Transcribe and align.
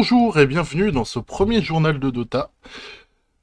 bonjour 0.00 0.38
et 0.38 0.46
bienvenue 0.46 0.92
dans 0.92 1.04
ce 1.04 1.18
premier 1.18 1.60
journal 1.60 1.98
de 1.98 2.08
Dota. 2.08 2.50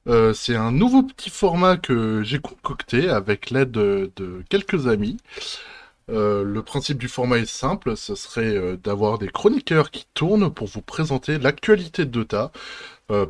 Euh, 0.08 0.32
c'est 0.32 0.56
un 0.56 0.72
nouveau 0.72 1.04
petit 1.04 1.30
format 1.30 1.76
que 1.76 2.24
j'ai 2.24 2.40
concocté 2.40 3.08
avec 3.08 3.50
l'aide 3.50 3.70
de, 3.70 4.10
quelques 4.48 4.88
amis. 4.88 5.18
Euh, 6.10 6.42
le 6.42 6.60
principe 6.62 6.98
du 6.98 7.06
format 7.06 7.38
est 7.38 7.48
simple, 7.48 7.96
ce 7.96 8.16
serait 8.16 8.56
euh, 8.56 8.76
d'avoir 8.76 9.20
des 9.20 9.28
chroniqueurs 9.28 9.92
qui 9.92 10.08
tournent 10.14 10.52
pour 10.52 10.66
vous 10.66 10.82
présenter 10.82 11.38
l'actualité 11.38 12.04
de 12.04 12.10
Dota, 12.10 12.50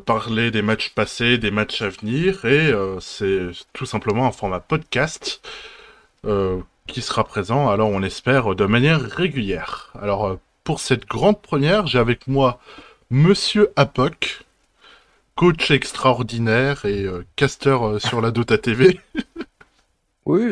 parler 0.07 0.49
des 0.49 0.63
matchs 0.63 0.89
passés, 0.95 1.37
des 1.37 1.51
matchs 1.51 1.83
à 1.83 1.89
venir, 1.89 2.45
et 2.45 2.73
c'est 2.99 3.51
tout 3.73 3.85
simplement 3.85 4.25
un 4.25 4.31
format 4.31 4.59
podcast 4.59 5.47
qui 6.87 7.01
sera 7.03 7.23
présent, 7.25 7.69
alors 7.69 7.89
on 7.89 8.01
espère, 8.01 8.55
de 8.55 8.65
manière 8.65 8.99
régulière. 8.99 9.93
Alors 10.01 10.39
pour 10.63 10.79
cette 10.79 11.05
grande 11.05 11.39
première, 11.43 11.85
j'ai 11.85 11.99
avec 11.99 12.27
moi 12.27 12.59
Monsieur 13.11 13.71
Apoc, 13.75 14.45
coach 15.35 15.71
extraordinaire 15.71 16.85
et 16.85 17.05
euh, 17.05 17.25
casteur 17.35 17.83
euh, 17.87 17.99
sur 17.99 18.21
la 18.21 18.31
Dota 18.31 18.57
TV. 18.57 18.99
Oui, 20.25 20.51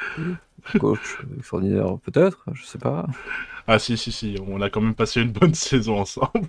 coach 0.79 1.17
extraordinaire 1.37 1.99
peut-être, 2.03 2.45
je 2.53 2.65
sais 2.65 2.79
pas. 2.79 3.05
ah 3.67 3.77
si 3.77 3.95
si 3.95 4.11
si, 4.11 4.35
on 4.47 4.59
a 4.61 4.69
quand 4.71 4.81
même 4.81 4.95
passé 4.95 5.21
une 5.21 5.31
bonne 5.31 5.53
saison 5.67 5.99
ensemble. 5.99 6.47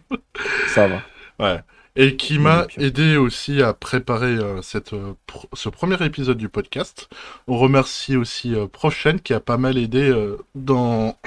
Ça 0.66 0.88
va. 0.88 1.02
Ouais. 1.38 1.60
Et 1.96 2.16
qui 2.16 2.38
m'a 2.38 2.66
aidé 2.78 3.16
aussi 3.16 3.60
à 3.60 3.74
préparer 3.74 4.28
euh, 4.36 4.62
cette, 4.62 4.94
euh, 4.94 5.12
pr- 5.28 5.46
ce 5.52 5.68
premier 5.68 6.02
épisode 6.06 6.38
du 6.38 6.48
podcast. 6.48 7.10
On 7.48 7.58
remercie 7.58 8.16
aussi 8.16 8.54
Prochaine 8.72 9.20
qui 9.20 9.34
a 9.34 9.40
pas 9.40 9.58
mal 9.58 9.76
aidé 9.76 10.10
dans 10.54 11.18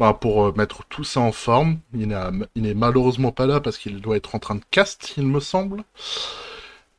bah, 0.00 0.14
pour 0.20 0.46
euh, 0.46 0.54
mettre 0.56 0.84
tout 0.88 1.04
ça 1.04 1.20
en 1.20 1.32
forme. 1.32 1.78
Il 1.94 2.08
n'est 2.08 2.16
il 2.56 2.62
n'est 2.64 2.74
malheureusement 2.74 3.32
pas 3.32 3.46
là 3.46 3.60
parce 3.60 3.78
qu'il 3.78 4.00
doit 4.00 4.16
être 4.16 4.34
en 4.34 4.40
train 4.40 4.56
de 4.56 4.64
cast, 4.72 5.14
il 5.18 5.28
me 5.28 5.40
semble. 5.40 5.84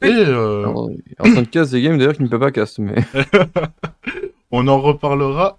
Et 0.04 0.08
euh, 0.08 0.64
Alors, 0.64 0.90
il 0.92 1.00
est 1.12 1.22
en 1.22 1.32
train 1.32 1.42
de 1.44 1.48
casse 1.48 1.70
des 1.72 1.82
games 1.82 1.98
d'ailleurs 1.98 2.14
qu'il 2.16 2.24
ne 2.26 2.30
peut 2.30 2.40
pas 2.40 2.52
cast, 2.52 2.80
mais 2.80 2.96
on 4.52 4.68
en 4.68 4.80
reparlera 4.82 5.58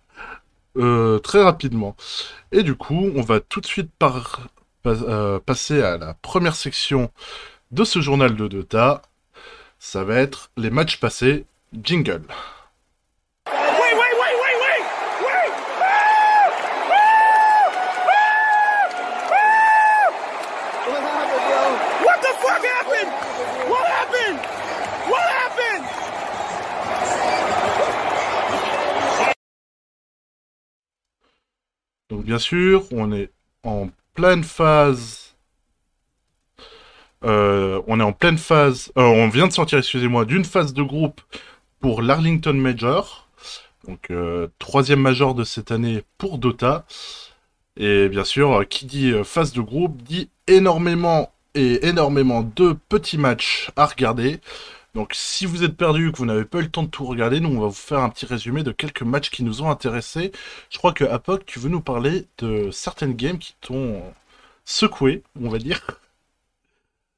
euh, 0.79 1.19
très 1.21 1.43
rapidement. 1.43 1.97
Et 2.53 2.63
du 2.63 2.75
coup, 2.77 3.11
on 3.17 3.23
va 3.23 3.41
tout 3.41 3.61
de 3.61 3.67
suite 3.67 3.91
par, 3.99 4.49
pas- 4.83 5.03
euh, 5.03 5.41
passer 5.41 5.83
à 5.83 5.99
la 5.99 6.15
première 6.15 6.57
section 6.57 7.11
de 7.73 7.85
ce 7.85 8.01
journal 8.01 8.37
de 8.37 8.49
Dota. 8.49 9.03
Ça 9.79 10.05
va 10.05 10.17
être 10.17 10.51
les 10.57 10.71
matchs 10.71 10.99
passés. 11.01 11.47
Jingle. 11.83 12.23
Bien 32.23 32.39
sûr, 32.39 32.85
on 32.93 33.13
est 33.13 33.31
en 33.65 33.89
pleine 34.15 34.45
phase. 34.45 35.35
Euh, 37.25 37.83
on 37.89 37.99
est 37.99 38.03
en 38.05 38.13
pleine 38.13 38.39
phase. 38.39 38.93
euh, 38.97 39.03
on 39.03 39.29
vient 39.29 39.49
de 39.49 39.53
sortir, 39.53 39.79
excusez-moi, 39.79 40.25
d'une 40.25 40.45
phase 40.45 40.73
de 40.73 40.83
groupe 40.85 41.21
pour 41.81 42.01
l'Arlington 42.01 42.55
Major. 42.55 43.29
Donc 43.89 44.13
euh, 44.13 44.47
troisième 44.61 45.01
major 45.01 45.35
de 45.35 45.43
cette 45.43 45.73
année 45.73 46.05
pour 46.17 46.39
Dota. 46.39 46.85
Et 47.77 48.09
bien 48.09 48.25
sûr, 48.25 48.69
qui 48.69 48.87
dit 48.87 49.13
phase 49.25 49.53
de 49.53 49.61
groupe 49.61 50.01
dit 50.03 50.31
énormément 50.47 51.33
et 51.55 51.87
énormément 51.89 52.43
de 52.43 52.77
petits 52.89 53.19
matchs 53.19 53.71
à 53.75 53.87
regarder. 53.87 54.41
Donc 54.95 55.13
si 55.15 55.47
vous 55.47 55.65
êtes 55.65 55.77
perdu, 55.77 56.13
que 56.13 56.19
vous 56.19 56.27
n'avez 56.27 56.45
pas 56.45 56.59
eu 56.59 56.63
le 56.63 56.71
temps 56.71 56.83
de 56.83 56.89
tout 56.89 57.05
regarder, 57.07 57.41
nous 57.41 57.49
on 57.49 57.61
va 57.61 57.67
vous 57.67 57.73
faire 57.73 58.01
un 58.01 58.11
petit 58.11 58.27
résumé 58.27 58.63
de 58.63 58.73
quelques 58.73 59.03
matchs 59.03 59.31
qui 59.31 59.43
nous 59.43 59.63
ont 59.63 59.71
intéressés. 59.71 60.33
Je 60.71 60.79
crois 60.79 60.93
que 60.93 61.05
Apoc, 61.05 61.47
tu 61.47 61.59
veux 61.59 61.71
nous 61.71 61.81
parler 61.81 62.27
de 62.39 62.71
certaines 62.71 63.15
games 63.15 63.39
qui 63.39 63.55
t'ont 63.61 64.03
secoué, 64.65 65.23
on 65.41 65.49
va 65.49 65.59
dire. 65.59 65.81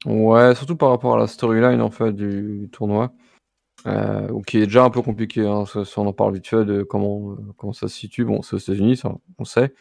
ouais, 0.05 0.55
surtout 0.55 0.77
par 0.77 0.89
rapport 0.89 1.15
à 1.15 1.19
la 1.19 1.27
storyline 1.27 1.81
en 1.81 1.91
fait 1.91 2.13
du, 2.13 2.69
tournoi, 2.71 3.11
euh, 3.87 4.41
qui 4.47 4.57
est 4.59 4.65
déjà 4.67 4.83
un 4.85 4.89
peu 4.89 5.01
compliqué. 5.01 5.45
Hein, 5.45 5.65
ça, 5.65 5.83
on 5.97 6.07
en 6.07 6.13
parle 6.13 6.35
vite 6.35 6.47
fait 6.47 6.65
de 6.65 6.83
comment 6.83 7.31
euh, 7.31 7.35
comment 7.57 7.73
ça 7.73 7.87
se 7.87 7.95
situe. 7.95 8.25
Bon, 8.25 8.41
c'est 8.41 8.55
aux 8.55 8.59
États-Unis, 8.59 8.97
ça, 8.97 9.11
on 9.37 9.45
sait. 9.45 9.73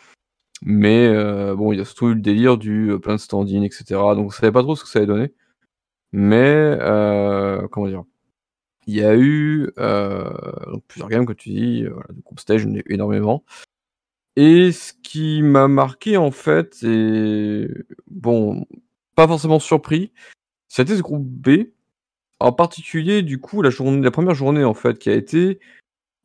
Mais 0.62 1.08
euh, 1.08 1.54
bon, 1.54 1.72
il 1.72 1.78
y 1.78 1.82
a 1.82 1.84
surtout 1.84 2.08
eu 2.08 2.14
le 2.14 2.20
délire 2.20 2.56
du 2.58 2.90
euh, 2.90 2.98
plein 2.98 3.14
de 3.14 3.20
stand-in, 3.20 3.62
etc. 3.62 3.84
Donc, 3.90 4.26
on 4.26 4.30
savait 4.30 4.52
pas 4.52 4.62
trop 4.62 4.76
ce 4.76 4.84
que 4.84 4.88
ça 4.88 4.98
allait 4.98 5.06
donner. 5.06 5.32
Mais 6.16 6.78
euh, 6.80 7.66
comment 7.66 7.88
dire 7.88 8.04
Il 8.86 8.94
y 8.94 9.04
a 9.04 9.16
eu 9.16 9.68
euh, 9.78 10.30
plusieurs 10.86 11.08
games, 11.08 11.26
comme 11.26 11.34
tu 11.34 11.48
dis, 11.50 11.82
euh, 11.82 11.90
voilà, 11.90 12.06
de 12.12 12.20
groupe 12.20 12.38
stage, 12.38 12.68
énormément. 12.88 13.42
Et 14.36 14.70
ce 14.70 14.92
qui 15.02 15.42
m'a 15.42 15.66
marqué 15.66 16.16
en 16.16 16.30
fait, 16.30 16.84
et 16.84 17.68
bon, 18.06 18.64
pas 19.16 19.26
forcément 19.26 19.58
surpris, 19.58 20.12
c'était 20.68 20.96
ce 20.96 21.02
groupe 21.02 21.24
B. 21.24 21.72
En 22.38 22.52
particulier, 22.52 23.22
du 23.22 23.40
coup, 23.40 23.60
la 23.62 23.72
première 24.12 24.34
journée 24.34 24.62
en 24.62 24.74
fait, 24.74 25.00
qui 25.00 25.10
a 25.10 25.14
été 25.14 25.58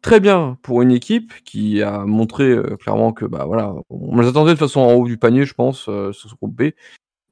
très 0.03 0.19
bien 0.19 0.59
pour 0.61 0.83
une 0.83 0.91
équipe 0.91 1.33
qui 1.45 1.81
a 1.81 2.05
montré 2.05 2.55
clairement 2.79 3.11
que 3.11 3.25
bah 3.25 3.45
voilà, 3.45 3.73
on 3.89 4.21
les 4.21 4.27
attendait 4.27 4.53
de 4.53 4.59
façon 4.59 4.81
en 4.81 4.93
haut 4.93 5.07
du 5.07 5.17
panier, 5.17 5.45
je 5.45 5.55
pense, 5.55 5.81
sur 5.85 6.13
ce 6.13 6.35
groupe 6.35 6.55
B. 6.55 6.73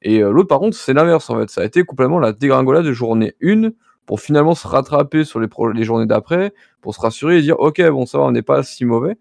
Et 0.02 0.22
euh, 0.22 0.30
l'autre, 0.30 0.48
par 0.48 0.58
contre, 0.60 0.76
c'est 0.76 0.92
l'inverse 0.94 1.28
en 1.30 1.38
fait. 1.38 1.50
Ça 1.50 1.62
a 1.62 1.64
été 1.64 1.82
complètement 1.84 2.18
la 2.18 2.32
dégringolade 2.32 2.84
de 2.84 2.92
journée 2.92 3.34
1 3.42 3.70
pour 4.06 4.20
finalement 4.20 4.54
se 4.54 4.66
rattraper 4.66 5.24
sur 5.24 5.40
les, 5.40 5.48
pro- 5.48 5.70
les 5.72 5.84
journées 5.84 6.06
d'après, 6.06 6.54
pour 6.80 6.94
se 6.94 7.00
rassurer 7.00 7.38
et 7.38 7.42
dire 7.42 7.58
ok, 7.60 7.82
bon, 7.90 8.06
ça 8.06 8.18
va, 8.18 8.24
on 8.24 8.30
n'est 8.30 8.42
pas 8.42 8.62
si 8.62 8.84
mauvais. 8.84 9.16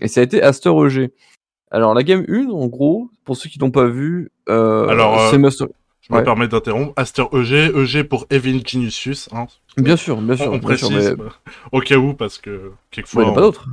Et 0.00 0.08
ça 0.08 0.20
a 0.20 0.24
été 0.24 0.42
Aster 0.42 0.70
EG. 0.70 1.10
Alors, 1.70 1.94
la 1.94 2.02
game 2.02 2.24
1, 2.28 2.48
en 2.50 2.66
gros, 2.66 3.10
pour 3.24 3.36
ceux 3.36 3.48
qui 3.50 3.58
n'ont 3.58 3.70
pas 3.70 3.86
vu, 3.86 4.30
euh, 4.48 4.88
Alors, 4.88 5.18
euh, 5.20 5.30
c'est 5.30 5.38
Master- 5.38 5.66
Je 6.00 6.14
me 6.14 6.22
permets 6.22 6.48
d'interrompre. 6.48 6.92
Aster 6.96 7.24
EG, 7.32 7.72
EG 7.76 8.04
pour 8.04 8.26
Evil 8.30 8.62
Genius. 8.66 9.28
Hein. 9.32 9.46
Bien 9.76 9.96
sûr, 9.96 10.16
bien 10.20 10.36
sûr. 10.36 10.46
on 10.52 10.58
bien 10.58 10.76
sûr, 10.76 10.88
précise, 10.88 11.16
mais- 11.18 11.24
au 11.72 11.80
cas 11.80 11.96
où, 11.96 12.14
parce 12.14 12.38
que 12.38 12.50
Ouais, 12.50 12.70
quelquefois... 12.90 13.22
il 13.22 13.26
n'y 13.26 13.30
en 13.30 13.32
a 13.32 13.34
pas 13.36 13.40
on- 13.42 13.44
d'autres. 13.46 13.68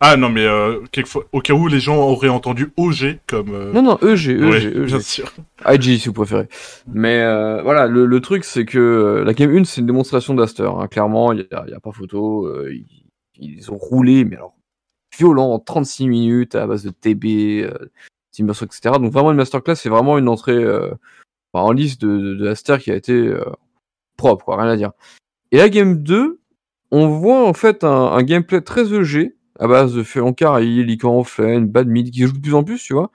Ah 0.00 0.16
non, 0.16 0.28
mais 0.28 0.44
euh, 0.46 0.80
quelquefois, 0.92 1.24
au 1.32 1.40
cas 1.40 1.54
où 1.54 1.66
les 1.66 1.80
gens 1.80 1.96
auraient 1.96 2.28
entendu 2.28 2.72
OG 2.76 3.18
comme... 3.26 3.52
euh, 3.52 3.72
Non, 3.72 3.82
non, 3.82 3.98
EG, 3.98 4.30
EG, 4.30 4.44
oui, 4.44 4.56
EG. 4.66 4.84
bien 4.84 5.00
sûr. 5.00 5.32
IG 5.66 5.98
si 5.98 6.06
vous 6.06 6.12
préférez. 6.12 6.48
Mais 6.86 7.20
euh, 7.20 7.62
voilà, 7.62 7.88
le, 7.88 8.06
le 8.06 8.20
truc 8.20 8.44
c'est 8.44 8.64
que 8.64 8.78
euh, 8.78 9.24
la 9.24 9.34
game 9.34 9.50
1 9.56 9.64
c'est 9.64 9.80
une 9.80 9.88
démonstration 9.88 10.34
d'Aster. 10.34 10.68
hein. 10.72 10.86
Clairement, 10.86 11.32
il 11.32 11.38
n'y 11.50 11.56
a, 11.56 11.76
a 11.76 11.80
pas 11.80 11.90
photo. 11.90 12.46
euh, 12.46 12.72
ils, 12.72 13.06
ils 13.40 13.72
ont 13.72 13.76
roulé, 13.76 14.24
mais 14.24 14.36
alors 14.36 14.54
violent, 15.16 15.50
en 15.52 15.58
36 15.58 16.06
minutes 16.06 16.54
à 16.54 16.66
base 16.68 16.84
de 16.84 16.90
TB, 16.90 17.64
euh, 17.64 17.90
Timberstone, 18.30 18.68
etc. 18.68 18.94
Donc 19.00 19.12
vraiment 19.12 19.32
une 19.32 19.36
masterclass, 19.36 19.74
c'est 19.74 19.88
vraiment 19.88 20.16
une 20.16 20.28
entrée 20.28 20.52
euh, 20.52 20.90
enfin, 21.52 21.64
en 21.66 21.72
liste 21.72 22.00
de, 22.02 22.18
de, 22.18 22.34
de 22.36 22.46
Aster 22.48 22.78
qui 22.78 22.92
a 22.92 22.94
été 22.94 23.12
euh, 23.14 23.42
propre, 24.16 24.44
quoi, 24.44 24.62
rien 24.62 24.70
à 24.70 24.76
dire. 24.76 24.92
Et 25.50 25.56
la 25.56 25.68
game 25.68 25.96
2, 26.04 26.38
on 26.92 27.08
voit 27.08 27.44
en 27.48 27.52
fait 27.52 27.82
un, 27.82 27.90
un 28.12 28.22
gameplay 28.22 28.60
très 28.60 28.92
EG 28.94 29.34
à 29.58 29.66
base 29.66 29.94
de 29.94 30.02
Feonkar, 30.02 30.60
Lican, 30.60 31.24
Fen, 31.24 31.66
Bad 31.66 31.88
Mid 31.88 32.10
qui 32.10 32.22
joue 32.22 32.32
de 32.32 32.40
plus 32.40 32.54
en 32.54 32.64
plus, 32.64 32.82
tu 32.82 32.94
vois. 32.94 33.10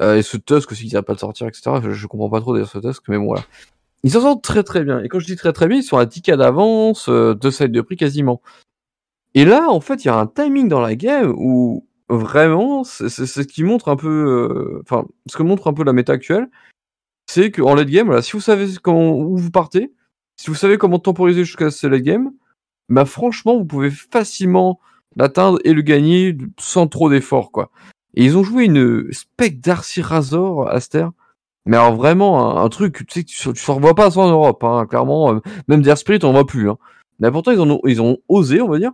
Euh, 0.00 0.16
et 0.16 0.22
ce 0.22 0.36
Tusk 0.36 0.70
aussi 0.70 0.86
qui 0.86 0.92
n'arrive 0.92 1.06
pas 1.06 1.14
de 1.14 1.18
sortir, 1.18 1.46
etc. 1.46 1.80
Je, 1.82 1.90
je 1.90 2.06
comprends 2.06 2.30
pas 2.30 2.40
trop 2.40 2.52
d'ailleurs 2.52 2.70
ce 2.70 2.78
Tusk, 2.78 3.02
mais 3.08 3.18
bon 3.18 3.26
voilà. 3.26 3.44
Ils 4.04 4.12
s'en 4.12 4.20
sortent 4.20 4.44
très 4.44 4.62
très 4.62 4.84
bien. 4.84 5.02
Et 5.02 5.08
quand 5.08 5.18
je 5.18 5.26
dis 5.26 5.36
très 5.36 5.52
très 5.52 5.66
bien, 5.66 5.78
ils 5.78 5.82
sont 5.82 5.98
à 5.98 6.04
10k 6.04 6.36
d'avance, 6.36 7.08
euh, 7.08 7.34
deux 7.34 7.50
de 7.50 7.80
prix 7.80 7.96
quasiment. 7.96 8.40
Et 9.34 9.44
là, 9.44 9.68
en 9.68 9.80
fait, 9.80 10.04
il 10.04 10.08
y 10.08 10.10
a 10.10 10.16
un 10.16 10.26
timing 10.26 10.68
dans 10.68 10.80
la 10.80 10.94
game 10.94 11.34
où 11.36 11.86
vraiment, 12.08 12.84
c'est 12.84 13.08
ce 13.08 13.40
qui 13.40 13.64
montre 13.64 13.88
un 13.88 13.96
peu, 13.96 14.08
euh, 14.08 14.80
enfin, 14.82 15.06
ce 15.26 15.36
que 15.36 15.42
montre 15.42 15.68
un 15.68 15.74
peu 15.74 15.84
la 15.84 15.92
méta 15.92 16.12
actuelle, 16.12 16.48
c'est 17.26 17.50
qu'en 17.50 17.74
late 17.74 17.88
game, 17.88 18.06
voilà, 18.06 18.22
si 18.22 18.32
vous 18.32 18.40
savez 18.40 18.66
comment, 18.82 19.12
où 19.18 19.36
vous 19.36 19.50
partez, 19.50 19.92
si 20.36 20.48
vous 20.48 20.56
savez 20.56 20.78
comment 20.78 20.98
temporiser 20.98 21.44
jusqu'à 21.44 21.70
ce 21.70 21.86
late 21.86 22.02
game, 22.02 22.32
bah 22.88 23.04
franchement, 23.04 23.58
vous 23.58 23.66
pouvez 23.66 23.90
facilement 23.90 24.80
l'atteindre 25.16 25.58
et 25.64 25.72
le 25.72 25.82
gagner 25.82 26.36
sans 26.58 26.86
trop 26.86 27.10
d'efforts, 27.10 27.52
quoi. 27.52 27.70
Et 28.14 28.24
ils 28.24 28.36
ont 28.36 28.42
joué 28.42 28.64
une 28.64 29.12
spec 29.12 29.60
d'Arcy 29.60 30.02
Razor, 30.02 30.68
Aster. 30.68 31.08
Mais 31.66 31.76
alors 31.76 31.94
vraiment, 31.94 32.58
un, 32.58 32.68
truc, 32.68 33.06
tu 33.06 33.20
sais, 33.20 33.24
tu, 33.24 33.52
tu 33.52 33.70
en 33.70 33.74
revois 33.74 33.94
pas 33.94 34.10
ça 34.10 34.20
en 34.20 34.30
Europe, 34.30 34.64
hein, 34.64 34.86
clairement. 34.86 35.34
euh, 35.34 35.40
même 35.68 35.82
d'Air 35.82 35.98
Spirit, 35.98 36.20
on 36.22 36.32
voit 36.32 36.46
plus. 36.46 36.70
Hein. 36.70 36.78
Mais 37.20 37.30
pourtant, 37.30 37.50
ils, 37.50 37.60
en 37.60 37.70
ont, 37.70 37.80
ils 37.84 38.00
ont 38.00 38.18
osé, 38.28 38.60
on 38.62 38.68
va 38.68 38.78
dire. 38.78 38.92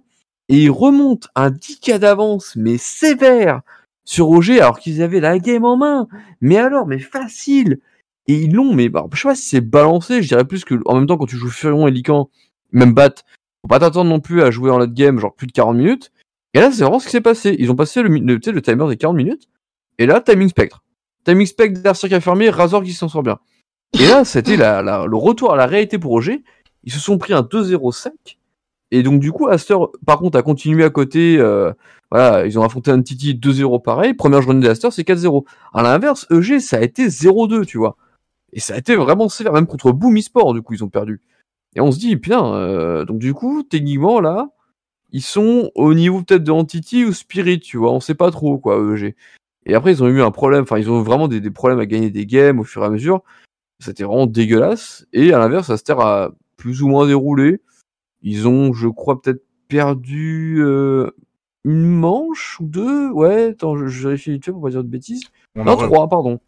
Et 0.48 0.64
ils 0.64 0.70
remontent 0.70 1.28
un 1.36 1.50
10k 1.50 1.98
d'avance, 1.98 2.54
mais 2.56 2.76
sévère, 2.76 3.62
sur 4.04 4.28
OG, 4.28 4.50
alors 4.58 4.78
qu'ils 4.78 5.02
avaient 5.02 5.20
la 5.20 5.38
game 5.38 5.64
en 5.64 5.76
main. 5.76 6.08
Mais 6.40 6.56
alors, 6.56 6.86
mais 6.86 6.98
facile. 6.98 7.80
Et 8.26 8.34
ils 8.34 8.52
l'ont, 8.52 8.74
mais 8.74 8.88
bah, 8.88 9.06
je 9.12 9.20
sais 9.20 9.28
pas 9.28 9.34
si 9.34 9.46
c'est 9.48 9.60
balancé, 9.60 10.22
je 10.22 10.28
dirais 10.28 10.44
plus 10.44 10.64
que, 10.64 10.74
en 10.86 10.96
même 10.96 11.06
temps, 11.06 11.16
quand 11.16 11.26
tu 11.26 11.36
joues 11.36 11.50
Furion 11.50 11.86
et 11.86 11.90
Lican, 11.90 12.30
même 12.72 12.92
Bat, 12.92 13.14
faut 13.64 13.68
pas 13.68 13.78
t'attendre 13.80 14.10
non 14.10 14.20
plus 14.20 14.42
à 14.42 14.50
jouer 14.50 14.70
en 14.70 14.78
late 14.78 14.92
game, 14.92 15.18
genre 15.18 15.34
plus 15.34 15.46
de 15.46 15.52
40 15.52 15.76
minutes. 15.76 16.12
Et 16.52 16.60
là, 16.60 16.70
c'est 16.70 16.82
vraiment 16.82 16.98
ce 17.00 17.06
qui 17.06 17.12
s'est 17.12 17.20
passé. 17.22 17.56
Ils 17.58 17.70
ont 17.70 17.74
passé 17.76 18.02
le, 18.02 18.08
le, 18.08 18.34
le 18.38 18.62
timer 18.62 18.86
des 18.88 18.96
40 18.96 19.16
minutes. 19.16 19.48
Et 19.98 20.06
là, 20.06 20.20
timing 20.20 20.48
spectre. 20.48 20.82
Timing 21.24 21.46
Spec 21.46 21.80
Darcy 21.80 22.08
qui 22.08 22.14
a 22.14 22.20
fermé, 22.20 22.50
Razor 22.50 22.82
qui 22.84 22.92
s'en 22.92 23.08
sort 23.08 23.22
bien. 23.22 23.38
Et 23.98 24.06
là, 24.06 24.24
c'était 24.26 24.56
la, 24.56 24.82
la- 24.82 25.06
le 25.06 25.16
retour 25.16 25.52
à 25.54 25.56
la 25.56 25.66
réalité 25.66 25.98
pour 25.98 26.12
OG. 26.12 26.42
Ils 26.84 26.92
se 26.92 27.00
sont 27.00 27.16
pris 27.16 27.32
un 27.32 27.40
2-0 27.40 27.90
sec. 27.92 28.38
Et 28.90 29.02
donc, 29.02 29.20
du 29.20 29.32
coup, 29.32 29.48
Aster, 29.48 29.76
par 30.06 30.18
contre, 30.18 30.36
a 30.38 30.42
continué 30.42 30.84
à 30.84 30.90
côté. 30.90 31.38
euh, 31.38 31.72
voilà, 32.10 32.44
ils 32.46 32.58
ont 32.58 32.62
affronté 32.62 32.90
un 32.90 33.00
Titi 33.00 33.34
2-0 33.34 33.80
pareil. 33.82 34.12
Première 34.14 34.42
journée 34.42 34.60
d'Aster, 34.66 34.90
c'est 34.90 35.02
4-0. 35.08 35.44
À 35.72 35.82
l'inverse, 35.82 36.26
EG, 36.30 36.60
ça 36.60 36.76
a 36.76 36.82
été 36.82 37.06
0-2, 37.08 37.64
tu 37.64 37.78
vois. 37.78 37.96
Et 38.52 38.60
ça 38.60 38.74
a 38.74 38.76
été 38.76 38.94
vraiment 38.94 39.28
sévère, 39.30 39.54
même 39.54 39.66
contre 39.66 39.90
Boom 39.92 40.16
Esport, 40.18 40.52
du 40.54 40.60
coup, 40.62 40.74
ils 40.74 40.84
ont 40.84 40.88
perdu. 40.90 41.20
Et 41.74 41.80
on 41.80 41.90
se 41.90 41.98
dit, 41.98 42.16
putain, 42.16 42.54
euh, 42.54 43.04
donc 43.04 43.18
du 43.18 43.34
coup, 43.34 43.62
techniquement, 43.62 44.20
là, 44.20 44.50
ils 45.12 45.22
sont 45.22 45.70
au 45.74 45.94
niveau 45.94 46.22
peut-être 46.22 46.44
de 46.44 46.52
Entity 46.52 47.04
ou 47.04 47.12
Spirit, 47.12 47.60
tu 47.60 47.76
vois, 47.76 47.92
on 47.92 48.00
sait 48.00 48.14
pas 48.14 48.30
trop, 48.30 48.58
quoi, 48.58 48.78
EG. 48.94 49.14
Et 49.66 49.74
après, 49.74 49.92
ils 49.92 50.02
ont 50.02 50.08
eu 50.08 50.22
un 50.22 50.30
problème, 50.30 50.62
enfin, 50.62 50.78
ils 50.78 50.90
ont 50.90 51.00
eu 51.00 51.04
vraiment 51.04 51.28
des, 51.28 51.40
des 51.40 51.50
problèmes 51.50 51.80
à 51.80 51.86
gagner 51.86 52.10
des 52.10 52.26
games 52.26 52.60
au 52.60 52.64
fur 52.64 52.82
et 52.82 52.86
à 52.86 52.90
mesure. 52.90 53.22
C'était 53.80 54.04
vraiment 54.04 54.26
dégueulasse. 54.26 55.06
Et 55.12 55.32
à 55.32 55.38
l'inverse, 55.38 55.70
Aster 55.70 55.96
a 55.98 56.30
plus 56.56 56.82
ou 56.82 56.88
moins 56.88 57.06
déroulé. 57.06 57.60
Ils 58.22 58.46
ont, 58.46 58.72
je 58.72 58.88
crois, 58.88 59.20
peut-être 59.20 59.44
perdu 59.68 60.56
euh, 60.60 61.10
une 61.64 61.86
manche 61.86 62.58
ou 62.60 62.66
deux. 62.66 63.10
Ouais, 63.10 63.50
attends, 63.50 63.76
je, 63.76 63.86
je 63.86 64.08
vérifie 64.08 64.32
vite 64.32 64.50
pour 64.50 64.62
pas 64.62 64.70
dire 64.70 64.84
de 64.84 64.88
bêtises. 64.88 65.24
On 65.56 65.64
Non, 65.64 65.76
3, 65.76 66.08
pardon. 66.08 66.40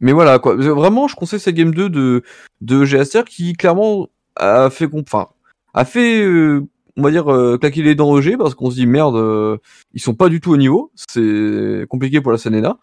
Mais 0.00 0.12
voilà, 0.12 0.38
quoi. 0.38 0.54
Vraiment, 0.56 1.08
je 1.08 1.16
conseille 1.16 1.40
cette 1.40 1.54
game 1.54 1.74
2 1.74 1.88
de, 1.90 2.22
de 2.60 2.84
GSR 2.84 3.24
qui, 3.24 3.52
clairement, 3.52 4.08
a 4.36 4.70
fait, 4.70 4.88
enfin, 4.94 5.28
a 5.74 5.84
fait, 5.84 6.22
euh, 6.22 6.66
on 6.96 7.02
va 7.02 7.10
dire, 7.10 7.30
euh, 7.32 7.58
claquer 7.58 7.82
les 7.82 7.94
dents 7.94 8.18
EG 8.18 8.36
parce 8.36 8.54
qu'on 8.54 8.70
se 8.70 8.76
dit, 8.76 8.86
merde, 8.86 9.16
euh, 9.16 9.58
ils 9.94 10.00
sont 10.00 10.14
pas 10.14 10.28
du 10.28 10.40
tout 10.40 10.52
au 10.52 10.56
niveau. 10.56 10.92
C'est 10.94 11.86
compliqué 11.88 12.20
pour 12.20 12.32
la 12.32 12.38
Senena. 12.38 12.78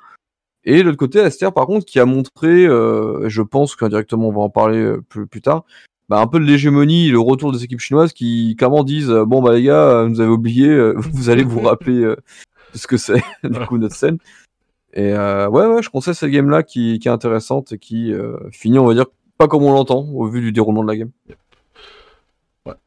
Et 0.70 0.80
de 0.80 0.84
l'autre 0.84 0.98
côté, 0.98 1.22
Aster, 1.22 1.50
par 1.56 1.66
contre, 1.66 1.86
qui 1.86 1.98
a 1.98 2.06
montré, 2.06 2.66
euh, 2.66 3.30
je 3.30 3.42
pense 3.42 3.78
qu'indirectement, 3.78 4.28
on 4.28 4.34
va 4.34 4.42
en 4.42 4.50
parler 4.50 4.80
euh, 4.80 5.02
plus, 5.08 5.26
plus 5.26 5.42
tard, 5.42 5.64
bah, 6.10 6.20
un 6.20 6.28
peu 6.28 6.40
de 6.40 6.44
l'hégémonie 6.44 7.08
le 7.08 7.20
retour 7.20 7.54
des 7.54 7.64
équipes 7.64 7.80
chinoises 7.80 8.12
qui, 8.12 8.54
clairement, 8.58 8.84
disent, 8.84 9.10
euh, 9.10 9.24
bon, 9.24 9.42
bah, 9.42 9.54
les 9.54 9.64
gars, 9.64 10.04
vous 10.04 10.20
avez 10.20 10.30
oublié, 10.30 10.92
vous 10.96 11.30
allez 11.30 11.44
vous 11.44 11.62
rappeler 11.62 12.02
euh, 12.02 12.18
ce 12.74 12.86
que 12.86 12.98
c'est, 12.98 13.24
du 13.46 13.60
coup, 13.66 13.78
notre 13.78 13.96
scène. 13.96 14.18
Et 14.98 15.14
euh, 15.14 15.48
ouais, 15.48 15.68
ouais, 15.68 15.84
je 15.84 15.92
conseille 15.92 16.16
cette 16.16 16.32
game-là 16.32 16.64
qui, 16.64 16.96
est 16.96 17.08
intéressante 17.08 17.72
et 17.74 17.78
qui 17.78 18.12
euh, 18.12 18.36
finit, 18.52 18.80
on 18.80 18.86
va 18.86 18.96
dire, 18.96 19.06
pas 19.38 19.48
comme 19.48 19.62
on 19.62 19.72
l'entend 19.72 20.00
au 20.00 20.26
vu 20.28 20.42
du 20.42 20.52
déroulement 20.52 20.84
de 20.84 20.88
la 20.88 20.98
game. 20.98 21.12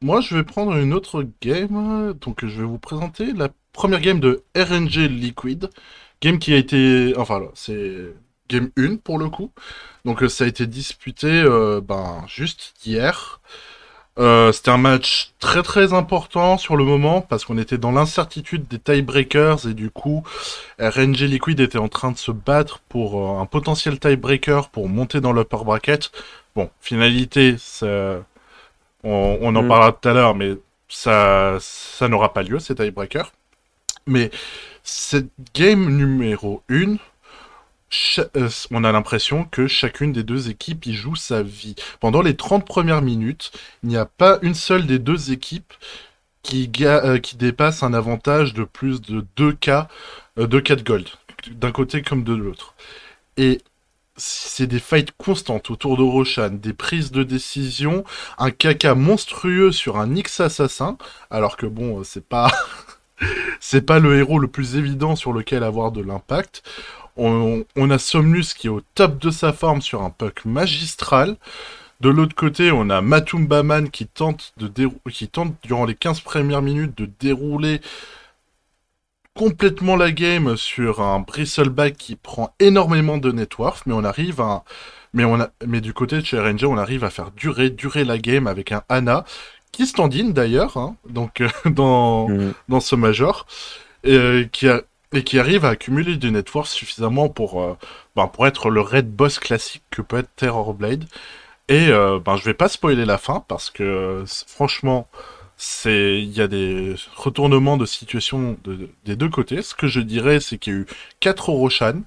Moi, 0.01 0.19
je 0.19 0.35
vais 0.35 0.43
prendre 0.43 0.75
une 0.75 0.93
autre 0.93 1.25
game. 1.41 2.13
Donc, 2.19 2.45
je 2.45 2.59
vais 2.59 2.67
vous 2.67 2.77
présenter 2.77 3.31
la 3.31 3.47
première 3.71 4.01
game 4.01 4.19
de 4.19 4.43
RNG 4.57 5.07
Liquid. 5.07 5.69
Game 6.21 6.37
qui 6.37 6.53
a 6.53 6.57
été. 6.57 7.13
Enfin, 7.15 7.43
c'est 7.53 8.13
game 8.49 8.71
1 8.77 8.97
pour 8.97 9.17
le 9.17 9.29
coup. 9.29 9.51
Donc, 10.03 10.21
euh, 10.21 10.27
ça 10.27 10.43
a 10.43 10.47
été 10.47 10.67
disputé 10.67 11.45
ben, 11.81 12.25
juste 12.27 12.73
hier. 12.85 13.39
Euh, 14.19 14.51
C'était 14.51 14.71
un 14.71 14.77
match 14.77 15.31
très 15.39 15.63
très 15.63 15.93
important 15.93 16.57
sur 16.57 16.75
le 16.75 16.83
moment 16.83 17.21
parce 17.21 17.45
qu'on 17.45 17.57
était 17.57 17.77
dans 17.77 17.91
l'incertitude 17.93 18.67
des 18.67 18.77
tiebreakers 18.77 19.67
et 19.67 19.73
du 19.73 19.89
coup 19.89 20.23
RNG 20.79 21.27
Liquid 21.27 21.59
était 21.61 21.77
en 21.77 21.87
train 21.87 22.11
de 22.11 22.17
se 22.17 22.31
battre 22.31 22.79
pour 22.89 23.37
euh, 23.37 23.39
un 23.41 23.45
potentiel 23.45 23.99
tiebreaker 23.99 24.69
pour 24.69 24.89
monter 24.89 25.21
dans 25.21 25.31
l'upper 25.33 25.63
bracket. 25.63 26.11
Bon, 26.55 26.69
finalité, 26.81 27.55
ça, 27.57 28.23
on, 29.03 29.37
on 29.41 29.55
en 29.55 29.63
Mm. 29.63 29.67
parlera 29.67 29.91
tout 29.93 30.09
à 30.09 30.13
l'heure, 30.13 30.35
mais 30.35 30.53
ça, 30.89 31.57
ça 31.59 32.07
n'aura 32.07 32.33
pas 32.33 32.43
lieu, 32.43 32.59
ces 32.59 32.75
tiebreakers. 32.75 33.31
Mais 34.07 34.31
cette 34.83 35.29
game 35.55 35.95
numéro 35.97 36.63
1, 36.69 36.97
on 38.71 38.83
a 38.83 38.91
l'impression 38.91 39.45
que 39.45 39.67
chacune 39.67 40.13
des 40.13 40.23
deux 40.23 40.49
équipes 40.49 40.85
y 40.85 40.93
joue 40.93 41.15
sa 41.15 41.43
vie. 41.43 41.75
Pendant 41.99 42.21
les 42.21 42.35
30 42.35 42.65
premières 42.65 43.01
minutes, 43.01 43.51
il 43.83 43.89
n'y 43.89 43.97
a 43.97 44.05
pas 44.05 44.39
une 44.41 44.55
seule 44.55 44.85
des 44.85 44.99
deux 44.99 45.31
équipes 45.31 45.73
qui, 46.43 46.69
euh, 46.81 47.19
dépasse 47.37 47.83
un 47.83 47.93
avantage 47.93 48.53
de 48.53 48.63
plus 48.63 49.01
de 49.01 49.25
2K, 49.35 49.87
euh, 50.39 50.47
2K 50.47 50.75
de 50.75 50.83
gold, 50.83 51.07
d'un 51.51 51.71
côté 51.71 52.01
comme 52.01 52.23
de 52.23 52.33
l'autre. 52.33 52.73
Et 53.37 53.61
c'est 54.17 54.67
des 54.67 54.79
fights 54.79 55.11
constantes 55.17 55.69
autour 55.71 55.97
de 55.97 56.03
Roshan, 56.03 56.51
des 56.51 56.73
prises 56.73 57.11
de 57.11 57.23
décision, 57.23 58.03
un 58.37 58.51
caca 58.51 58.95
monstrueux 58.95 59.71
sur 59.71 59.97
un 59.97 60.15
X 60.15 60.39
assassin, 60.39 60.97
alors 61.29 61.57
que 61.57 61.65
bon, 61.65 61.99
euh, 61.99 62.03
c'est 62.03 62.25
pas 62.25 62.51
c'est 63.59 63.85
pas 63.85 63.99
le 63.99 64.17
héros 64.17 64.39
le 64.39 64.47
plus 64.47 64.75
évident 64.75 65.15
sur 65.15 65.33
lequel 65.33 65.63
avoir 65.63 65.91
de 65.91 66.01
l'impact. 66.01 66.63
On, 67.17 67.63
on 67.75 67.89
a 67.89 67.97
Somnus 67.97 68.53
qui 68.53 68.67
est 68.67 68.69
au 68.69 68.81
top 68.95 69.19
de 69.19 69.29
sa 69.31 69.53
forme 69.53 69.81
sur 69.81 70.01
un 70.01 70.09
puck 70.09 70.45
magistral. 70.45 71.37
De 72.01 72.09
l'autre 72.09 72.35
côté, 72.35 72.71
on 72.71 72.89
a 72.89 73.01
Matumbaman 73.01 73.89
qui 73.89 74.07
tente 74.07 74.53
de 74.57 74.67
dérou- 74.67 74.99
qui 75.11 75.27
tente 75.27 75.55
durant 75.63 75.85
les 75.85 75.95
15 75.95 76.21
premières 76.21 76.61
minutes 76.61 76.97
de 76.97 77.09
dérouler 77.19 77.81
complètement 79.35 79.95
la 79.95 80.11
game 80.11 80.57
sur 80.57 81.01
un 81.01 81.19
Bristleback 81.19 81.95
qui 81.95 82.15
prend 82.15 82.53
énormément 82.59 83.17
de 83.17 83.31
network, 83.31 83.85
mais 83.85 83.93
on 83.93 84.03
arrive 84.03 84.41
à 84.41 84.63
mais 85.13 85.25
on 85.25 85.39
a 85.41 85.49
mais 85.65 85.81
du 85.81 85.93
côté 85.93 86.17
de 86.19 86.25
chez 86.25 86.39
RNG, 86.39 86.65
on 86.65 86.77
arrive 86.77 87.03
à 87.03 87.09
faire 87.09 87.31
durer 87.31 87.69
durer 87.69 88.03
la 88.05 88.17
game 88.17 88.47
avec 88.47 88.71
un 88.71 88.83
Ana 88.89 89.25
qui 89.71 89.87
standine 89.87 90.33
d'ailleurs, 90.33 90.77
hein, 90.77 90.95
donc 91.09 91.41
euh, 91.41 91.49
dans 91.65 92.27
dans 92.69 92.79
ce 92.81 92.95
major, 92.95 93.45
et, 94.03 94.15
euh, 94.15 94.45
qui 94.51 94.67
a- 94.69 94.81
et 95.13 95.23
qui 95.23 95.39
arrive 95.39 95.65
à 95.65 95.69
accumuler 95.69 96.15
du 96.17 96.31
network 96.31 96.67
suffisamment 96.67 97.29
pour, 97.29 97.61
euh, 97.61 97.77
ben, 98.15 98.27
pour 98.27 98.47
être 98.47 98.69
le 98.69 98.81
raid 98.81 99.09
boss 99.11 99.39
classique 99.39 99.83
que 99.91 100.01
peut 100.01 100.17
être 100.19 100.29
Terrorblade. 100.35 101.05
Et 101.69 101.89
euh, 101.89 102.19
ben, 102.19 102.37
je 102.37 102.45
vais 102.45 102.53
pas 102.53 102.69
spoiler 102.69 103.05
la 103.05 103.17
fin 103.17 103.43
parce 103.47 103.69
que 103.71 103.83
euh, 103.83 104.25
franchement, 104.47 105.07
c'est 105.57 106.19
il 106.21 106.31
y 106.31 106.41
a 106.41 106.47
des 106.47 106.95
retournements 107.15 107.77
de 107.77 107.85
situation 107.85 108.57
de- 108.63 108.89
des 109.05 109.15
deux 109.15 109.29
côtés. 109.29 109.61
Ce 109.61 109.75
que 109.75 109.87
je 109.87 110.01
dirais, 110.01 110.39
c'est 110.39 110.57
qu'il 110.57 110.73
y 110.73 110.75
a 110.77 110.79
eu 110.81 110.85
quatre 111.19 111.49
Roshan. 111.49 112.01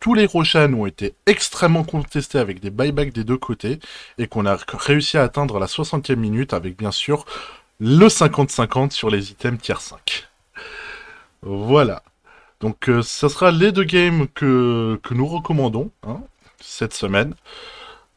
Tous 0.00 0.14
les 0.14 0.26
Roshan 0.26 0.72
ont 0.74 0.86
été 0.86 1.14
extrêmement 1.26 1.84
contestés 1.84 2.38
avec 2.38 2.60
des 2.60 2.70
buybacks 2.70 3.12
des 3.12 3.24
deux 3.24 3.36
côtés 3.38 3.80
et 4.18 4.26
qu'on 4.28 4.46
a 4.46 4.58
réussi 4.72 5.18
à 5.18 5.24
atteindre 5.24 5.58
la 5.58 5.66
60e 5.68 6.16
minute 6.16 6.54
avec 6.54 6.76
bien 6.76 6.92
sûr 6.92 7.26
le 7.80 8.08
50-50 8.08 8.92
sur 8.92 9.10
les 9.10 9.30
items 9.32 9.60
tier 9.60 9.74
5. 9.78 10.28
Voilà. 11.42 12.02
Donc 12.60 12.88
euh, 12.88 13.02
ça 13.02 13.28
sera 13.28 13.50
les 13.50 13.72
deux 13.72 13.84
games 13.84 14.26
que, 14.34 14.98
que 15.02 15.14
nous 15.14 15.26
recommandons 15.26 15.90
hein, 16.06 16.20
cette 16.60 16.94
semaine. 16.94 17.34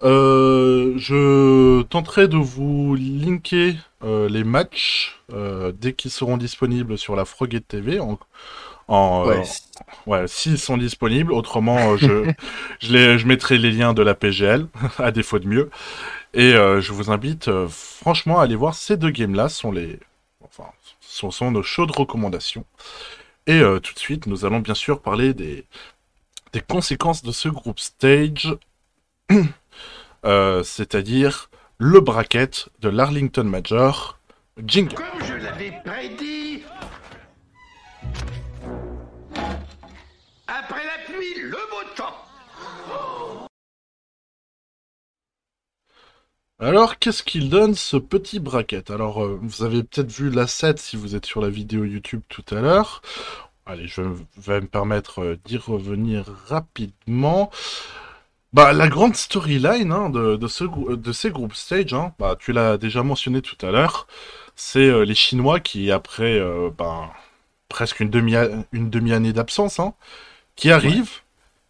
Euh, 0.03 0.93
je 0.97 1.81
tenterai 1.83 2.27
de 2.27 2.35
vous 2.35 2.95
linker 2.95 3.75
euh, 4.03 4.27
les 4.27 4.43
matchs 4.43 5.21
euh, 5.31 5.71
dès 5.73 5.93
qu'ils 5.93 6.11
seront 6.11 6.35
disponibles 6.35 6.97
sur 6.97 7.15
la 7.15 7.23
Frogate 7.23 7.65
TV. 7.67 8.01
En, 8.01 8.19
en, 8.89 9.25
ouais, 10.05 10.27
s'ils 10.27 10.57
sont 10.59 10.75
disponibles. 10.77 11.31
Autrement, 11.31 11.95
je, 11.95 12.29
je, 12.81 12.91
les, 12.91 13.17
je 13.17 13.25
mettrai 13.27 13.57
les 13.57 13.71
liens 13.71 13.93
de 13.93 14.01
la 14.01 14.13
PGL, 14.13 14.67
à 14.97 15.11
défaut 15.11 15.39
de 15.39 15.47
mieux. 15.47 15.69
Et 16.33 16.51
je 16.51 16.91
vous 16.91 17.11
invite 17.11 17.49
franchement 17.69 18.39
à 18.39 18.43
aller 18.43 18.55
voir 18.55 18.73
ces 18.73 18.97
deux 18.97 19.11
games-là. 19.11 19.49
Sont 19.49 19.71
les, 19.71 19.99
enfin, 20.43 20.69
sont, 20.99 21.31
sont 21.31 21.51
nos 21.51 21.63
chaudes 21.63 21.91
recommandations. 21.91 22.65
Et 23.47 23.59
euh, 23.59 23.79
tout 23.79 23.93
de 23.93 23.99
suite, 23.99 24.25
nous 24.27 24.45
allons 24.45 24.59
bien 24.59 24.73
sûr 24.73 25.01
parler 25.01 25.33
des, 25.33 25.65
des 26.53 26.61
conséquences 26.61 27.23
de 27.23 27.31
ce 27.31 27.49
groupe 27.49 27.79
stage, 27.79 28.55
Euh, 30.25 30.63
c'est-à-dire 30.63 31.49
le 31.79 31.99
bracket 31.99 32.69
de 32.79 32.87
l'Arlington 32.87 33.43
Major. 33.43 34.17
Jingle. 34.63 34.95
Comme 34.95 35.27
je 35.27 35.33
l'avais 35.33 35.73
prédit. 35.83 36.63
Après 40.47 40.85
la 40.85 41.03
pluie, 41.05 41.41
le 41.41 41.51
beau 41.51 41.89
temps. 41.95 42.22
Alors, 46.59 46.99
qu'est-ce 46.99 47.23
qu'il 47.23 47.49
donne 47.49 47.75
ce 47.75 47.97
petit 47.97 48.39
bracket? 48.39 48.89
Alors, 48.91 49.23
euh, 49.23 49.39
vous 49.41 49.63
avez 49.63 49.83
peut-être 49.83 50.11
vu 50.11 50.29
l'asset 50.29 50.75
si 50.77 50.95
vous 50.95 51.15
êtes 51.15 51.25
sur 51.25 51.41
la 51.41 51.49
vidéo 51.49 51.83
YouTube 51.83 52.21
tout 52.29 52.43
à 52.51 52.61
l'heure. 52.61 53.01
Allez, 53.65 53.87
je 53.87 54.01
vais 54.37 54.61
me 54.61 54.67
permettre 54.67 55.21
euh, 55.21 55.39
d'y 55.45 55.57
revenir 55.57 56.25
rapidement. 56.47 57.49
Bah, 58.53 58.71
la 58.71 58.87
grande 58.87 59.15
storyline 59.15 59.91
hein, 59.91 60.09
de, 60.09 60.35
de, 60.35 60.47
ce, 60.47 60.63
grou- 60.63 60.95
de 60.95 61.11
ces 61.11 61.31
groupes 61.31 61.55
stage, 61.55 61.93
hein, 61.93 62.13
bah, 62.19 62.35
tu 62.39 62.53
l'as 62.53 62.77
déjà 62.77 63.01
mentionné 63.03 63.41
tout 63.41 63.57
à 63.65 63.71
l'heure, 63.71 64.07
c'est 64.55 64.87
euh, 64.87 65.05
les 65.05 65.15
Chinois 65.15 65.59
qui, 65.59 65.91
après 65.91 66.39
euh, 66.39 66.69
ben, 66.77 67.09
presque 67.67 67.99
une 67.99 68.11
demi 68.11 68.35
une 68.71 68.91
demi-année 68.91 69.33
d'absence, 69.33 69.79
hein, 69.79 69.95
qui 70.55 70.69
arrivent, 70.71 71.21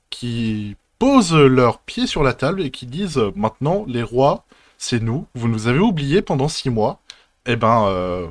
qui 0.09 0.75
posent 0.99 1.33
leurs 1.35 1.79
pieds 1.79 2.05
sur 2.07 2.21
la 2.21 2.33
table 2.33 2.61
et 2.61 2.69
qui 2.69 2.85
disent 2.85 3.21
maintenant 3.35 3.85
les 3.87 4.03
rois, 4.03 4.43
c'est 4.83 5.01
nous, 5.01 5.27
vous 5.33 5.47
nous 5.47 5.67
avez 5.67 5.79
oubliés 5.79 6.21
pendant 6.21 6.49
six 6.49 6.69
mois, 6.69 6.99
et 7.45 7.55
ben, 7.55 7.85
euh, 7.87 8.27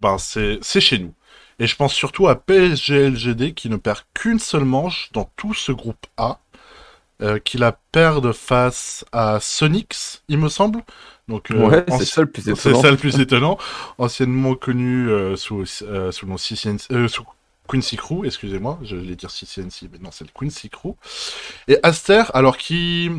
ben 0.00 0.18
c'est 0.18 0.80
chez 0.80 0.98
nous. 0.98 1.14
Et 1.60 1.68
je 1.68 1.76
pense 1.76 1.94
surtout 1.94 2.26
à 2.26 2.34
PSG-LGD 2.34 3.54
qui 3.54 3.68
ne 3.70 3.76
perd 3.76 4.00
qu'une 4.12 4.40
seule 4.40 4.64
manche 4.64 5.10
dans 5.12 5.30
tout 5.36 5.54
ce 5.54 5.70
groupe 5.70 6.06
A, 6.16 6.40
euh, 7.22 7.38
qui 7.38 7.58
la 7.58 7.72
perdent 7.92 8.32
face 8.32 9.04
à 9.12 9.38
Sonix, 9.40 10.22
il 10.28 10.38
me 10.38 10.48
semble. 10.48 10.82
Donc, 11.28 11.50
euh, 11.52 11.68
ouais, 11.68 11.84
c'est 11.98 12.04
ça 12.04 12.22
le 12.22 12.30
plus 12.30 12.42
c'est 12.42 12.52
étonnant. 12.52 12.82
ça 12.82 12.90
le 12.90 12.96
plus 12.96 13.20
étonnant. 13.20 13.58
Anciennement 13.98 14.54
connu 14.54 15.08
euh, 15.08 15.36
sous, 15.36 15.64
sous 15.66 15.84
le 15.86 16.26
nom 16.26 16.36
CCNC, 16.36 17.08
sous 17.08 17.24
Quincy 17.68 17.96
Crew, 17.96 18.24
excusez-moi, 18.24 18.78
je 18.82 18.96
voulais 18.96 19.14
dire 19.14 19.30
CCNC, 19.30 19.90
mais 19.92 19.98
non, 20.00 20.10
c'est 20.10 20.24
le 20.24 20.30
Quincy 20.34 20.70
Crew. 20.70 20.94
Et 21.68 21.78
Aster, 21.82 22.24
alors 22.34 22.56
qui 22.56 23.10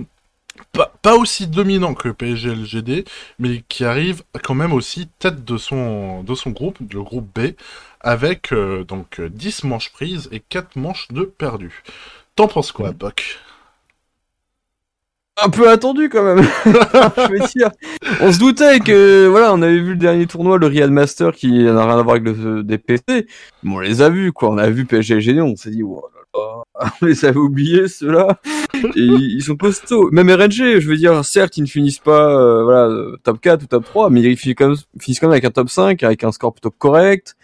pas, 0.72 0.94
pas 1.02 1.16
aussi 1.16 1.48
dominant 1.48 1.94
que 1.94 2.10
PSG 2.10 2.56
LGD, 2.56 3.06
mais 3.40 3.64
qui 3.68 3.86
arrive 3.86 4.24
quand 4.44 4.56
même 4.56 4.74
aussi 4.74 5.08
tête 5.20 5.44
de 5.46 5.58
son, 5.58 6.24
de 6.24 6.36
son 6.36 6.52
groupe, 6.52 6.78
le 6.92 7.02
groupe 7.02 7.28
B, 7.34 7.54
avec 8.02 8.52
euh, 8.54 8.84
donc 8.84 9.20
euh, 9.20 9.30
10 9.30 9.64
manches 9.66 9.92
prises 9.92 10.30
et 10.32 10.40
4 10.40 10.76
manches 10.76 11.08
de 11.10 11.24
perdues. 11.24 11.84
T'en 12.36 12.48
penses 12.48 12.72
quoi, 12.72 12.92
Buck 12.92 13.40
un 15.42 15.50
peu 15.50 15.70
attendu 15.70 16.10
quand 16.10 16.24
même. 16.24 16.44
je 16.66 17.32
veux 17.32 17.48
dire, 17.48 17.70
on 18.22 18.32
se 18.32 18.40
doutait 18.40 18.80
que 18.80 19.28
voilà, 19.28 19.54
on 19.54 19.62
avait 19.62 19.80
vu 19.80 19.92
le 19.92 19.98
dernier 19.98 20.28
tournoi, 20.28 20.58
le 20.58 20.68
Real 20.68 20.92
Master, 20.92 21.32
qui 21.32 21.64
n'a 21.64 21.86
rien 21.86 21.98
à 21.98 22.04
voir 22.04 22.18
avec 22.18 22.24
le 22.24 22.64
DPC. 22.64 23.28
Mais 23.64 23.74
on 23.74 23.80
les 23.80 24.02
a 24.02 24.10
vus, 24.10 24.32
quoi. 24.32 24.50
On 24.50 24.58
a 24.58 24.70
vu 24.70 24.86
PSG 24.86 25.36
et 25.36 25.42
on 25.42 25.56
s'est 25.56 25.72
dit, 25.72 25.84
oh 25.84 26.04
là 26.14 26.20
là, 26.34 26.92
on 27.02 27.06
les 27.06 27.26
avait 27.26 27.38
oubliés 27.38 27.88
ceux-là. 27.88 28.40
Et 28.96 29.02
ils 29.02 29.42
sont 29.44 29.56
costauds. 29.56 30.10
Même 30.12 30.30
RNG, 30.30 30.80
je 30.80 30.88
veux 30.88 30.98
dire, 30.98 31.24
certes, 31.26 31.58
ils 31.58 31.62
ne 31.64 31.68
finissent 31.68 32.00
pas 32.00 32.32
euh, 32.36 32.64
voilà 32.64 32.90
top 33.24 33.40
4 33.42 33.64
ou 33.64 33.66
top 33.68 33.86
3, 33.86 34.10
mais 34.10 34.22
ils 34.22 34.38
finissent 34.38 34.56
quand, 34.58 34.68
même, 34.70 34.78
finissent 35.00 35.20
quand 35.20 35.28
même 35.28 35.34
avec 35.34 35.46
un 35.46 35.52
top 35.52 35.70
5, 35.70 36.04
avec 36.04 36.24
un 36.24 36.32
score 36.32 36.54
plutôt 36.54 36.72
correct. 36.72 37.36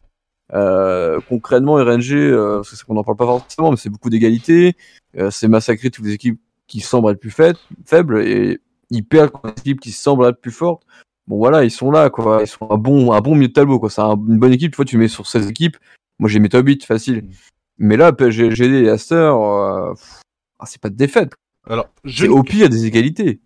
Euh, 0.54 1.20
concrètement, 1.28 1.74
RNG, 1.76 2.14
euh, 2.14 2.62
c'est 2.64 2.82
qu'on 2.84 2.94
n'en 2.94 3.04
parle 3.04 3.18
pas 3.18 3.26
forcément, 3.26 3.72
mais 3.72 3.78
c'est 3.78 3.90
beaucoup 3.90 4.10
d'égalité. 4.10 4.76
Euh, 5.18 5.32
c'est 5.32 5.48
massacré 5.48 5.90
toutes 5.90 6.06
les 6.06 6.14
équipes 6.14 6.40
qui 6.68 6.80
semblent 6.82 7.12
être 7.12 7.20
plus 7.20 7.32
faites, 7.32 7.58
faibles 7.86 8.22
et 8.22 8.60
ils 8.90 9.04
perdent 9.04 9.32
contre 9.32 9.48
les 9.48 9.62
équipes 9.62 9.80
qui 9.82 9.92
semblent 9.92 10.26
être 10.26 10.40
plus 10.42 10.52
fortes. 10.52 10.84
Bon 11.28 11.38
voilà, 11.38 11.64
ils 11.64 11.72
sont 11.72 11.90
là 11.90 12.10
quoi, 12.12 12.40
ils 12.42 12.48
sont 12.48 12.68
un 12.70 12.78
bon 12.78 13.12
un 13.12 13.22
bon 13.22 13.34
milieu 13.34 13.48
de 13.48 13.54
tableau 13.54 13.80
quoi, 13.80 13.90
c'est 13.90 14.02
un- 14.02 14.14
une 14.14 14.38
bonne 14.38 14.54
équipe, 14.54 14.72
tu 14.74 14.76
vois 14.76 14.86
tu 14.86 14.98
mets 15.00 15.08
sur 15.08 15.26
16 15.26 15.48
équipes, 15.50 15.78
moi 16.20 16.30
j'ai 16.30 16.40
mes 16.40 16.50
top 16.50 16.68
8 16.68 16.86
facile. 16.86 17.24
Mais 17.80 17.98
là 17.98 18.14
PSG, 18.14 18.52
GD 18.52 18.84
et 18.86 18.90
Aster 18.90 19.16
euh, 19.16 19.94
pff, 19.94 20.22
ah, 20.60 20.66
c'est 20.66 20.82
pas 20.82 20.90
de 20.90 20.96
défaite, 20.96 21.34
Alors, 21.68 21.90
au 22.30 22.44
pire 22.44 22.70
des 22.70 22.86
égalités. 22.86 23.42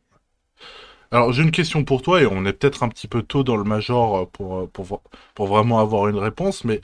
Alors 1.11 1.31
j'ai 1.33 1.41
une 1.41 1.49
question 1.51 1.83
pour 1.83 2.03
toi 2.03 2.21
et 2.21 2.27
on 2.27 2.45
est 2.45 2.53
peut-être 2.53 2.83
un 2.83 2.89
petit 2.89 3.07
peu 3.07 3.23
tôt 3.23 3.43
dans 3.43 3.57
le 3.57 3.63
major 3.63 4.29
pour 4.29 4.59
euh, 4.59 4.67
pour 4.71 5.01
pour 5.33 5.47
vraiment 5.47 5.79
avoir 5.79 6.07
une 6.07 6.17
réponse, 6.19 6.63
mais 6.65 6.81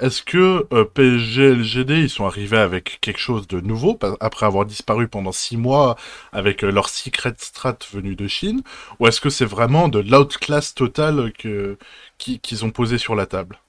est-ce 0.00 0.22
que 0.24 0.66
euh, 0.74 0.84
PSG 0.84 1.42
et 1.44 1.48
LGD 1.52 1.94
ils 2.02 2.10
sont 2.10 2.26
arrivés 2.26 2.58
avec 2.58 2.98
quelque 3.00 3.20
chose 3.20 3.48
de 3.48 3.60
nouveau 3.60 3.98
après 4.20 4.46
avoir 4.46 4.66
disparu 4.66 5.08
pendant 5.08 5.32
six 5.32 5.56
mois 5.56 5.96
avec 6.32 6.64
euh, 6.64 6.72
leur 6.72 6.88
secret 6.90 7.34
strat 7.38 7.78
venu 7.92 8.16
de 8.16 8.28
Chine, 8.28 8.62
ou 9.00 9.06
est-ce 9.08 9.22
que 9.22 9.30
c'est 9.30 9.46
vraiment 9.46 9.88
de 9.88 10.00
l'outclass 10.00 10.74
total 10.76 11.32
que 11.32 11.78
qui- 12.18 12.40
qu'ils 12.40 12.64
ont 12.66 12.72
posé 12.72 12.98
sur 12.98 13.14
la 13.16 13.26
table? 13.26 13.60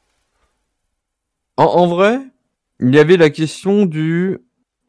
En, 1.57 1.63
en 1.65 1.87
vrai, 1.87 2.19
il 2.79 2.93
y 2.93 2.99
avait 2.99 3.17
la 3.17 3.29
question 3.29 3.85
du 3.85 4.39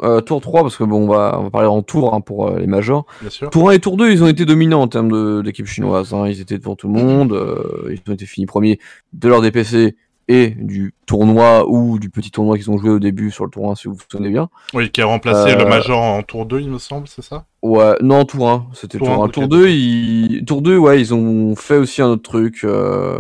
euh, 0.03 0.21
tour 0.21 0.41
3 0.41 0.63
parce 0.63 0.77
que 0.77 0.85
bon 0.85 1.05
on 1.05 1.09
va 1.09 1.37
on 1.41 1.45
va 1.45 1.51
parler 1.51 1.69
en 1.69 1.83
tour 1.83 2.15
hein, 2.15 2.21
pour 2.21 2.49
euh, 2.49 2.59
les 2.59 2.67
majors. 2.67 3.07
Bien 3.21 3.31
sûr. 3.31 3.51
Tour 3.51 3.71
1 3.71 3.73
et 3.75 3.79
tour 3.79 3.97
2, 3.97 4.11
ils 4.11 4.23
ont 4.23 4.29
été 4.29 4.45
dominants 4.45 4.83
en 4.83 4.89
termes 4.89 5.11
de- 5.11 5.43
d'équipe 5.43 5.67
chinoise. 5.67 6.13
Hein. 6.15 6.27
Ils 6.29 6.41
étaient 6.41 6.59
devant 6.59 6.77
tout 6.77 6.89
le 6.89 6.95
monde. 6.95 7.33
euh, 7.33 7.91
ils 7.91 8.11
ont 8.11 8.15
été 8.15 8.27
finis 8.27 8.47
premiers 8.47 8.79
de 9.13 9.29
leur 9.29 9.41
DPC 9.41 9.97
et 10.29 10.49
du 10.59 10.93
tournoi 11.07 11.67
ou 11.69 11.99
du 12.01 12.11
petit 12.11 12.33
tournoi 12.33 12.57
qu'ils 12.57 12.69
ont 12.71 12.79
joué 12.79 12.91
au 12.91 12.99
début 12.99 13.31
sur 13.31 13.45
le 13.45 13.51
tour 13.51 13.71
1, 13.71 13.77
si 13.77 13.87
vous 13.87 13.95
vous 13.95 14.01
souvenez 14.11 14.29
bien. 14.31 14.49
Oui, 14.75 14.91
qui 14.91 15.01
a 15.01 15.07
remplacé 15.07 15.53
Euh, 15.53 15.57
le 15.59 15.65
major 15.67 16.01
en 16.03 16.23
tour 16.25 16.47
2, 16.47 16.61
il 16.61 16.69
me 16.69 16.79
semble, 16.79 17.07
c'est 17.07 17.23
ça? 17.23 17.45
Ouais, 17.63 17.95
non, 18.03 18.25
tour 18.25 18.51
1. 18.51 18.67
C'était 18.75 18.99
Tour 18.99 19.07
tour 19.07 19.17
1. 19.17 19.23
un, 19.23 19.27
ok. 19.27 19.33
Tour 19.33 19.49
2, 19.49 19.69
ils... 19.69 20.45
tour 20.45 20.63
2, 20.63 20.77
ouais, 20.79 21.01
ils 21.01 21.15
ont 21.15 21.55
fait 21.55 21.77
aussi 21.77 22.03
un 22.03 22.09
autre 22.09 22.23
truc. 22.23 22.63
Euh... 22.65 23.17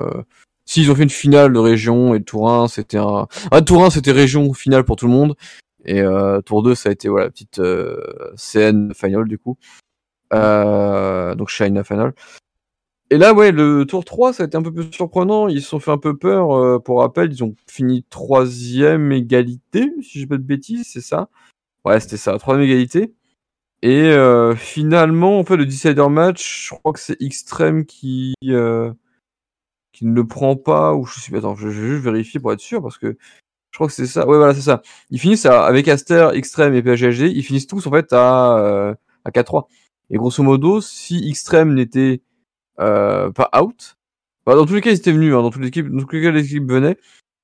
Si, 0.68 0.82
ils 0.82 0.90
ont 0.90 0.96
fait 0.96 1.04
une 1.04 1.10
finale 1.10 1.52
de 1.52 1.60
région 1.60 2.12
et 2.16 2.22
tour 2.24 2.50
1, 2.50 2.66
c'était 2.66 2.98
un. 2.98 3.28
Ah, 3.52 3.62
tour 3.62 3.84
1, 3.84 3.90
c'était 3.90 4.10
région 4.10 4.52
finale 4.52 4.82
pour 4.82 4.96
tout 4.96 5.06
le 5.06 5.12
monde. 5.12 5.36
Et 5.86 6.00
euh, 6.00 6.40
tour 6.42 6.62
2, 6.62 6.74
ça 6.74 6.88
a 6.90 6.92
été 6.92 7.08
voilà, 7.08 7.30
petite 7.30 7.58
euh, 7.60 8.32
CN 8.36 8.92
final 8.94 9.26
du 9.26 9.38
coup. 9.38 9.56
Euh, 10.32 11.34
donc 11.34 11.48
China 11.48 11.84
final. 11.84 12.14
Et 13.10 13.18
là, 13.18 13.32
ouais, 13.34 13.52
le 13.52 13.84
tour 13.86 14.04
3, 14.04 14.32
ça 14.32 14.42
a 14.42 14.46
été 14.46 14.56
un 14.56 14.62
peu 14.62 14.72
plus 14.72 14.92
surprenant. 14.92 15.46
Ils 15.48 15.62
se 15.62 15.68
sont 15.68 15.78
fait 15.78 15.92
un 15.92 15.98
peu 15.98 16.16
peur. 16.16 16.52
euh, 16.52 16.78
pour 16.80 17.00
rappel, 17.00 17.32
ils 17.32 17.44
ont 17.44 17.54
fini 17.68 18.04
troisième 18.10 19.12
égalité, 19.12 19.92
si 20.02 20.20
je 20.20 20.26
pas 20.26 20.36
de 20.38 20.42
bêtises, 20.42 20.88
c'est 20.92 21.00
ça? 21.00 21.28
Ouais, 21.84 22.00
c'était 22.00 22.16
ça, 22.16 22.36
troisième 22.38 22.64
égalité. 22.68 23.14
Et 23.82 24.02
euh, 24.10 24.56
finalement, 24.56 25.38
en 25.38 25.44
fait, 25.44 25.56
le 25.56 25.66
decider 25.66 26.08
match, 26.08 26.68
je 26.70 26.74
crois 26.74 26.92
que 26.92 27.00
c'est 27.00 27.20
Extreme 27.22 27.86
qui 27.86 28.34
euh, 28.46 28.92
qui 29.92 30.06
ne 30.06 30.14
le 30.14 30.26
prend 30.26 30.56
pas. 30.56 30.94
Ou 30.94 31.06
je 31.06 31.20
sais 31.20 31.30
pas. 31.32 31.38
Attends, 31.38 31.56
je 31.56 31.68
vais 31.68 31.74
juste 31.74 32.04
vérifier 32.04 32.40
pour 32.40 32.52
être 32.52 32.60
sûr 32.60 32.82
parce 32.82 32.98
que 32.98 33.16
je 33.76 33.78
crois 33.78 33.88
que 33.88 33.92
c'est 33.92 34.06
ça. 34.06 34.26
Ouais, 34.26 34.38
voilà, 34.38 34.54
c'est 34.54 34.62
ça. 34.62 34.80
Ils 35.10 35.20
finissent 35.20 35.44
à- 35.44 35.66
avec 35.66 35.86
Aster, 35.86 36.30
Extreme 36.32 36.72
et 36.72 36.80
PHG. 36.82 37.30
Ils 37.30 37.42
finissent 37.42 37.66
tous 37.66 37.86
en 37.86 37.90
fait 37.90 38.10
à 38.14 38.56
euh, 38.56 38.94
à 39.26 39.30
4-3. 39.30 39.68
Et 40.08 40.16
grosso 40.16 40.42
modo, 40.42 40.80
si 40.80 41.28
Extreme 41.28 41.74
n'était 41.74 42.22
euh, 42.80 43.30
pas 43.32 43.50
out, 43.62 43.98
bah, 44.46 44.54
dans 44.54 44.64
tous 44.64 44.72
les 44.72 44.80
cas, 44.80 44.92
ils 44.92 44.96
étaient 44.96 45.12
venus. 45.12 45.34
Hein, 45.34 45.42
dans 45.42 45.50
toutes 45.50 45.60
les 45.60 45.68
équipes, 45.68 45.90
dans 45.94 46.04
tous 46.04 46.16
les 46.16 46.22
cas, 46.22 46.30
les 46.30 46.46
équipes 46.46 46.70
venaient. 46.70 46.96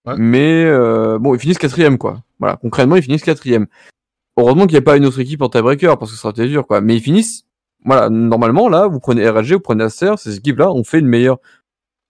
Ouais. 0.06 0.14
Mais 0.16 0.64
euh, 0.64 1.18
bon, 1.18 1.34
ils 1.34 1.38
finissent 1.38 1.58
quatrième, 1.58 1.98
quoi. 1.98 2.22
Voilà, 2.40 2.56
concrètement, 2.56 2.96
ils 2.96 3.02
finissent 3.02 3.24
quatrième. 3.24 3.66
Heureusement 4.38 4.62
qu'il 4.66 4.72
n'y 4.76 4.78
a 4.78 4.82
pas 4.82 4.96
une 4.96 5.04
autre 5.04 5.20
équipe 5.20 5.42
en 5.42 5.50
tiebreaker 5.50 5.98
parce 5.98 6.12
que 6.12 6.16
ça 6.16 6.28
aurait 6.28 6.40
été 6.42 6.48
dur, 6.48 6.66
quoi. 6.66 6.80
Mais 6.80 6.96
ils 6.96 7.02
finissent. 7.02 7.44
Voilà, 7.84 8.08
normalement, 8.08 8.70
là, 8.70 8.86
vous 8.86 9.00
prenez 9.00 9.28
RLG, 9.28 9.52
vous 9.52 9.60
prenez 9.60 9.84
Acer, 9.84 10.14
ces 10.16 10.36
équipes-là 10.38 10.72
ont 10.72 10.82
fait 10.84 11.00
une 11.00 11.08
meilleure 11.08 11.40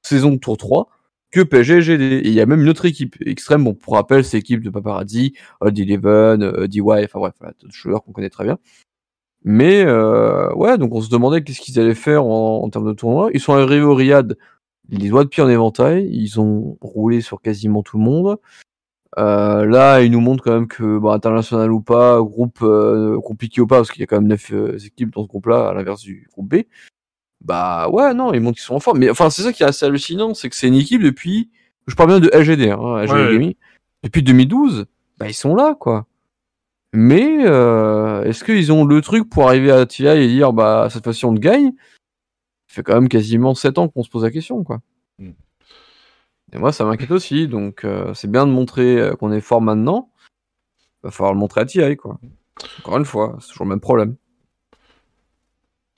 saison 0.02 0.30
de 0.30 0.36
tour 0.36 0.56
3 0.56 0.86
que 1.32 1.40
PSG 1.40 1.74
et 1.74 1.82
GD. 1.82 2.02
Et 2.02 2.28
il 2.28 2.34
y 2.34 2.40
a 2.40 2.46
même 2.46 2.62
une 2.62 2.68
autre 2.68 2.84
équipe 2.84 3.16
extrême, 3.26 3.64
bon, 3.64 3.74
pour 3.74 3.94
rappel, 3.94 4.24
c'est 4.24 4.36
l'équipe 4.36 4.62
de 4.62 4.70
Paparazzi, 4.70 5.34
Old 5.60 5.78
Eleven, 5.78 6.42
euh, 6.42 6.68
DY, 6.68 6.80
enfin 6.82 7.18
bref, 7.18 7.34
voilà, 7.40 7.54
d'autres 7.60 7.74
joueurs 7.74 8.04
qu'on 8.04 8.12
connaît 8.12 8.30
très 8.30 8.44
bien. 8.44 8.58
Mais 9.44 9.84
euh, 9.84 10.52
ouais, 10.54 10.78
donc 10.78 10.94
on 10.94 11.00
se 11.00 11.10
demandait 11.10 11.42
qu'est-ce 11.42 11.60
qu'ils 11.60 11.80
allaient 11.80 11.94
faire 11.94 12.24
en, 12.24 12.68
termes 12.70 12.86
de 12.86 12.92
tournoi. 12.92 13.30
Ils 13.34 13.40
sont 13.40 13.54
arrivés 13.54 13.82
au 13.82 13.94
Riyad, 13.94 14.36
les 14.90 15.08
doigts 15.08 15.24
de 15.24 15.28
pied 15.28 15.42
en 15.42 15.48
éventail, 15.48 16.08
ils 16.12 16.40
ont 16.40 16.78
roulé 16.80 17.20
sur 17.20 17.40
quasiment 17.40 17.82
tout 17.82 17.98
le 17.98 18.04
monde. 18.04 18.38
Euh, 19.18 19.66
là, 19.66 20.00
ils 20.00 20.10
nous 20.10 20.20
montrent 20.20 20.42
quand 20.42 20.54
même 20.54 20.68
que, 20.68 20.98
bon, 20.98 21.10
international 21.10 21.70
ou 21.70 21.80
pas, 21.80 22.20
groupe 22.22 22.60
euh, 22.62 23.20
compliqué 23.20 23.60
ou 23.60 23.66
pas, 23.66 23.76
parce 23.76 23.90
qu'il 23.90 24.00
y 24.00 24.04
a 24.04 24.06
quand 24.06 24.16
même 24.16 24.28
neuf 24.28 24.52
euh, 24.52 24.78
équipes 24.78 25.12
dans 25.12 25.22
ce 25.22 25.28
groupe-là, 25.28 25.68
à 25.68 25.74
l'inverse 25.74 26.02
du 26.02 26.28
groupe 26.32 26.48
B. 26.48 26.62
Bah 27.44 27.88
ouais, 27.88 28.14
non, 28.14 28.32
ils 28.32 28.40
montrent 28.40 28.56
qu'ils 28.56 28.64
sont 28.64 28.74
en 28.74 28.80
forme. 28.80 28.98
Mais 28.98 29.10
enfin, 29.10 29.30
c'est 29.30 29.42
ça 29.42 29.52
qui 29.52 29.62
est 29.62 29.66
assez 29.66 29.84
hallucinant, 29.84 30.34
c'est 30.34 30.48
que 30.48 30.56
c'est 30.56 30.68
une 30.68 30.74
équipe 30.74 31.02
depuis, 31.02 31.50
je 31.86 31.94
parle 31.94 32.10
bien 32.10 32.20
de 32.20 32.30
LGD, 32.32 32.70
hein, 32.70 33.02
LGD 33.02 33.12
Ouais, 33.12 33.26
ouais. 33.26 33.32
Gaming, 33.32 33.54
depuis 34.04 34.22
2012, 34.22 34.86
bah 35.18 35.28
ils 35.28 35.34
sont 35.34 35.54
là, 35.54 35.74
quoi. 35.78 36.06
Mais 36.92 37.46
euh, 37.46 38.22
est-ce 38.24 38.44
qu'ils 38.44 38.70
ont 38.70 38.84
le 38.84 39.00
truc 39.00 39.28
pour 39.28 39.48
arriver 39.48 39.72
à 39.72 39.86
TI 39.86 40.06
et 40.06 40.28
dire, 40.28 40.52
bah 40.52 40.88
cette 40.90 41.04
fois-ci 41.04 41.24
on 41.24 41.32
le 41.32 41.40
gagne? 41.40 41.72
Ça 42.68 42.76
fait 42.76 42.82
quand 42.82 42.94
même 42.94 43.08
quasiment 43.08 43.54
7 43.54 43.78
ans 43.78 43.88
qu'on 43.88 44.02
se 44.02 44.10
pose 44.10 44.24
la 44.24 44.30
question, 44.30 44.62
quoi. 44.62 44.80
Mm. 45.18 45.30
Et 46.54 46.58
moi, 46.58 46.70
ça 46.72 46.84
m'inquiète 46.84 47.10
aussi, 47.10 47.48
donc 47.48 47.84
euh, 47.84 48.12
c'est 48.14 48.30
bien 48.30 48.46
de 48.46 48.52
montrer 48.52 49.00
euh, 49.00 49.14
qu'on 49.14 49.32
est 49.32 49.40
fort 49.40 49.62
maintenant. 49.62 50.10
Va 51.02 51.10
falloir 51.10 51.32
le 51.32 51.38
montrer 51.38 51.62
à 51.62 51.64
TI, 51.64 51.96
quoi. 51.96 52.20
Encore 52.80 52.98
une 52.98 53.04
fois, 53.04 53.36
c'est 53.40 53.48
toujours 53.48 53.64
le 53.64 53.70
même 53.70 53.80
problème. 53.80 54.16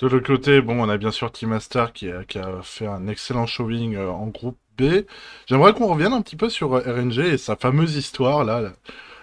De 0.00 0.08
l'autre 0.08 0.26
côté, 0.26 0.60
bon, 0.60 0.80
on 0.82 0.88
a 0.88 0.96
bien 0.96 1.12
sûr 1.12 1.30
Team 1.30 1.50
Master 1.50 1.92
qui 1.92 2.10
a, 2.10 2.24
qui 2.24 2.38
a 2.38 2.60
fait 2.62 2.86
un 2.86 3.06
excellent 3.06 3.46
showing 3.46 3.94
euh, 3.94 4.08
en 4.10 4.26
groupe 4.26 4.58
B. 4.76 5.04
J'aimerais 5.46 5.72
qu'on 5.72 5.86
revienne 5.86 6.12
un 6.12 6.20
petit 6.20 6.36
peu 6.36 6.48
sur 6.48 6.74
euh, 6.74 6.80
RNG 6.84 7.18
et 7.20 7.38
sa 7.38 7.54
fameuse 7.56 7.94
histoire 7.96 8.44
là. 8.44 8.72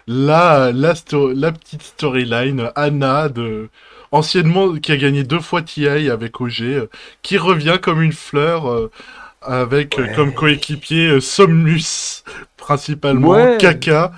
La, 0.07 0.71
la, 0.71 0.95
sto- 0.95 1.33
la 1.33 1.51
petite 1.51 1.83
storyline, 1.83 2.71
Anna, 2.75 3.29
de, 3.29 3.69
anciennement, 4.11 4.73
qui 4.75 4.91
a 4.93 4.97
gagné 4.97 5.23
deux 5.23 5.39
fois 5.39 5.61
TI 5.61 6.09
avec 6.09 6.39
OG, 6.41 6.61
euh, 6.61 6.87
qui 7.21 7.37
revient 7.37 7.77
comme 7.81 8.01
une 8.01 8.13
fleur, 8.13 8.89
avec 9.41 9.97
Ouais. 9.97 10.11
comme 10.15 10.33
coéquipier 10.33 11.19
Somnus, 11.21 12.23
principalement, 12.57 13.31
Ouais. 13.31 13.57
Kaka. 13.59 14.11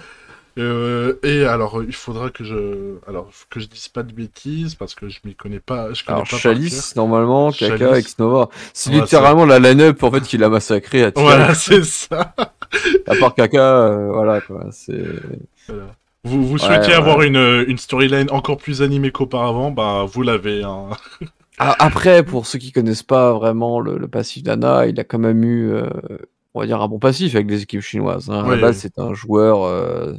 Euh, 0.60 1.15
et 1.24 1.45
alors, 1.45 1.79
euh, 1.79 1.86
il 1.88 1.95
faudra 1.95 2.29
que 2.29 2.43
je, 2.43 2.98
alors 3.07 3.31
que 3.50 3.60
je 3.60 3.65
dise 3.67 3.88
pas 3.88 4.03
de 4.03 4.13
bêtises 4.13 4.75
parce 4.75 4.93
que 4.93 5.10
je 5.10 5.19
m'y 5.25 5.33
connais 5.36 5.60
pas. 5.60 5.93
Je 5.93 6.03
connais 6.03 6.17
Alors 6.17 6.27
pas 6.29 6.38
Chalice, 6.38 6.95
normalement, 6.95 7.51
Kaka, 7.51 7.77
Chalice. 7.77 8.15
Xnova. 8.15 8.50
C'est 8.74 8.91
Ouais, 8.91 9.01
littéralement 9.01 9.45
la 9.45 9.57
line-up 9.60 10.01
en 10.03 10.12
fait 10.12 10.22
qui 10.22 10.38
l'a 10.38 10.50
massacré 10.50 11.05
à. 11.05 11.12
Voilà, 11.15 11.55
c'est 11.55 11.83
ça. 11.83 12.36
À 13.07 13.15
part 13.15 13.33
Kaka, 13.33 13.57
euh, 13.88 14.12
voilà 14.12 14.41
quoi. 14.41 14.65
C'est. 14.72 15.05
Voilà. 15.67 15.86
Vous, 16.24 16.45
vous 16.45 16.53
Ouais, 16.53 16.60
souhaitez 16.60 16.88
ouais. 16.89 16.93
avoir 16.93 17.22
une, 17.24 17.65
une 17.67 17.77
storyline 17.77 18.29
encore 18.31 18.57
plus 18.57 18.81
animée 18.81 19.12
qu'auparavant, 19.12 19.72
bah 19.72 20.05
vous 20.07 20.22
l'avez. 20.22 20.63
Hein. 20.63 20.89
Alors, 21.57 21.75
après, 21.79 22.24
pour 22.24 22.45
ceux 22.45 22.60
qui 22.60 22.72
connaissent 22.72 23.03
pas 23.03 23.33
vraiment 23.33 23.79
le, 23.79 23.98
le 23.98 24.07
passif 24.07 24.41
d'Anna, 24.43 24.86
il 24.88 25.00
a 25.00 25.03
quand 25.03 25.19
même 25.19 25.43
eu 25.43 25.72
euh, 25.74 25.88
on 26.53 26.60
va 26.60 26.65
dire 26.65 26.81
un 26.81 26.88
bon 26.88 27.00
passif 27.00 27.36
avec 27.36 27.50
les 27.50 27.63
équipes 27.63 27.81
chinoises. 27.81 28.29
Hein. 28.29 28.43
À 28.43 28.50
la 28.55 28.62
base, 28.62 28.77
c'est 28.77 29.00
un 29.00 29.13
joueur 29.13 29.63
euh, 29.63 30.13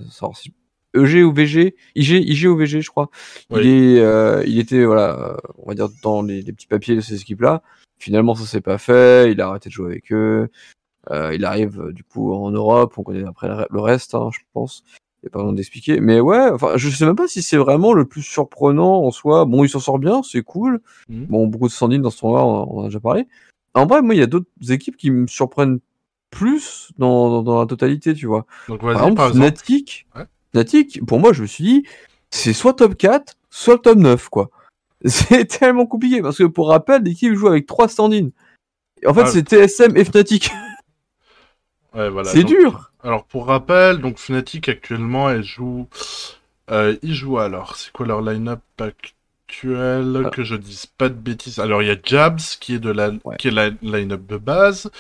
EG 0.95 1.25
ou 1.25 1.33
VG, 1.33 1.75
IG, 1.97 2.11
IG 2.29 2.47
ou 2.47 2.57
VG, 2.57 2.81
je 2.81 2.91
crois. 2.91 3.11
Il 3.51 3.67
est, 3.67 4.01
euh, 4.01 4.43
il 4.47 4.59
était 4.59 4.85
voilà, 4.85 5.19
euh, 5.19 5.37
on 5.59 5.69
va 5.69 5.75
dire 5.75 5.89
dans 6.03 6.23
les, 6.23 6.43
les 6.43 6.53
petits 6.53 6.67
papiers 6.69 6.97
de 6.97 7.01
ces 7.01 7.21
équipes-là. 7.21 7.63
Finalement, 7.99 8.35
ça 8.35 8.45
s'est 8.45 8.61
pas 8.61 8.79
fait. 8.79 9.33
Il 9.33 9.41
a 9.41 9.49
arrêté 9.49 9.69
de 9.69 9.75
jouer 9.75 9.91
avec 9.93 10.13
eux. 10.13 10.49
Euh, 11.11 11.35
il 11.35 11.45
arrive 11.45 11.81
euh, 11.81 11.93
du 11.93 12.03
coup 12.05 12.33
en 12.33 12.51
Europe. 12.51 12.95
On 12.97 13.03
connaît 13.03 13.25
après 13.25 13.49
le 13.49 13.55
re- 13.55 13.67
le 13.71 13.81
reste, 13.81 14.15
hein, 14.15 14.31
je 14.33 14.41
pense. 14.53 14.85
Il 15.23 15.27
n'y 15.27 15.29
a 15.29 15.31
pas 15.31 15.39
besoin 15.41 15.53
d'expliquer. 15.55 16.01
Mais 16.01 16.21
ouais, 16.21 16.51
enfin, 16.51 16.73
je 16.77 16.89
sais 16.91 17.07
même 17.07 17.17
pas 17.17 17.29
si 17.29 17.43
c'est 17.43 17.57
vraiment 17.57 17.93
le 17.93 18.05
plus 18.05 18.23
surprenant 18.23 19.03
en 19.05 19.11
soi. 19.11 19.45
Bon, 19.47 19.65
il 19.65 19.69
s'en 19.69 19.81
sort 19.81 19.99
bien, 19.99 20.23
c'est 20.23 20.43
cool. 20.43 20.81
Mhm. 21.09 21.27
Bon, 21.27 21.47
beaucoup 21.47 21.67
de 21.69 21.73
standings 21.73 22.03
dans 22.03 22.11
ce 22.11 22.19
tournoi, 22.21 22.45
on, 22.45 22.71
on 22.73 22.81
en 22.81 22.83
a 22.83 22.87
déjà 22.87 23.01
parlé. 23.01 23.27
En 23.75 23.87
vrai, 23.87 24.03
moi, 24.03 24.15
il 24.15 24.19
y 24.19 24.23
a 24.23 24.27
d'autres 24.27 24.47
équipes 24.69 24.97
qui 24.97 25.11
me 25.11 25.27
surprennent 25.27 25.81
plus 26.35 26.91
dans, 26.99 27.29
dans, 27.31 27.43
dans 27.43 27.61
la 27.61 27.67
totalité, 27.67 28.15
tu 28.15 28.27
vois. 28.27 28.47
Donc 28.69 28.81
Par 28.81 28.93
exemple, 28.93 29.15
par 29.15 29.29
exemple. 29.29 29.47
Fnatic, 29.47 30.07
Ouais. 30.17 30.25
Fnatic, 30.53 31.05
pour 31.07 31.19
moi, 31.21 31.33
je 31.33 31.43
me 31.43 31.47
suis 31.47 31.65
dit, 31.65 31.85
c'est 32.31 32.53
soit 32.53 32.75
top 32.75 32.97
4, 32.97 33.35
soit 33.51 33.79
top 33.79 33.99
9, 33.99 34.29
quoi. 34.29 34.51
C'est 35.07 35.45
tellement 35.47 35.87
compliqué, 35.87 36.23
parce 36.23 36.39
que 36.39 36.45
pour 36.45 36.69
rappel, 36.69 37.03
l'équipe 37.03 37.35
joue 37.35 37.49
avec 37.49 37.67
trois 37.67 37.89
standings. 37.89 38.31
En 39.07 39.13
fait, 39.13 39.23
Ah. 39.23 39.27
c'est 39.27 39.43
TSM 39.49 39.97
et 39.97 40.05
Fnatic. 40.05 40.51
Ouais, 41.95 42.09
voilà. 42.11 42.29
c'est 42.29 42.43
dur. 42.43 42.91
Alors 43.05 43.25
pour 43.25 43.47
rappel, 43.47 43.99
donc 43.99 44.19
Fnatic 44.19 44.69
actuellement, 44.69 45.31
elle 45.31 45.45
joue, 45.45 45.87
euh, 46.71 46.97
ils 47.03 47.15
jouent 47.15 47.39
alors. 47.39 47.77
C'est 47.77 47.93
quoi 47.93 48.05
leur 48.07 48.21
line-up 48.21 48.63
actuel 48.81 50.23
Ah. 50.27 50.31
Que 50.31 50.43
je 50.43 50.57
dise 50.57 50.87
pas 50.87 51.09
de 51.09 51.15
bêtises? 51.15 51.61
Alors 51.61 51.83
il 51.83 51.89
y 51.89 51.93
a 51.93 51.97
Jabs 52.03 52.41
qui 52.61 52.75
est 52.75 52.79
de 52.81 52.91
la, 52.91 53.11
Ouais. 53.25 53.37
qui 53.39 53.47
est 53.49 53.51
la 53.53 53.71
line-up 53.83 54.27
de 54.27 54.37
base. 54.39 54.91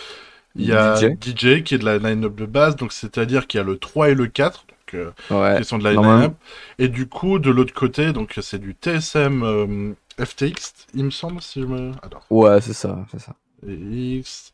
Il 0.56 0.66
y 0.66 0.72
a 0.72 0.94
DJ. 0.96 1.16
DJ 1.20 1.62
qui 1.64 1.74
est 1.74 1.78
de 1.78 1.84
la 1.84 1.98
line-up 1.98 2.34
de 2.34 2.46
base, 2.46 2.76
donc 2.76 2.92
c'est-à-dire 2.92 3.46
qu'il 3.46 3.58
y 3.58 3.60
a 3.60 3.64
le 3.64 3.76
3 3.78 4.10
et 4.10 4.14
le 4.14 4.26
4, 4.28 4.66
donc 4.68 4.94
euh, 4.94 5.10
Ouais. 5.30 5.58
qui 5.58 5.64
sont 5.64 5.78
de 5.78 5.84
la 5.84 5.92
line-up. 5.92 6.34
Et 6.78 6.88
du 6.88 7.08
coup, 7.08 7.38
de 7.40 7.50
l'autre 7.50 7.74
côté, 7.74 8.12
donc 8.12 8.38
c'est 8.40 8.58
du 8.60 8.72
TSM 8.80 9.42
euh, 9.42 9.92
FTX, 10.24 10.86
il 10.94 11.04
me 11.04 11.10
semble, 11.10 11.40
si 11.42 11.60
je 11.62 11.66
me. 11.66 11.90
Ouais, 12.30 12.60
c'est 12.60 12.72
ça, 12.72 13.04
c'est 13.10 13.18
ça. 13.20 13.34
et 13.66 13.72
X. 14.18 14.52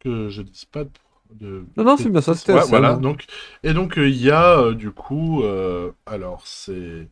Que 0.00 0.28
je 0.28 0.42
dise 0.42 0.64
pas 0.64 0.82
de. 0.84 0.90
de- 1.30 1.64
Non, 1.76 1.84
non, 1.84 1.96
c'est 1.96 2.08
bien 2.10 2.20
ça, 2.20 2.34
c'était 2.34 2.52
Ouais, 2.54 2.64
voilà. 2.68 2.94
Donc, 2.94 3.24
et 3.62 3.72
donc, 3.72 3.96
euh, 3.98 4.08
il 4.08 4.20
y 4.20 4.30
a 4.32 4.58
euh, 4.58 4.74
du 4.74 4.90
coup. 4.90 5.42
euh, 5.44 5.92
alors, 6.06 6.42
c'est. 6.44 7.08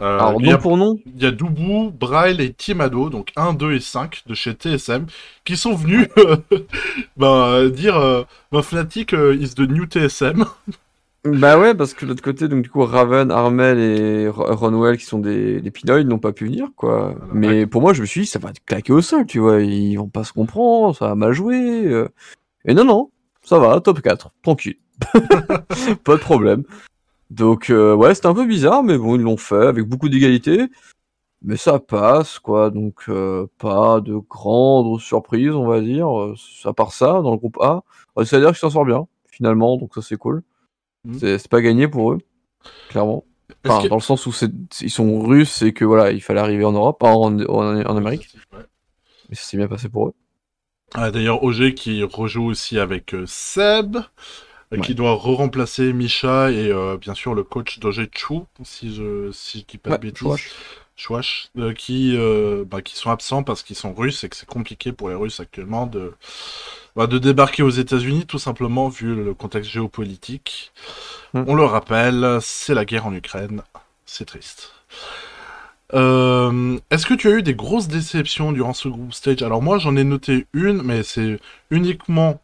Euh, 0.00 0.18
Alors, 0.18 0.36
il 0.40 0.46
y 0.46 0.50
a- 0.50 0.54
nom 0.54 0.58
pour 0.60 0.76
nom, 0.76 0.96
il 1.06 1.22
y 1.22 1.26
a 1.26 1.30
Doubou, 1.30 1.90
Braille 1.90 2.40
et 2.42 2.52
Timado, 2.52 3.10
donc 3.10 3.30
1, 3.36 3.52
2 3.52 3.72
et 3.74 3.80
5 3.80 4.22
de 4.26 4.34
chez 4.34 4.52
TSM, 4.52 5.06
qui 5.44 5.56
sont 5.56 5.74
venus 5.74 6.08
euh, 6.18 6.36
ben, 7.16 7.26
euh, 7.26 7.70
dire 7.70 7.96
euh, 7.96 8.22
ben, 8.50 8.62
Fnatic 8.62 9.12
euh, 9.14 9.34
is 9.36 9.54
the 9.54 9.60
new 9.60 9.84
TSM. 9.86 10.44
Bah 11.24 11.56
ouais, 11.56 11.72
parce 11.72 11.94
que 11.94 12.04
de 12.04 12.10
l'autre 12.10 12.22
côté, 12.24 12.48
donc 12.48 12.62
du 12.62 12.68
coup, 12.68 12.84
Raven, 12.84 13.30
Armel 13.30 13.78
et 13.78 14.28
Ro- 14.28 14.56
Ronwell, 14.56 14.96
qui 14.98 15.04
sont 15.04 15.20
des, 15.20 15.60
des 15.60 15.70
pinoïdes, 15.70 16.08
n'ont 16.08 16.18
pas 16.18 16.32
pu 16.32 16.46
venir, 16.46 16.70
quoi. 16.74 17.14
Voilà. 17.16 17.32
Mais 17.32 17.64
pour 17.68 17.80
moi, 17.80 17.92
je 17.92 18.00
me 18.00 18.06
suis 18.06 18.22
dit, 18.22 18.26
ça 18.26 18.40
va 18.40 18.50
être 18.50 18.64
claqué 18.66 18.92
au 18.92 19.00
sol, 19.00 19.24
tu 19.24 19.38
vois. 19.38 19.60
Ils 19.60 19.94
vont 19.94 20.08
pas 20.08 20.24
se 20.24 20.32
comprendre, 20.32 20.96
ça 20.96 21.06
va 21.06 21.14
mal 21.14 21.32
jouer. 21.32 22.06
Et 22.64 22.74
non, 22.74 22.84
non, 22.84 23.10
ça 23.44 23.60
va, 23.60 23.80
top 23.80 24.00
4, 24.00 24.32
tranquille. 24.42 24.74
pas 26.04 26.16
de 26.16 26.20
problème. 26.20 26.64
Donc, 27.32 27.70
euh, 27.70 27.94
ouais, 27.94 28.14
c'était 28.14 28.26
un 28.28 28.34
peu 28.34 28.46
bizarre, 28.46 28.82
mais 28.82 28.98
bon, 28.98 29.16
ils 29.16 29.22
l'ont 29.22 29.36
fait 29.38 29.66
avec 29.66 29.86
beaucoup 29.86 30.08
d'égalité. 30.08 30.66
Mais 31.44 31.56
ça 31.56 31.78
passe, 31.80 32.38
quoi. 32.38 32.70
Donc, 32.70 33.04
euh, 33.08 33.46
pas 33.58 34.00
de 34.00 34.16
grandes 34.16 35.00
surprises, 35.00 35.50
on 35.50 35.66
va 35.66 35.80
dire. 35.80 36.08
euh, 36.20 36.34
À 36.64 36.72
part 36.72 36.92
ça, 36.92 37.20
dans 37.22 37.32
le 37.32 37.36
groupe 37.38 37.58
A, 37.60 37.82
c'est-à-dire 38.24 38.50
qu'ils 38.50 38.58
s'en 38.58 38.70
sortent 38.70 38.86
bien, 38.86 39.06
finalement, 39.30 39.76
donc 39.76 39.92
ça, 39.94 40.02
c'est 40.02 40.16
cool. 40.16 40.42
Mhm. 41.04 41.18
C'est 41.18 41.48
pas 41.48 41.60
gagné 41.62 41.88
pour 41.88 42.12
eux, 42.12 42.18
clairement. 42.90 43.24
Est-ce 43.64 43.72
Enfin, 43.72 43.82
que- 43.82 43.88
dans 43.88 43.96
le 43.96 44.02
sens 44.02 44.24
où 44.26 44.32
ils 44.82 44.90
sont 44.90 45.20
russes 45.22 45.62
et 45.62 45.72
que 45.72 45.84
voilà, 45.84 46.12
il 46.12 46.20
fallait 46.20 46.40
arriver 46.40 46.64
en 46.64 46.72
Europe, 46.72 47.02
en, 47.02 47.24
en, 47.40 47.40
en 47.84 47.96
Amérique. 47.96 48.28
Ouais. 48.52 48.60
Mais 49.28 49.34
ça 49.34 49.42
s'est 49.44 49.56
bien 49.56 49.66
passé 49.68 49.88
pour 49.88 50.08
eux. 50.08 50.14
Ah, 50.94 51.10
D'ailleurs, 51.10 51.42
OG 51.42 51.72
qui 51.74 52.02
rejoue 52.04 52.44
aussi 52.44 52.78
avec 52.78 53.16
Seb, 53.26 53.96
euh, 54.72 54.80
qui 54.80 54.94
doit 54.94 55.12
re-remplacer 55.14 55.92
Misha 55.92 56.50
et 56.50 56.70
euh, 56.70 56.96
bien 56.96 57.14
sûr 57.14 57.34
le 57.34 57.42
coach 57.44 57.78
d'OG 57.78 58.08
Chou, 58.16 58.46
si 58.64 58.94
je 58.94 59.30
si 59.32 59.64
dis 59.68 59.78
pas 59.78 59.90
Ouais, 59.90 59.98
de 59.98 60.02
bêtises. 60.02 60.52
Chouache. 60.94 61.48
Euh, 61.58 61.72
qui, 61.72 62.14
euh, 62.16 62.64
bah, 62.66 62.82
qui 62.82 62.96
sont 62.96 63.10
absents 63.10 63.42
parce 63.42 63.62
qu'ils 63.62 63.76
sont 63.76 63.94
russes 63.94 64.24
et 64.24 64.28
que 64.28 64.36
c'est 64.36 64.46
compliqué 64.48 64.92
pour 64.92 65.08
les 65.08 65.14
Russes 65.14 65.40
actuellement 65.40 65.86
de, 65.86 66.12
bah, 66.94 67.06
de 67.06 67.18
débarquer 67.18 67.62
aux 67.62 67.70
États-Unis, 67.70 68.26
tout 68.26 68.38
simplement 68.38 68.88
vu 68.88 69.14
le 69.14 69.34
contexte 69.34 69.70
géopolitique. 69.70 70.70
Hmm. 71.32 71.44
On 71.48 71.54
le 71.54 71.64
rappelle, 71.64 72.38
c'est 72.42 72.74
la 72.74 72.84
guerre 72.84 73.06
en 73.06 73.14
Ukraine. 73.14 73.62
C'est 74.04 74.26
triste. 74.26 74.72
Euh, 75.94 76.78
Est-ce 76.90 77.06
que 77.06 77.14
tu 77.14 77.28
as 77.28 77.32
eu 77.32 77.42
des 77.42 77.54
grosses 77.54 77.88
déceptions 77.88 78.52
durant 78.52 78.72
ce 78.74 78.88
group 78.88 79.12
stage? 79.12 79.42
Alors 79.42 79.62
moi 79.62 79.78
j'en 79.78 79.96
ai 79.96 80.04
noté 80.04 80.46
une, 80.52 80.82
mais 80.82 81.02
c'est 81.02 81.38
uniquement 81.70 82.40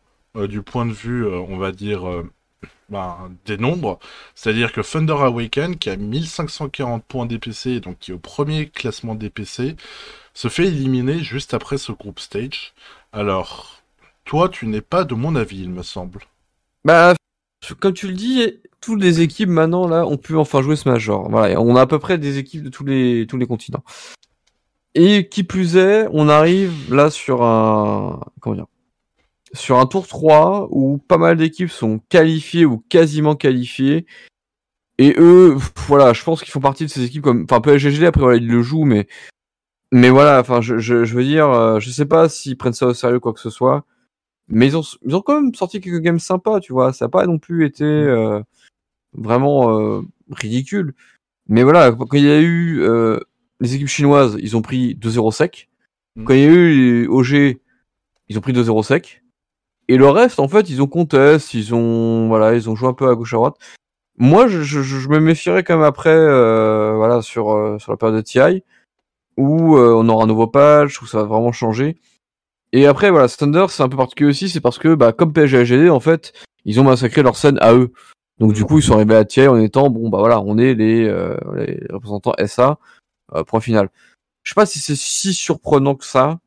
du 0.47 0.63
point 0.63 0.87
de 0.87 0.93
vue, 0.93 1.27
euh, 1.27 1.39
on 1.41 1.57
va 1.57 1.73
dire, 1.73 2.09
euh, 2.09 2.31
ben, 2.89 3.31
des 3.47 3.57
nombres. 3.57 3.99
C'est-à-dire 4.35 4.73
que 4.73 4.81
Thunder 4.81 5.17
Awaken, 5.21 5.77
qui 5.77 5.91
a 5.91 5.97
1540 5.97 7.05
points 7.05 7.27
DPC, 7.27 7.81
donc 7.81 7.99
qui 7.99 8.11
est 8.11 8.15
au 8.15 8.19
premier 8.19 8.69
classement 8.69 9.15
DPC, 9.15 9.77
se 10.35 10.49
fait 10.49 10.67
éliminer 10.67 11.19
juste 11.19 11.55
après 11.55 11.79
ce 11.79 11.93
group 11.93 12.21
stage. 12.21 12.75
Alors, 13.13 13.83
toi, 14.25 14.49
tu 14.49 14.67
n'es 14.67 14.81
pas 14.81 15.05
de 15.05 15.15
mon 15.15 15.35
avis, 15.35 15.63
il 15.63 15.71
me 15.71 15.83
semble. 15.83 16.21
Bah, 16.85 17.15
comme 17.81 17.95
tu 17.95 18.09
le 18.09 18.15
dis, 18.15 18.61
toutes 18.81 19.03
les 19.03 19.21
équipes 19.21 19.49
maintenant 19.49 19.89
là, 19.89 20.07
on 20.07 20.17
peut 20.17 20.39
enfin 20.39 20.63
jouer 20.63 20.77
ce 20.77 20.89
major. 20.89 21.29
On 21.31 21.77
a 21.77 21.81
à 21.81 21.87
peu 21.87 21.99
près 21.99 22.19
des 22.19 22.39
équipes 22.39 22.63
de 22.63 22.69
tous 22.69 22.85
les 22.85 23.27
tous 23.27 23.37
les 23.37 23.47
continents. 23.47 23.85
Et 24.95 25.29
qui 25.29 25.45
plus 25.45 25.77
est, 25.77 26.09
on 26.13 26.29
arrive 26.29 26.95
là 26.95 27.11
sur 27.11 27.43
un 27.43 28.21
comment 28.41 28.57
dire 28.57 28.67
sur 29.53 29.79
un 29.79 29.87
tour 29.87 30.07
3 30.07 30.69
où 30.71 30.99
pas 30.99 31.19
mal 31.19 31.37
d'équipes 31.37 31.71
sont 31.71 32.01
qualifiées 32.09 32.65
ou 32.65 32.79
quasiment 32.89 33.37
qualifiées. 33.37 34.07
Et 34.99 35.15
eux, 35.19 35.57
voilà, 35.87 36.13
je 36.13 36.25
pense 36.25 36.43
qu'ils 36.43 36.53
font 36.53 36.61
partie 36.61 36.85
de 36.85 36.91
ces 36.91 37.05
équipes 37.05 37.23
comme 37.23 37.45
enfin 37.45 37.61
PSGG 37.61 38.07
après 38.07 38.21
voilà, 38.21 38.37
ils 38.39 38.49
le 38.49 38.63
jouent 38.63 38.85
mais 38.85 39.07
mais 39.93 40.11
voilà, 40.11 40.41
enfin 40.41 40.61
je, 40.61 40.79
je, 40.79 41.05
je 41.05 41.15
veux 41.15 41.25
dire 41.25 41.51
euh, 41.51 41.81
je 41.81 41.91
sais 41.91 42.07
pas 42.07 42.29
s'ils 42.29 42.59
prennent 42.59 42.73
ça 42.73 42.87
au 42.87 42.95
sérieux 42.95 43.21
quoi 43.21 43.33
que 43.33 43.41
ce 43.41 43.51
soit. 43.51 43.87
Mais 44.49 44.67
ils 44.67 44.77
ont, 44.77 44.83
ils 45.05 45.15
ont 45.15 45.21
quand 45.21 45.41
même 45.41 45.55
sorti 45.55 45.81
quelques 45.81 46.01
games 46.03 46.19
sympas, 46.19 46.61
tu 46.61 46.73
vois. 46.73 46.93
Ça 46.93 47.05
n'a 47.05 47.11
pas 47.11 47.27
non 47.27 47.39
plus 47.39 47.67
été 47.67 47.85
euh, 47.85 48.41
vraiment 49.13 49.79
euh, 49.79 50.03
ridicule. 50.31 50.95
Mais 51.49 51.63
voilà, 51.63 51.93
quand 51.93 52.17
il 52.17 52.25
y 52.25 52.31
a 52.31 52.41
eu 52.41 52.81
euh, 52.81 53.21
les 53.61 53.75
équipes 53.75 53.89
chinoises, 53.89 54.37
ils 54.41 54.57
ont 54.57 54.63
pris 54.63 54.95
2-0 54.95 55.33
sec. 55.33 55.69
Mm. 56.17 56.25
Quand 56.25 56.35
il 56.35 56.41
y 56.41 56.45
a 56.45 56.49
eu 56.49 57.03
les 57.03 57.07
OG, 57.07 57.59
ils 58.29 58.39
ont 58.39 58.41
pris 58.41 58.53
2-0 58.53 58.83
sec. 58.83 59.23
Et 59.89 59.97
le 59.97 60.09
reste, 60.09 60.39
en 60.39 60.49
fait, 60.49 60.69
ils 60.71 60.83
ont 60.83 60.87
contest, 60.87 61.55
ils 61.55 61.75
ont 61.75 62.29
voilà, 62.29 62.55
ils 62.55 62.69
ont 62.69 62.77
joué 62.77 62.89
un 62.89 62.95
peu 62.95 63.09
à 63.09 63.15
gauche 63.15 63.33
à 63.35 63.37
droite. 63.39 63.57
Moi, 64.19 64.49
je, 64.49 64.63
je, 64.63 64.83
je 64.83 65.09
me 65.09 65.21
méfierais 65.21 65.65
quand 65.65 65.77
même 65.77 65.85
après, 65.85 66.11
euh, 66.11 66.95
voilà, 66.97 67.23
sur 67.23 67.53
euh, 67.53 67.79
sur 67.79 67.93
la 67.93 67.97
période 67.97 68.17
de 68.17 68.23
TI, 68.23 68.65
où 69.37 69.77
euh, 69.77 69.95
on 69.95 70.09
aura 70.09 70.25
un 70.25 70.27
nouveau 70.27 70.47
patch, 70.49 71.01
où 71.03 71.07
ça 71.07 71.19
va 71.19 71.25
vraiment 71.25 71.53
changer. 71.53 71.97
Et 72.73 72.87
après, 72.87 73.11
voilà, 73.11 73.29
Thunder, 73.29 73.67
c'est 73.71 73.83
un 73.83 73.89
peu 73.89 73.97
particulier 73.97 74.31
aussi, 74.31 74.49
c'est 74.49 74.61
parce 74.61 74.79
que, 74.79 74.95
bah, 74.95 75.13
comme 75.13 75.33
PSG 75.33 75.59
AGD, 75.59 75.91
en 75.91 76.01
fait, 76.01 76.33
ils 76.65 76.81
ont 76.81 76.85
massacré 76.85 77.23
leur 77.23 77.37
scène 77.37 77.59
à 77.61 77.75
eux. 77.75 77.93
Donc, 78.39 78.53
du 78.53 78.65
coup, 78.65 78.79
ils 78.79 78.83
sont 78.83 78.95
arrivés 78.95 79.17
à 79.17 79.25
Thiers 79.25 79.49
en 79.49 79.59
étant, 79.59 79.91
bon, 79.91 80.09
bah 80.11 80.19
voilà, 80.19 80.41
on 80.41 80.59
est 80.59 80.75
les, 80.75 81.07
euh, 81.07 81.37
les 81.57 81.81
représentants 81.91 82.35
SA, 82.47 82.79
euh, 83.35 83.43
point 83.45 83.61
final. 83.61 83.91
Je 84.43 84.51
sais 84.51 84.55
pas 84.55 84.67
si 84.67 84.79
c'est 84.81 84.97
si 84.97 85.35
surprenant 85.35 85.95
que 85.95 86.05
ça. 86.05 86.39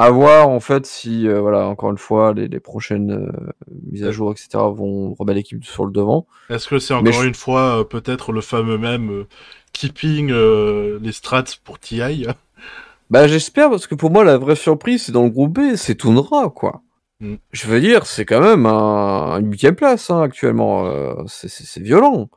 À 0.00 0.10
voir, 0.10 0.48
en 0.48 0.60
fait, 0.60 0.86
si, 0.86 1.26
euh, 1.26 1.40
voilà, 1.40 1.66
encore 1.66 1.90
une 1.90 1.98
fois, 1.98 2.32
les, 2.32 2.46
les 2.46 2.60
prochaines 2.60 3.10
euh, 3.10 3.50
mises 3.90 4.04
à 4.04 4.12
jour, 4.12 4.30
etc., 4.30 4.48
vont 4.72 5.14
remettre 5.18 5.36
l'équipe 5.38 5.64
sur 5.64 5.84
le 5.84 5.90
devant. 5.90 6.26
Est-ce 6.50 6.68
que 6.68 6.78
c'est 6.78 6.94
Mais 7.02 7.10
encore 7.10 7.22
je- 7.22 7.26
une 7.28 7.34
fois 7.34 7.80
euh, 7.80 7.84
peut-être 7.84 8.30
le 8.30 8.40
fameux 8.40 8.78
même 8.78 9.10
euh, 9.10 9.26
keeping 9.72 10.30
euh, 10.30 11.00
les 11.02 11.10
strats 11.12 11.42
pour 11.64 11.78
TI 11.80 12.26
Bah 13.10 13.26
j'espère 13.26 13.70
parce 13.70 13.86
que 13.86 13.94
pour 13.94 14.10
moi 14.10 14.22
la 14.22 14.36
vraie 14.36 14.54
surprise 14.54 15.04
c'est 15.04 15.12
dans 15.12 15.24
le 15.24 15.30
groupe 15.30 15.58
B, 15.58 15.76
c'est 15.76 15.94
Toundra 15.94 16.50
quoi. 16.50 16.82
Mm. 17.20 17.34
Je 17.52 17.66
veux 17.66 17.80
dire, 17.80 18.04
c'est 18.06 18.24
quand 18.26 18.40
même 18.40 18.66
un, 18.66 19.38
une 19.40 19.50
huitième 19.50 19.74
place 19.74 20.10
hein, 20.10 20.20
actuellement. 20.22 20.86
euh, 20.86 21.14
c'est- 21.26 21.80
violent. 21.80 22.28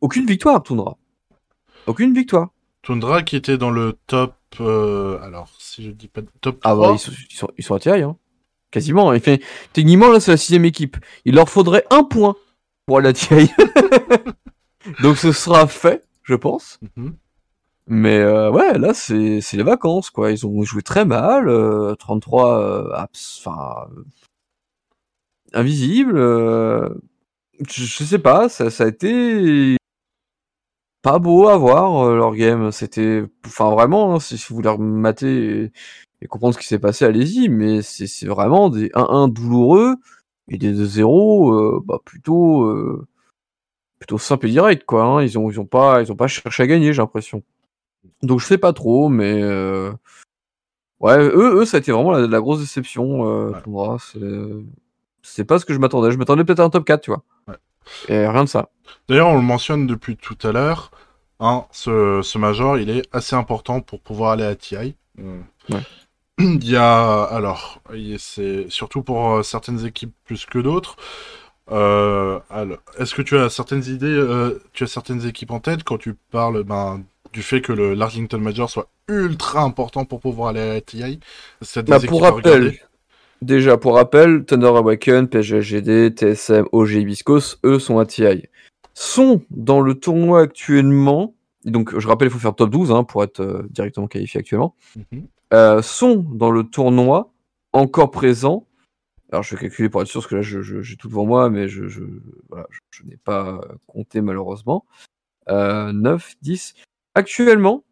Aucune 0.00 0.26
victoire 0.26 0.62
Toundra. 0.62 0.96
Aucune 1.86 2.12
victoire. 2.14 2.50
Tundra 2.88 3.22
qui 3.22 3.36
était 3.36 3.58
dans 3.58 3.70
le 3.70 3.98
top. 4.06 4.34
euh, 4.60 5.20
alors, 5.20 5.50
si 5.58 5.84
je 5.84 5.90
dis 5.90 6.08
pas 6.08 6.22
top 6.40 6.58
3. 6.60 6.72
Ah 6.72 6.74
bah 6.74 6.92
ils 6.94 6.98
sont, 6.98 7.12
ils 7.30 7.36
sont, 7.36 7.48
ils 7.58 7.62
sont 7.62 7.74
à 7.74 7.78
TI, 7.80 7.90
hein. 7.90 8.16
Quasiment. 8.70 9.12
Il 9.12 9.20
fait, 9.20 9.42
techniquement 9.74 10.10
là 10.10 10.20
c'est 10.20 10.30
la 10.30 10.36
sixième 10.38 10.64
équipe. 10.64 10.96
Il 11.26 11.34
leur 11.34 11.50
faudrait 11.50 11.84
un 11.90 12.02
point 12.02 12.34
pour 12.86 12.96
aller 12.96 13.10
à 13.10 13.12
TI. 13.12 13.52
Donc 15.02 15.18
ce 15.18 15.32
sera 15.32 15.66
fait, 15.66 16.02
je 16.22 16.34
pense. 16.34 16.80
Mhm. 16.96 17.14
Mais 17.88 18.16
euh, 18.16 18.50
ouais, 18.50 18.78
là 18.78 18.94
c'est 18.94 19.40
les 19.52 19.62
vacances 19.62 20.08
quoi. 20.08 20.30
Ils 20.32 20.46
ont 20.46 20.62
joué 20.62 20.80
très 20.80 21.04
mal, 21.04 21.50
euh, 21.50 21.94
33 21.94 22.58
euh, 22.58 23.04
enfin 23.44 23.86
invisible. 25.52 26.18
je, 26.18 26.94
je 27.68 28.04
sais 28.04 28.18
pas, 28.18 28.48
ça, 28.48 28.70
ça 28.70 28.84
a 28.84 28.88
été 28.88 29.76
pas 31.02 31.18
beau 31.18 31.48
à 31.48 31.56
voir 31.56 32.06
euh, 32.06 32.16
leur 32.16 32.34
game. 32.34 32.70
C'était, 32.72 33.24
enfin 33.46 33.70
vraiment, 33.70 34.14
hein, 34.16 34.20
si, 34.20 34.36
vous 34.48 34.56
voulez 34.56 34.68
remater 34.68 35.62
et, 35.64 35.72
et 36.22 36.26
comprendre 36.26 36.54
ce 36.54 36.60
qui 36.60 36.66
s'est 36.66 36.78
passé, 36.78 37.04
allez-y. 37.04 37.48
Mais 37.48 37.82
c'est 37.82 38.26
vraiment 38.26 38.68
des 38.70 38.88
1-1 38.90 39.32
douloureux 39.32 39.96
et 40.48 40.58
des 40.58 40.72
2-0 40.74 41.54
euh, 41.54 41.80
bah, 41.84 41.98
plutôt 42.04 42.64
euh, 42.64 43.06
plutôt 43.98 44.18
simple 44.18 44.46
et 44.46 44.50
direct 44.50 44.84
quoi. 44.86 45.04
hein. 45.04 45.22
Ils 45.22 45.38
ont 45.38 45.50
ils 45.50 45.60
ont 45.60 45.66
pas 45.66 46.02
ils 46.02 46.12
ont 46.12 46.16
pas 46.16 46.28
cherché 46.28 46.62
à 46.62 46.66
gagner, 46.66 46.92
j'ai 46.92 47.02
l'impression. 47.02 47.42
Donc 48.22 48.40
je 48.40 48.46
sais 48.46 48.58
pas 48.58 48.72
trop, 48.72 49.08
mais 49.08 49.42
euh, 49.42 49.92
ouais, 51.00 51.18
eux 51.18 51.60
eux 51.60 51.64
ça 51.64 51.76
a 51.78 51.80
été 51.80 51.92
vraiment 51.92 52.12
la, 52.12 52.26
la 52.26 52.40
grosse 52.40 52.60
déception. 52.60 53.22
Ouais. 53.50 53.96
C'est 54.00 54.20
c'est 55.22 55.44
pas 55.44 55.58
ce 55.58 55.64
que 55.66 55.74
je 55.74 55.78
m'attendais. 55.78 56.10
Je 56.10 56.16
m'attendais 56.18 56.44
peut-être 56.44 56.60
à 56.60 56.64
un 56.64 56.70
top 56.70 56.84
4, 56.84 57.02
tu 57.02 57.10
vois. 57.10 57.22
Ouais. 57.48 57.54
Et 58.08 58.26
rien 58.26 58.44
de 58.44 58.48
ça. 58.48 58.68
D'ailleurs, 59.08 59.28
on 59.28 59.36
le 59.36 59.42
mentionne 59.42 59.86
depuis 59.86 60.16
tout 60.16 60.38
à 60.42 60.52
l'heure. 60.52 60.90
Hein, 61.40 61.64
ce, 61.70 62.20
ce 62.22 62.38
major, 62.38 62.78
il 62.78 62.90
est 62.90 63.06
assez 63.12 63.36
important 63.36 63.80
pour 63.80 64.00
pouvoir 64.00 64.32
aller 64.32 64.44
à 64.44 64.54
TI. 64.54 64.96
Ouais. 65.18 65.80
Il 66.38 66.68
y 66.68 66.76
a 66.76 67.24
alors, 67.24 67.80
c'est 68.18 68.70
surtout 68.70 69.02
pour 69.02 69.30
euh, 69.30 69.42
certaines 69.42 69.84
équipes 69.84 70.14
plus 70.24 70.46
que 70.46 70.58
d'autres. 70.58 70.96
Euh, 71.70 72.38
est-ce 72.98 73.14
que 73.14 73.22
tu 73.22 73.36
as 73.36 73.50
certaines 73.50 73.84
idées, 73.84 74.06
euh, 74.06 74.62
tu 74.72 74.84
as 74.84 74.86
certaines 74.86 75.26
équipes 75.26 75.50
en 75.50 75.60
tête 75.60 75.84
quand 75.84 75.98
tu 75.98 76.14
parles 76.30 76.62
ben, 76.62 77.02
du 77.32 77.42
fait 77.42 77.60
que 77.60 77.72
le 77.72 77.94
l'Arlington 77.94 78.38
Major 78.38 78.70
soit 78.70 78.88
ultra 79.08 79.62
important 79.62 80.04
pour 80.04 80.20
pouvoir 80.20 80.50
aller 80.50 80.60
à 80.60 80.74
la 80.74 80.80
TI 80.80 81.20
Bah, 81.86 81.98
pour 82.00 82.22
rappel, 82.22 82.78
déjà 83.42 83.76
pour 83.76 83.94
rappel, 83.94 84.44
Thunder 84.44 84.66
Awaken, 84.68 85.28
PSG 85.28 86.10
TSM, 86.10 86.66
OG 86.72 86.90
Hibiscus, 86.90 87.58
eux 87.64 87.78
sont 87.78 87.98
à 87.98 88.06
TI. 88.06 88.46
Sont 88.94 89.42
dans 89.50 89.80
le 89.80 89.94
tournoi 89.94 90.40
actuellement, 90.42 91.34
donc 91.64 91.96
je 91.98 92.08
rappelle, 92.08 92.28
il 92.28 92.30
faut 92.32 92.38
faire 92.38 92.54
top 92.54 92.70
12 92.70 92.90
hein, 92.90 93.04
pour 93.04 93.22
être 93.22 93.40
euh, 93.40 93.66
directement 93.70 94.06
qualifié 94.08 94.40
actuellement. 94.40 94.74
Mhm. 95.12 95.26
euh, 95.54 95.82
sont 95.82 96.16
dans 96.32 96.50
le 96.50 96.64
tournoi 96.64 97.32
encore 97.72 98.10
présents. 98.10 98.66
Alors 99.30 99.42
je 99.42 99.54
vais 99.54 99.60
calculer 99.60 99.88
pour 99.88 100.00
être 100.02 100.08
sûr, 100.08 100.20
parce 100.20 100.30
que 100.30 100.36
là 100.36 100.42
j'ai 100.82 100.96
tout 100.96 101.08
devant 101.08 101.26
moi, 101.26 101.50
mais 101.50 101.68
je, 101.68 101.86
je, 101.86 102.02
voilà, 102.48 102.66
je, 102.70 102.78
je 102.90 103.04
n'ai 103.04 103.16
pas 103.16 103.60
compté 103.86 104.20
malheureusement. 104.20 104.84
Euh, 105.50 105.92
9, 105.92 106.34
10. 106.42 106.74
Actuellement, 107.14 107.84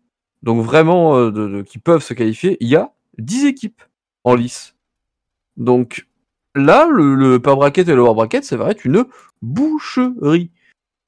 donc 0.42 0.64
vraiment 0.64 1.16
euh, 1.16 1.30
de- 1.30 1.48
de- 1.48 1.62
qui 1.62 1.78
peuvent 1.78 2.02
se 2.02 2.14
qualifier, 2.14 2.56
il 2.60 2.68
y 2.68 2.76
a 2.76 2.92
10 3.18 3.46
équipes 3.46 3.82
en 4.24 4.34
lice. 4.34 4.74
Donc 5.56 6.06
là, 6.54 6.86
le, 6.90 7.14
le 7.14 7.38
power 7.40 7.56
bracket 7.56 7.88
et 7.88 7.92
le 7.92 7.96
lower 7.98 8.14
bracket, 8.14 8.44
ça 8.44 8.56
va 8.56 8.70
être 8.70 8.84
une 8.84 9.04
boucherie. 9.42 10.50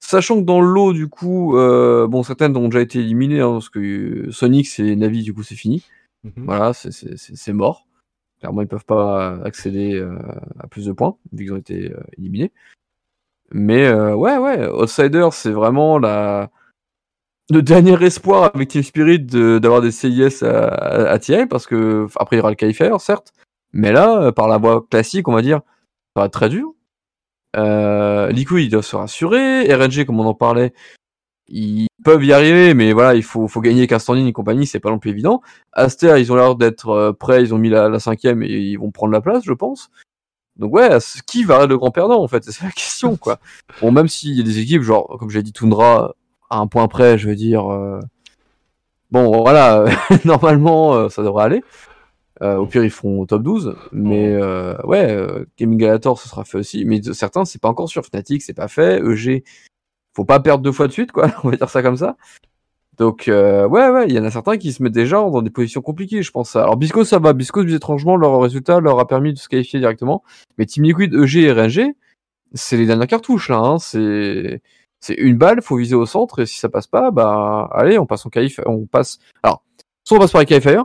Sachant 0.00 0.36
que 0.36 0.44
dans 0.46 0.60
l'eau, 0.60 0.92
du 0.92 1.08
coup, 1.08 1.56
euh, 1.56 2.06
bon, 2.06 2.22
certaines 2.22 2.56
ont 2.56 2.66
déjà 2.68 2.80
été 2.80 3.00
éliminées, 3.00 3.40
hein, 3.40 3.52
parce 3.54 3.68
que 3.68 4.30
Sonic 4.30 4.78
et 4.78 4.94
Navi, 4.96 5.22
du 5.22 5.34
coup, 5.34 5.42
c'est 5.42 5.54
fini. 5.56 5.84
Mhm. 6.24 6.44
Voilà, 6.46 6.72
c'est- 6.72 6.92
c'est 6.92 7.16
c'est- 7.18 7.36
c'est 7.36 7.52
mort. 7.52 7.86
Clairement, 8.40 8.62
ils 8.62 8.68
peuvent 8.68 8.84
pas 8.84 9.40
accéder 9.44 9.94
euh, 9.94 10.16
à 10.60 10.68
plus 10.68 10.86
de 10.86 10.92
points, 10.92 11.16
vu 11.32 11.44
qu'ils 11.44 11.52
ont 11.52 11.56
été 11.56 11.90
euh, 11.92 12.00
éliminés. 12.16 12.52
Mais 13.50 13.86
euh, 13.86 14.14
ouais, 14.14 14.36
ouais, 14.38 14.68
Outsider, 14.68 15.28
c'est 15.32 15.50
vraiment 15.50 15.98
la... 15.98 16.50
le 17.50 17.62
dernier 17.62 18.00
espoir 18.04 18.50
avec 18.54 18.68
Team 18.68 18.82
Spirit 18.82 19.20
de- 19.20 19.58
d'avoir 19.58 19.80
des 19.80 19.90
CIS 19.90 20.42
à, 20.44 20.68
à, 20.68 21.10
à 21.10 21.18
TI, 21.18 21.46
parce 21.46 21.66
que 21.66 22.06
après, 22.16 22.36
il 22.36 22.38
y 22.38 22.40
aura 22.40 22.50
le 22.50 22.56
qualifier, 22.56 22.90
certes. 23.00 23.32
Mais 23.72 23.92
là, 23.92 24.20
euh, 24.22 24.32
par 24.32 24.48
la 24.48 24.58
voie 24.58 24.84
classique, 24.88 25.28
on 25.28 25.32
va 25.32 25.42
dire, 25.42 25.60
ça 26.14 26.22
va 26.22 26.26
être 26.26 26.32
très 26.32 26.48
dur. 26.48 26.72
Euh, 27.56 28.30
Liquid, 28.30 28.58
ils 28.58 28.70
doivent 28.70 28.84
se 28.84 28.96
rassurer. 28.96 29.72
RNG, 29.74 30.04
comme 30.04 30.20
on 30.20 30.26
en 30.26 30.34
parlait, 30.34 30.72
ils 31.48 31.88
peuvent 32.04 32.24
y 32.24 32.32
arriver, 32.32 32.74
mais 32.74 32.92
voilà, 32.92 33.14
il 33.14 33.22
faut, 33.22 33.48
faut 33.48 33.60
gagner 33.60 33.86
qu'un 33.86 33.98
standing 33.98 34.26
et 34.26 34.32
compagnie, 34.32 34.66
c'est 34.66 34.80
pas 34.80 34.90
non 34.90 34.98
plus 34.98 35.10
évident. 35.10 35.42
Aster, 35.72 36.14
ils 36.18 36.32
ont 36.32 36.36
l'air 36.36 36.56
d'être 36.56 36.90
euh, 36.90 37.12
prêts, 37.12 37.42
ils 37.42 37.54
ont 37.54 37.58
mis 37.58 37.70
la, 37.70 37.88
la 37.88 37.98
cinquième 38.00 38.42
et 38.42 38.48
ils 38.48 38.76
vont 38.76 38.90
prendre 38.90 39.12
la 39.12 39.20
place, 39.20 39.44
je 39.44 39.52
pense. 39.52 39.90
Donc 40.58 40.74
ouais, 40.74 40.90
qui 41.26 41.44
va 41.44 41.62
être 41.62 41.68
le 41.68 41.78
grand 41.78 41.92
perdant 41.92 42.22
en 42.22 42.28
fait 42.28 42.44
C'est 42.44 42.64
la 42.64 42.70
question 42.72 43.16
quoi. 43.16 43.38
Bon, 43.80 43.92
même 43.92 44.08
s'il 44.08 44.34
y 44.34 44.40
a 44.40 44.42
des 44.42 44.58
équipes, 44.58 44.82
genre 44.82 45.16
comme 45.18 45.30
j'ai 45.30 45.42
dit 45.42 45.52
Tundra, 45.52 46.14
à 46.50 46.58
un 46.58 46.66
point 46.66 46.88
près, 46.88 47.16
je 47.16 47.28
veux 47.28 47.36
dire, 47.36 47.72
euh, 47.72 48.00
bon 49.10 49.40
voilà, 49.40 49.84
normalement 50.24 50.94
euh, 50.94 51.08
ça 51.08 51.22
devrait 51.22 51.44
aller. 51.44 51.64
Euh, 52.40 52.56
au 52.56 52.66
pire 52.66 52.84
ils 52.84 52.90
feront 52.90 53.26
top 53.26 53.42
12, 53.42 53.74
mais 53.90 54.32
euh, 54.32 54.76
ouais, 54.84 55.10
euh, 55.10 55.44
Gaming 55.58 55.78
Galator 55.78 56.20
ce 56.20 56.28
sera 56.28 56.44
fait 56.44 56.58
aussi, 56.58 56.84
mais 56.84 57.02
certains 57.12 57.44
c'est 57.44 57.60
pas 57.60 57.68
encore 57.68 57.88
sûr. 57.88 58.04
Fnatic 58.04 58.42
c'est 58.42 58.54
pas 58.54 58.68
fait, 58.68 59.00
EG 59.04 59.42
faut 60.14 60.24
pas 60.24 60.38
perdre 60.38 60.62
deux 60.62 60.70
fois 60.70 60.86
de 60.86 60.92
suite 60.92 61.10
quoi, 61.10 61.32
on 61.44 61.50
va 61.50 61.56
dire 61.56 61.68
ça 61.68 61.82
comme 61.82 61.96
ça. 61.96 62.16
Donc 62.96 63.26
euh, 63.26 63.66
ouais 63.66 63.88
ouais, 63.90 64.06
il 64.08 64.14
y 64.14 64.20
en 64.20 64.24
a 64.24 64.30
certains 64.30 64.56
qui 64.56 64.72
se 64.72 64.82
mettent 64.84 64.92
déjà 64.92 65.16
dans 65.16 65.42
des 65.42 65.50
positions 65.50 65.82
compliquées, 65.82 66.22
je 66.22 66.30
pense. 66.30 66.54
Alors 66.54 66.76
Bisco 66.76 67.04
ça 67.04 67.18
va, 67.18 67.32
Bisco 67.32 67.64
étrangement 67.66 68.16
leur 68.16 68.40
résultat 68.40 68.78
leur 68.78 69.00
a 69.00 69.08
permis 69.08 69.32
de 69.32 69.38
se 69.38 69.48
qualifier 69.48 69.80
directement, 69.80 70.22
mais 70.58 70.66
Team 70.66 70.84
Liquid, 70.84 71.14
EG 71.14 71.38
et 71.38 71.52
RNG, 71.52 71.94
c'est 72.54 72.76
les 72.76 72.86
dernières 72.86 73.08
cartouches 73.08 73.48
là, 73.48 73.58
hein. 73.58 73.78
c'est 73.80 74.62
c'est 75.00 75.14
une 75.14 75.38
balle, 75.38 75.60
faut 75.62 75.76
viser 75.76 75.96
au 75.96 76.06
centre 76.06 76.40
et 76.40 76.46
si 76.46 76.58
ça 76.58 76.68
passe 76.68 76.86
pas, 76.86 77.10
bah 77.10 77.68
allez, 77.72 77.98
on 77.98 78.06
passe 78.06 78.26
en 78.26 78.30
qualif, 78.30 78.60
on 78.66 78.86
passe. 78.86 79.18
Alors 79.42 79.64
soit 80.04 80.18
on 80.18 80.20
passe 80.20 80.32
par 80.32 80.40
les 80.40 80.46
qualifiers, 80.46 80.78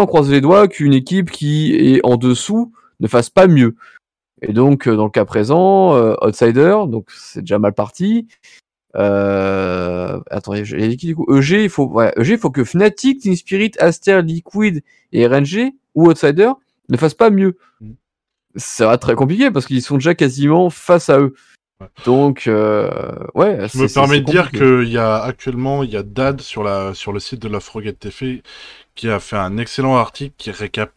on 0.00 0.06
croise 0.06 0.30
les 0.30 0.40
doigts 0.40 0.68
qu'une 0.68 0.94
équipe 0.94 1.30
qui 1.30 1.74
est 1.74 2.00
en 2.04 2.16
dessous 2.16 2.72
ne 3.00 3.08
fasse 3.08 3.30
pas 3.30 3.46
mieux. 3.46 3.74
Et 4.40 4.52
donc 4.52 4.88
euh, 4.88 4.96
dans 4.96 5.04
le 5.04 5.10
cas 5.10 5.24
présent, 5.24 5.94
euh, 5.94 6.14
outsider, 6.22 6.76
donc 6.88 7.08
c'est 7.10 7.40
déjà 7.40 7.58
mal 7.58 7.74
parti. 7.74 8.26
Euh, 8.94 10.20
attendez, 10.30 10.64
j'ai 10.64 10.96
qui 10.96 11.06
du 11.06 11.16
coup? 11.16 11.26
EG, 11.34 11.64
il 11.64 11.70
faut, 11.70 11.86
ouais, 11.86 12.12
EG, 12.16 12.32
il 12.32 12.38
faut 12.38 12.50
que 12.50 12.64
Fnatic, 12.64 13.20
Team 13.20 13.36
Spirit, 13.36 13.72
Aster, 13.78 14.22
Liquid 14.22 14.82
et 15.12 15.26
RNG 15.26 15.72
ou 15.94 16.08
Outsider 16.08 16.52
ne 16.88 16.96
fassent 16.96 17.14
pas 17.14 17.30
mieux. 17.30 17.56
Mm. 17.80 17.92
Ça 18.56 18.86
va 18.86 18.94
être 18.94 19.00
très 19.00 19.14
compliqué 19.14 19.50
parce 19.50 19.66
qu'ils 19.66 19.82
sont 19.82 19.94
déjà 19.94 20.14
quasiment 20.14 20.68
face 20.68 21.08
à 21.08 21.18
eux. 21.18 21.34
Ouais. 21.80 21.86
Donc, 22.04 22.46
euh, 22.46 22.90
ouais. 23.34 23.66
Je 23.72 23.78
me 23.78 23.92
permets 23.92 24.20
de 24.20 24.30
dire 24.30 24.50
qu'il 24.50 24.88
y 24.88 24.98
a 24.98 25.22
actuellement, 25.22 25.82
il 25.82 25.90
y 25.90 25.96
a 25.96 26.02
Dad 26.02 26.42
sur, 26.42 26.62
la, 26.62 26.92
sur 26.92 27.12
le 27.12 27.20
site 27.20 27.40
de 27.40 27.48
la 27.48 27.60
Frogate 27.60 27.98
TV 27.98 28.42
qui 28.94 29.08
a 29.10 29.20
fait 29.20 29.36
un 29.36 29.58
excellent 29.58 29.96
article 29.96 30.34
qui 30.38 30.50
récap 30.50 30.92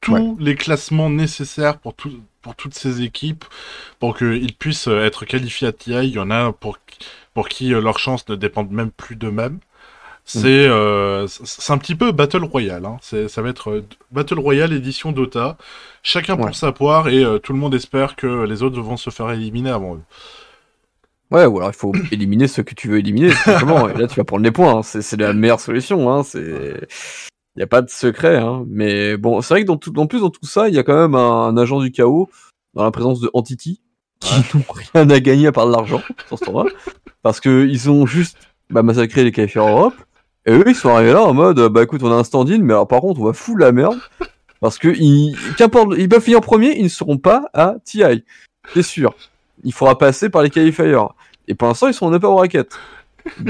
tous 0.00 0.12
Ouais. 0.14 0.22
les 0.38 0.54
classements 0.56 1.10
nécessaires 1.10 1.78
pour, 1.78 1.94
tout, 1.94 2.10
pour 2.42 2.56
toutes 2.56 2.74
ces 2.74 3.02
équipes 3.02 3.44
pour 3.98 4.16
qu'ils 4.16 4.54
puissent 4.56 4.88
euh, 4.88 5.04
être 5.04 5.24
qualifiés 5.26 5.68
à 5.68 5.72
TI. 5.72 5.92
Il 6.04 6.10
y 6.14 6.18
en 6.18 6.30
a 6.30 6.52
pour, 6.52 6.78
pour 7.34 7.48
qui 7.48 7.74
euh, 7.74 7.80
leurs 7.82 7.98
chances 7.98 8.28
ne 8.28 8.34
dépendent 8.36 8.70
même 8.72 8.90
plus 8.90 9.16
d'eux-mêmes. 9.16 9.58
C'est 10.24 10.66
euh, 10.68 11.26
c'est 11.28 11.72
un 11.72 11.78
petit 11.78 11.94
peu 11.96 12.12
Battle 12.12 12.44
Royale. 12.44 12.86
Hein. 12.86 12.98
Ça 13.02 13.42
va 13.42 13.48
être 13.48 13.84
Battle 14.12 14.38
Royale 14.38 14.72
édition 14.72 15.12
Dota. 15.12 15.56
Chacun 16.02 16.36
Ouais. 16.36 16.42
pour 16.46 16.54
sa 16.54 16.72
poire 16.72 17.08
et 17.08 17.24
euh, 17.24 17.38
tout 17.38 17.52
le 17.52 17.58
monde 17.58 17.74
espère 17.74 18.16
que 18.16 18.44
les 18.44 18.62
autres 18.62 18.80
vont 18.80 18.96
se 18.96 19.10
faire 19.10 19.30
éliminer 19.32 19.70
avant 19.70 19.96
eux. 19.96 20.02
Ouais, 21.30 21.46
ou 21.46 21.58
alors 21.58 21.70
il 21.70 21.76
faut 21.76 21.92
éliminer 22.12 22.48
ceux 22.48 22.62
que 22.62 22.74
tu 22.74 22.88
veux 22.88 22.98
éliminer, 22.98 23.30
simplement. 23.30 23.88
et 23.88 23.94
là, 23.96 24.06
tu 24.06 24.16
vas 24.16 24.24
prendre 24.24 24.42
les 24.44 24.50
points. 24.50 24.78
hein. 24.78 24.82
C'est 24.82 25.02
c'est 25.02 25.16
la 25.16 25.32
meilleure 25.32 25.60
solution. 25.60 26.10
Hein. 26.12 26.22
C'est 26.22 26.40
il 27.56 27.58
n'y 27.58 27.62
a 27.62 27.66
pas 27.66 27.82
de 27.82 27.90
secret. 27.90 28.36
Hein. 28.36 28.64
Mais 28.68 29.16
bon, 29.16 29.40
c'est 29.40 29.54
vrai 29.54 29.62
que 29.62 29.66
dans 29.66 29.76
tout, 29.76 29.96
en 29.98 30.06
plus 30.06 30.20
dans 30.20 30.30
tout 30.30 30.46
ça, 30.46 30.68
il 30.68 30.74
y 30.74 30.78
a 30.78 30.82
quand 30.82 30.96
même 30.96 31.14
un, 31.14 31.46
un 31.48 31.56
agent 31.56 31.80
du 31.80 31.90
chaos 31.90 32.28
dans 32.74 32.84
la 32.84 32.90
présence 32.90 33.20
de 33.20 33.30
Entity 33.34 33.80
qui 34.20 34.34
n'ont 34.56 34.64
rien 34.94 35.08
à 35.10 35.18
gagner 35.20 35.46
à 35.46 35.52
part 35.52 35.66
de 35.66 35.72
l'argent 35.72 36.02
sur 36.28 36.38
ce 36.38 36.44
tournoi, 36.44 36.66
parce 37.22 37.40
que 37.40 37.66
ils 37.66 37.90
ont 37.90 38.04
juste 38.06 38.36
bah, 38.68 38.82
massacré 38.82 39.24
les 39.24 39.32
qualifiés 39.32 39.60
Europe. 39.60 39.94
Et 40.46 40.52
eux, 40.52 40.64
ils 40.66 40.74
sont 40.74 40.90
arrivés 40.90 41.12
là 41.12 41.22
en 41.22 41.34
mode, 41.34 41.58
bah 41.68 41.82
écoute, 41.82 42.02
on 42.02 42.10
a 42.10 42.14
un 42.14 42.24
stand-in, 42.24 42.58
mais 42.58 42.72
alors 42.72 42.86
par 42.88 43.00
contre, 43.00 43.20
on 43.20 43.24
va 43.24 43.32
foutre 43.32 43.58
la 43.58 43.72
merde. 43.72 43.98
Parce 44.60 44.78
que 44.78 44.88
ils, 44.88 45.34
qu'importe, 45.56 45.94
ils 45.96 46.08
peuvent 46.08 46.22
finir 46.22 46.40
premier, 46.42 46.76
ils 46.76 46.84
ne 46.84 46.88
seront 46.88 47.16
pas 47.18 47.48
à 47.54 47.76
TI. 47.84 48.02
C'est 48.74 48.82
sûr. 48.82 49.14
Il 49.64 49.72
faudra 49.72 49.98
passer 49.98 50.30
par 50.30 50.42
les 50.42 50.50
qualifiers. 50.50 50.96
Et 51.48 51.54
pour 51.54 51.68
l'instant, 51.68 51.88
ils 51.88 51.94
sont 51.94 52.06
en 52.06 52.14
upper 52.14 52.28
bracket. 52.28 52.68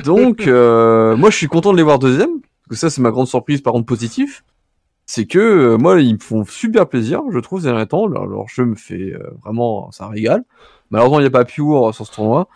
Donc, 0.05 0.46
euh, 0.46 1.16
moi, 1.16 1.31
je 1.31 1.37
suis 1.37 1.46
content 1.49 1.73
de 1.73 1.77
les 1.77 1.83
voir 1.83 1.99
deuxième. 1.99 2.40
Parce 2.68 2.81
que 2.81 2.87
ça, 2.87 2.90
c'est 2.90 3.03
ma 3.03 3.11
grande 3.11 3.27
surprise, 3.27 3.61
par 3.61 3.73
contre, 3.73 3.87
positif. 3.87 4.44
C'est 5.07 5.27
que, 5.27 5.38
euh, 5.38 5.77
moi, 5.77 6.01
ils 6.01 6.14
me 6.14 6.20
font 6.20 6.44
super 6.44 6.88
plaisir, 6.88 7.23
je 7.33 7.38
trouve, 7.40 7.61
ces 7.61 7.66
derniers 7.66 7.87
temps. 7.87 8.07
Leur, 8.07 8.49
jeu 8.49 8.64
me 8.64 8.77
fait 8.77 9.12
euh, 9.12 9.31
vraiment, 9.42 9.90
ça 9.90 10.07
régale. 10.07 10.44
Malheureusement, 10.90 11.18
il 11.18 11.23
n'y 11.23 11.27
a 11.27 11.31
pas 11.31 11.44
Pure 11.44 11.92
sur 11.94 12.07
ce 12.07 12.12
tournoi. 12.12 12.49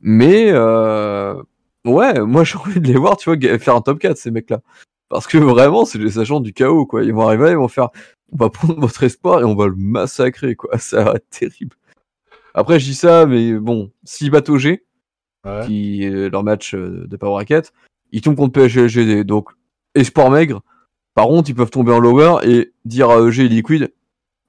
Mais, 0.00 0.48
euh, 0.50 1.42
ouais, 1.86 2.20
moi, 2.20 2.44
j'ai 2.44 2.58
envie 2.58 2.80
de 2.80 2.86
les 2.86 2.98
voir, 2.98 3.16
tu 3.16 3.34
vois, 3.34 3.58
faire 3.58 3.76
un 3.76 3.80
top 3.80 3.98
4, 3.98 4.16
ces 4.18 4.30
mecs-là. 4.30 4.60
Parce 5.08 5.26
que 5.26 5.38
vraiment, 5.38 5.84
c'est 5.86 5.98
les 5.98 6.18
agents 6.18 6.40
du 6.40 6.52
chaos, 6.52 6.84
quoi. 6.86 7.02
Ils 7.02 7.14
vont 7.14 7.26
arriver, 7.28 7.50
ils 7.52 7.56
vont 7.56 7.68
faire, 7.68 7.88
on 8.32 8.36
va 8.36 8.50
prendre 8.50 8.78
votre 8.78 9.02
espoir 9.04 9.40
et 9.40 9.44
on 9.44 9.54
va 9.54 9.66
le 9.66 9.76
massacrer, 9.76 10.54
quoi. 10.54 10.78
Ça 10.78 11.02
va 11.04 11.12
être 11.14 11.30
terrible. 11.30 11.76
Après, 12.56 12.80
je 12.80 12.86
dis 12.86 12.94
ça, 12.94 13.26
mais 13.26 13.52
bon, 13.52 13.92
s'ils 14.04 14.30
battent 14.30 14.48
OG, 14.48 14.80
Ouais. 15.44 15.64
qui 15.66 16.02
est 16.02 16.28
leur 16.28 16.42
match 16.42 16.74
euh, 16.74 17.06
de 17.06 17.16
Power 17.16 17.34
Racket, 17.36 17.72
ils 18.10 18.20
tombent 18.20 18.34
contre 18.34 18.52
PSG 18.54 18.86
LGD. 18.86 19.22
Donc, 19.24 19.50
espoir 19.94 20.28
maigre. 20.28 20.62
Par 21.14 21.26
contre, 21.28 21.48
ils 21.50 21.54
peuvent 21.54 21.70
tomber 21.70 21.92
en 21.92 22.00
lower 22.00 22.38
et 22.44 22.72
dire 22.84 23.10
à 23.10 23.20
EG 23.20 23.48
liquide, 23.48 23.92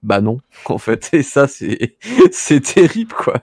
bah 0.02 0.22
non, 0.22 0.40
en 0.66 0.80
fait. 0.80 1.10
Et 1.14 1.22
ça, 1.22 1.48
c'est, 1.48 1.98
c'est 2.32 2.62
terrible, 2.62 3.14
quoi. 3.14 3.36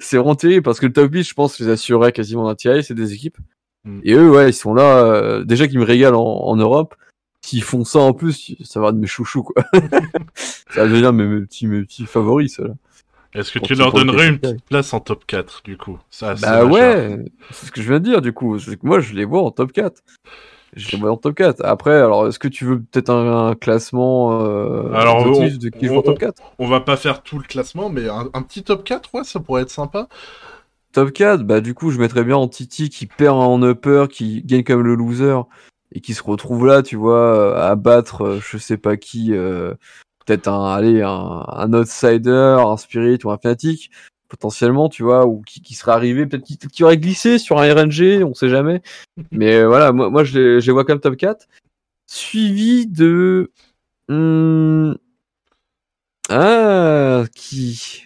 C'est 0.00 0.16
vraiment 0.16 0.36
terrible 0.36 0.62
parce 0.62 0.80
que 0.80 0.86
le 0.86 0.92
top 0.94 1.12
8, 1.12 1.22
je 1.22 1.34
pense, 1.34 1.60
les 1.60 1.68
assurait 1.68 2.12
quasiment 2.12 2.46
d'un 2.46 2.54
TI, 2.54 2.82
c'est 2.82 2.94
des 2.94 3.12
équipes. 3.12 3.36
Mm. 3.84 4.00
Et 4.04 4.14
eux, 4.14 4.30
ouais, 4.30 4.48
ils 4.48 4.54
sont 4.54 4.72
là, 4.72 5.04
euh, 5.04 5.44
déjà 5.44 5.68
qu'ils 5.68 5.80
me 5.80 5.84
régalent 5.84 6.18
en, 6.18 6.46
en 6.48 6.56
Europe. 6.56 6.94
S'ils 7.44 7.62
font 7.64 7.84
ça 7.84 7.98
en 7.98 8.14
plus, 8.14 8.54
ça 8.62 8.80
va 8.80 8.88
être 8.88 8.94
mes 8.94 9.06
chouchous, 9.08 9.42
quoi. 9.42 9.64
ça 10.34 10.82
va 10.82 10.88
devenir 10.88 11.12
mes, 11.12 11.26
mes 11.26 11.40
petits, 11.42 11.66
mes 11.66 11.82
petits 11.82 12.06
favoris, 12.06 12.54
ça, 12.54 12.62
là. 12.62 12.74
Est-ce 13.34 13.52
que 13.52 13.58
tu 13.60 13.74
leur 13.74 13.92
donnerais 13.92 14.28
une 14.28 14.38
petite 14.38 14.64
place 14.66 14.92
en 14.92 15.00
top 15.00 15.24
4, 15.26 15.62
du 15.64 15.76
coup? 15.76 15.98
Ça, 16.10 16.34
Bah 16.34 16.64
ouais, 16.64 17.18
c'est 17.50 17.66
ce 17.66 17.72
que 17.72 17.80
je 17.80 17.88
viens 17.88 18.00
de 18.00 18.04
dire, 18.04 18.20
du 18.22 18.32
coup. 18.32 18.58
C'est 18.58 18.76
que 18.76 18.86
moi, 18.86 19.00
je 19.00 19.14
les 19.14 19.24
vois 19.24 19.42
en 19.42 19.50
top 19.50 19.72
4. 19.72 20.02
Je 20.74 20.90
les 20.90 20.98
vois 20.98 21.12
en 21.12 21.16
top 21.16 21.34
4. 21.34 21.64
Après, 21.64 21.94
alors, 21.94 22.28
est-ce 22.28 22.38
que 22.38 22.48
tu 22.48 22.64
veux 22.64 22.80
peut-être 22.80 23.10
un, 23.10 23.48
un 23.48 23.54
classement 23.54 24.40
euh, 24.42 24.92
Alors, 24.94 25.16
on- 25.26 25.46
de 25.46 25.68
qui 25.68 25.86
joue 25.86 25.96
en 25.96 26.02
top 26.02 26.18
4 26.18 26.42
On 26.58 26.66
va 26.66 26.80
pas 26.80 26.96
faire 26.96 27.22
tout 27.22 27.38
le 27.38 27.44
classement, 27.44 27.88
mais 27.88 28.08
un, 28.08 28.28
un 28.34 28.42
petit 28.42 28.62
top 28.62 28.84
4, 28.84 29.14
ouais, 29.14 29.24
ça 29.24 29.40
pourrait 29.40 29.62
être 29.62 29.70
sympa. 29.70 30.08
Top 30.92 31.12
4, 31.12 31.42
bah 31.44 31.60
du 31.62 31.72
coup, 31.74 31.90
je 31.90 31.98
mettrais 31.98 32.22
bien 32.24 32.36
en 32.36 32.48
Titi 32.48 32.90
qui 32.90 33.06
perd 33.06 33.36
en 33.36 33.62
upper, 33.62 34.06
qui 34.10 34.42
gagne 34.42 34.62
comme 34.62 34.82
le 34.82 34.94
loser 34.94 35.40
et 35.94 36.00
qui 36.00 36.12
se 36.14 36.22
retrouve 36.22 36.66
là, 36.66 36.82
tu 36.82 36.96
vois, 36.96 37.62
à 37.66 37.74
battre 37.76 38.22
euh, 38.22 38.40
je 38.40 38.58
sais 38.58 38.76
pas 38.76 38.96
qui, 38.98 39.32
euh, 39.32 39.74
peut-être 40.26 40.48
un, 40.48 40.72
allez, 40.74 41.02
un, 41.02 41.44
un 41.48 41.72
outsider, 41.72 42.56
un 42.60 42.76
spirit 42.76 43.18
ou 43.24 43.30
un 43.30 43.38
fanatic, 43.38 43.90
potentiellement, 44.28 44.88
tu 44.88 45.02
vois, 45.02 45.26
ou 45.26 45.42
qui, 45.42 45.60
qui 45.60 45.74
serait 45.74 45.92
arrivé, 45.92 46.26
peut-être 46.26 46.44
qui, 46.44 46.56
qui 46.56 46.84
aurait 46.84 46.96
glissé 46.98 47.38
sur 47.38 47.58
un 47.58 47.74
RNG, 47.74 48.24
on 48.24 48.34
sait 48.34 48.48
jamais. 48.48 48.82
Mais 49.30 49.56
euh, 49.56 49.68
voilà, 49.68 49.92
moi, 49.92 50.10
moi 50.10 50.24
je, 50.24 50.38
les, 50.38 50.60
je 50.60 50.66
les 50.66 50.72
vois 50.72 50.84
comme 50.84 51.00
top 51.00 51.16
4. 51.16 51.46
Suivi 52.06 52.86
de. 52.86 53.50
hmm, 54.08 54.94
Ah, 56.28 57.24
qui. 57.34 58.04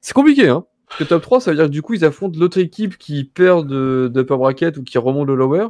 C'est 0.00 0.14
compliqué, 0.14 0.48
hein. 0.48 0.66
Parce 0.88 0.98
que 1.00 1.04
top 1.04 1.22
3, 1.22 1.40
ça 1.40 1.50
veut 1.50 1.56
dire 1.56 1.66
que 1.66 1.70
du 1.70 1.82
coup, 1.82 1.94
ils 1.94 2.04
affrontent 2.04 2.38
l'autre 2.38 2.58
équipe 2.58 2.98
qui 2.98 3.24
perd 3.24 3.66
de, 3.66 4.10
de 4.12 4.20
upper 4.20 4.36
bracket 4.36 4.76
ou 4.76 4.84
qui 4.84 4.98
remonte 4.98 5.26
le 5.26 5.34
lower. 5.34 5.68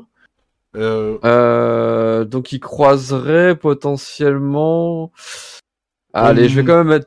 Euh, 0.76 1.18
Euh, 1.24 2.24
donc, 2.24 2.52
ils 2.52 2.60
croiseraient 2.60 3.54
potentiellement. 3.56 5.12
Allez, 6.12 6.48
je 6.48 6.54
vais 6.54 6.60
Hum. 6.62 6.66
quand 6.66 6.76
même 6.78 6.88
mettre. 6.88 7.06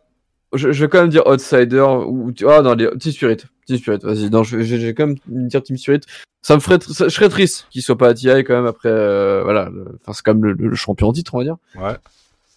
Je, 0.54 0.72
je 0.72 0.86
vais 0.86 0.90
quand 0.90 1.02
même 1.02 1.10
dire 1.10 1.28
outsider 1.28 1.82
ou 2.08 2.32
ah 2.48 2.62
non 2.62 2.74
les 2.74 2.90
Team 3.00 3.12
Spirit 3.12 3.38
Team 3.66 3.78
Spirit 3.78 4.00
vas-y 4.02 4.30
non 4.30 4.44
je, 4.44 4.56
vais- 4.56 4.64
je 4.64 4.78
vais 4.78 4.94
quand 4.94 5.08
même 5.08 5.18
dire 5.50 5.62
Team 5.62 5.76
Spirit 5.76 6.00
ça 6.42 6.56
me 6.56 6.62
ferait 6.62 6.80
ça- 6.80 7.10
je 7.10 7.14
serais 7.14 7.28
triste 7.28 7.68
qu'il 7.70 7.82
soit 7.82 7.98
pas 7.98 8.08
à 8.08 8.14
TI 8.14 8.30
quand 8.46 8.54
même 8.56 8.66
après 8.66 8.88
euh, 8.88 9.42
voilà 9.44 9.68
le- 9.70 9.98
enfin 10.00 10.14
c'est 10.14 10.22
quand 10.24 10.34
même 10.36 10.46
le, 10.46 10.54
le 10.54 10.76
champion 10.76 11.12
titre 11.12 11.36
on 11.36 11.40
va 11.40 11.44
dire 11.44 11.58
ouais. 11.76 11.98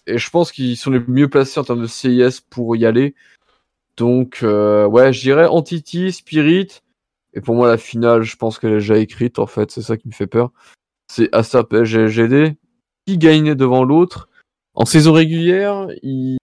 et 0.07 0.17
je 0.17 0.29
pense 0.29 0.53
qu'ils 0.53 0.77
sont 0.77 0.89
les 0.89 1.01
mieux 1.05 1.27
placés 1.27 1.59
en 1.59 1.65
termes 1.65 1.81
de 1.81 1.85
CIS 1.87 2.39
pour 2.49 2.77
y 2.77 2.85
aller. 2.85 3.13
Donc, 3.97 4.39
euh, 4.43 4.85
ouais, 4.87 5.11
je 5.11 5.19
dirais 5.21 5.45
Entity, 5.47 6.13
Spirit. 6.13 6.79
Et 7.33 7.41
pour 7.41 7.55
moi, 7.55 7.67
la 7.67 7.77
finale, 7.77 8.21
je 8.23 8.35
pense 8.37 8.57
qu'elle 8.57 8.71
est 8.71 8.75
déjà 8.75 8.97
écrite, 8.97 9.37
en 9.37 9.47
fait. 9.47 9.69
C'est 9.69 9.81
ça 9.81 9.97
qui 9.97 10.07
me 10.07 10.13
fait 10.13 10.27
peur. 10.27 10.51
C'est 11.11 11.27
Aster 11.35 11.63
PSG 11.69 12.05
LGD. 12.05 12.55
Qui 13.05 13.17
gagne 13.17 13.53
devant 13.53 13.83
l'autre 13.83 14.29
En 14.75 14.85
saison 14.85 15.11
régulière, 15.11 15.87
il... 16.03 16.37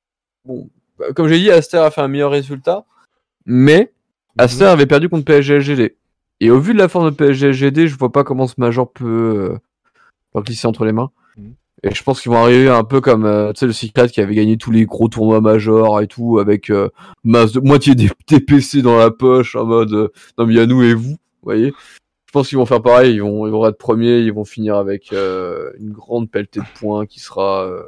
bon, 0.44 0.68
bah, 0.98 1.06
comme 1.16 1.26
j'ai 1.26 1.38
dit, 1.38 1.50
Aster 1.50 1.78
a 1.78 1.90
fait 1.90 2.02
un 2.02 2.08
meilleur 2.08 2.30
résultat. 2.30 2.84
Mais 3.46 3.94
Aster 4.36 4.66
avait 4.66 4.84
perdu 4.84 5.08
contre 5.08 5.24
PSG 5.24 5.60
LGD. 5.60 5.96
Et 6.40 6.50
au 6.50 6.60
vu 6.60 6.74
de 6.74 6.78
la 6.78 6.88
forme 6.88 7.08
de 7.08 7.14
PSG 7.14 7.48
LGD, 7.48 7.86
je 7.86 7.96
vois 7.96 8.12
pas 8.12 8.24
comment 8.24 8.46
ce 8.46 8.56
major 8.58 8.92
peut, 8.92 9.58
euh, 10.36 10.40
glisser 10.42 10.66
entre 10.66 10.84
les 10.84 10.92
mains. 10.92 11.10
Mhm. 11.38 11.54
Et 11.84 11.94
je 11.94 12.02
pense 12.02 12.20
qu'ils 12.20 12.30
vont 12.30 12.38
arriver 12.38 12.68
un 12.68 12.84
peu 12.84 13.00
comme 13.00 13.24
euh, 13.24 13.54
tu 13.54 13.60
sais 13.60 13.66
le 13.66 13.72
Secret 13.72 14.10
qui 14.10 14.20
avait 14.20 14.34
gagné 14.34 14.58
tous 14.58 14.70
les 14.70 14.84
gros 14.84 15.08
tournois 15.08 15.40
majors 15.40 16.02
et 16.02 16.08
tout 16.08 16.40
avec 16.40 16.68
euh, 16.68 16.90
masse 17.24 17.52
de 17.52 17.60
moitié 17.60 17.94
des, 17.94 18.10
des 18.28 18.40
PC 18.40 18.82
dans 18.82 18.98
la 18.98 19.10
poche 19.10 19.56
en 19.56 19.64
mode 19.64 19.92
non 19.92 20.46
mais 20.46 20.54
il 20.54 20.56
y 20.56 20.60
a 20.60 20.66
nous 20.66 20.82
et 20.82 20.92
vous, 20.92 21.10
vous 21.10 21.16
voyez. 21.42 21.72
Je 22.28 22.32
pense 22.32 22.48
qu'ils 22.48 22.58
vont 22.58 22.66
faire 22.66 22.82
pareil, 22.82 23.14
ils 23.14 23.22
vont 23.22 23.46
ils 23.46 23.50
vont 23.50 23.66
être 23.66 23.78
premiers, 23.78 24.18
ils 24.18 24.32
vont 24.32 24.44
finir 24.44 24.76
avec 24.76 25.12
euh, 25.12 25.72
une 25.80 25.92
grande 25.92 26.30
pelletée 26.30 26.60
de 26.60 26.78
points 26.78 27.06
qui 27.06 27.20
sera 27.20 27.64
euh, 27.64 27.82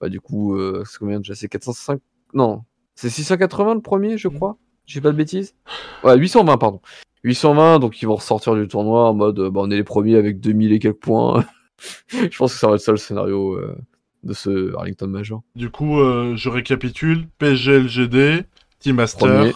bah 0.00 0.10
du 0.10 0.20
coup 0.20 0.54
euh, 0.54 0.84
c'est 0.86 0.98
combien 0.98 1.18
déjà? 1.18 1.34
C'est 1.34 1.48
405 1.48 2.00
non, 2.34 2.62
c'est 2.94 3.10
680 3.10 3.76
le 3.76 3.80
premier, 3.80 4.18
je 4.18 4.28
crois. 4.28 4.56
J'ai 4.86 5.00
pas 5.00 5.12
de 5.12 5.16
bêtises? 5.16 5.54
Ouais, 6.02 6.16
820 6.18 6.58
pardon. 6.58 6.80
820 7.22 7.78
donc 7.78 8.02
ils 8.02 8.06
vont 8.06 8.16
ressortir 8.16 8.54
du 8.54 8.68
tournoi 8.68 9.08
en 9.08 9.14
mode 9.14 9.40
bah, 9.48 9.60
on 9.62 9.70
est 9.70 9.76
les 9.76 9.84
premiers 9.84 10.16
avec 10.16 10.40
2000 10.40 10.72
et 10.72 10.78
quelques 10.78 10.98
points. 10.98 11.44
je 12.08 12.36
pense 12.36 12.52
que 12.52 12.58
ça 12.58 12.68
va 12.68 12.74
être 12.74 12.80
ça 12.80 12.92
le 12.92 12.98
scénario 12.98 13.54
euh, 13.54 13.76
de 14.22 14.32
ce 14.32 14.74
Arlington 14.76 15.06
Major. 15.06 15.42
Du 15.54 15.70
coup, 15.70 16.00
euh, 16.00 16.34
je 16.36 16.48
récapitule. 16.48 17.28
PSG 17.38 17.80
LGD, 17.80 18.44
Team 18.78 18.96
Master 18.96 19.28
Premier. 19.28 19.52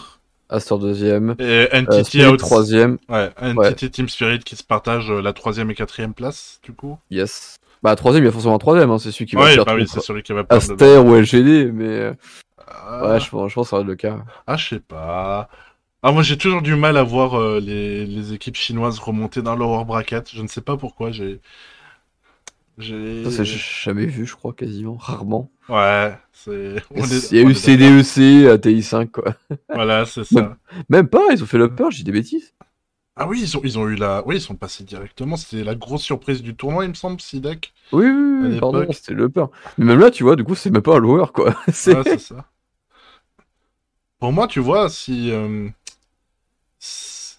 Astor 0.49 0.79
deuxième. 0.79 1.35
et 1.39 1.43
Euh, 1.43 1.67
Entity 1.73 2.03
Spirit 2.05 2.33
Out. 2.33 2.39
troisième. 2.39 2.97
Ouais, 3.07 3.29
Entity 3.41 3.91
Team 3.91 4.09
Spirit 4.09 4.39
qui 4.39 4.55
se 4.55 4.63
partagent 4.63 5.11
euh, 5.11 5.21
la 5.21 5.33
troisième 5.33 5.69
et 5.71 5.75
quatrième 5.75 6.13
place, 6.13 6.59
du 6.63 6.73
coup. 6.73 6.97
Yes. 7.11 7.55
Bah 7.83 7.95
troisième, 7.95 8.23
il 8.23 8.27
y 8.27 8.29
a 8.29 8.33
forcément 8.33 8.55
un 8.55 8.59
troisième, 8.59 8.89
hein, 8.91 8.97
c'est 8.99 9.11
celui 9.11 9.25
qui 9.25 9.35
va 9.35 9.43
ouais, 9.43 9.53
faire 9.53 9.63
bah 9.63 9.75
oui, 9.75 9.87
c'est 9.87 10.01
celui 10.01 10.21
qui 10.23 10.33
va 10.33 10.43
Aster 10.49 10.97
ou 10.97 11.15
LGD, 11.15 11.71
mais 11.71 11.85
euh, 11.87 12.13
Ah, 12.67 13.11
ouais, 13.13 13.19
je 13.21 13.29
pense, 13.29 13.49
je 13.49 13.55
pense 13.55 13.67
que 13.67 13.69
ça 13.69 13.75
va 13.77 13.81
être 13.83 13.87
le 13.87 13.95
cas. 13.95 14.17
ah, 14.47 14.57
je 14.57 14.67
sais 14.69 14.79
pas. 14.79 15.47
Ah, 16.03 16.11
moi 16.11 16.23
j'ai 16.23 16.37
toujours 16.37 16.61
du 16.61 16.75
mal 16.75 16.97
à 16.97 17.03
voir 17.03 17.39
euh, 17.39 17.59
les, 17.59 18.05
les 18.05 18.33
équipes 18.33 18.55
chinoises 18.55 18.99
remonter 18.99 19.41
dans 19.41 19.55
lower 19.55 19.83
bracket. 19.85 20.29
Je 20.33 20.41
ne 20.41 20.47
sais 20.47 20.61
pas 20.61 20.77
pourquoi. 20.77 21.11
J'ai. 21.11 21.39
J'ai. 22.79 23.23
Ça, 23.25 23.31
c'est 23.31 23.45
jamais 23.45 24.05
vu, 24.05 24.25
je 24.25 24.35
crois, 24.35 24.53
quasiment, 24.53 24.95
rarement. 24.95 25.51
Ouais, 25.67 26.17
c'est. 26.31 26.77
Il 26.95 27.35
y 27.35 27.39
a 27.39 27.45
eu 27.45 27.53
CDEC 27.53 28.47
à 28.49 28.57
TI5, 28.57 29.11
quoi. 29.11 29.35
Voilà, 29.73 30.05
c'est 30.05 30.23
ça. 30.23 30.57
Même 30.89 31.07
pas, 31.07 31.27
ils 31.31 31.43
ont 31.43 31.45
fait 31.45 31.57
l'upper, 31.57 31.85
j'ai 31.91 32.03
des 32.03 32.11
bêtises. 32.11 32.53
Ah 33.15 33.27
oui, 33.27 33.41
ils 33.41 33.57
ont, 33.57 33.61
ils 33.65 33.77
ont 33.77 33.87
eu 33.87 33.95
la. 33.95 34.23
Oui, 34.25 34.37
ils 34.37 34.41
sont 34.41 34.55
passés 34.55 34.85
directement. 34.85 35.35
C'était 35.35 35.63
la 35.63 35.75
grosse 35.75 36.03
surprise 36.03 36.41
du 36.41 36.55
tournoi, 36.55 36.85
il 36.85 36.89
me 36.89 36.93
semble, 36.93 37.19
Sidak. 37.19 37.73
Oui, 37.91 38.05
oui, 38.05 38.47
oui, 38.49 38.59
pardon, 38.59 38.87
c'était 38.93 39.13
l'upper. 39.13 39.45
Mais 39.77 39.85
même 39.85 39.99
là, 39.99 40.09
tu 40.09 40.23
vois, 40.23 40.35
du 40.37 40.43
coup, 40.45 40.55
c'est 40.55 40.69
même 40.69 40.81
pas 40.81 40.95
un 40.95 40.99
lower, 40.99 41.25
quoi. 41.33 41.53
C'est- 41.73 41.95
Ouais, 41.95 42.17
ça. 42.17 42.45
Pour 44.19 44.31
moi, 44.31 44.47
tu 44.47 44.59
vois, 44.61 44.89
si, 44.89 45.31
euh, 45.31 45.69
si, 46.79 47.37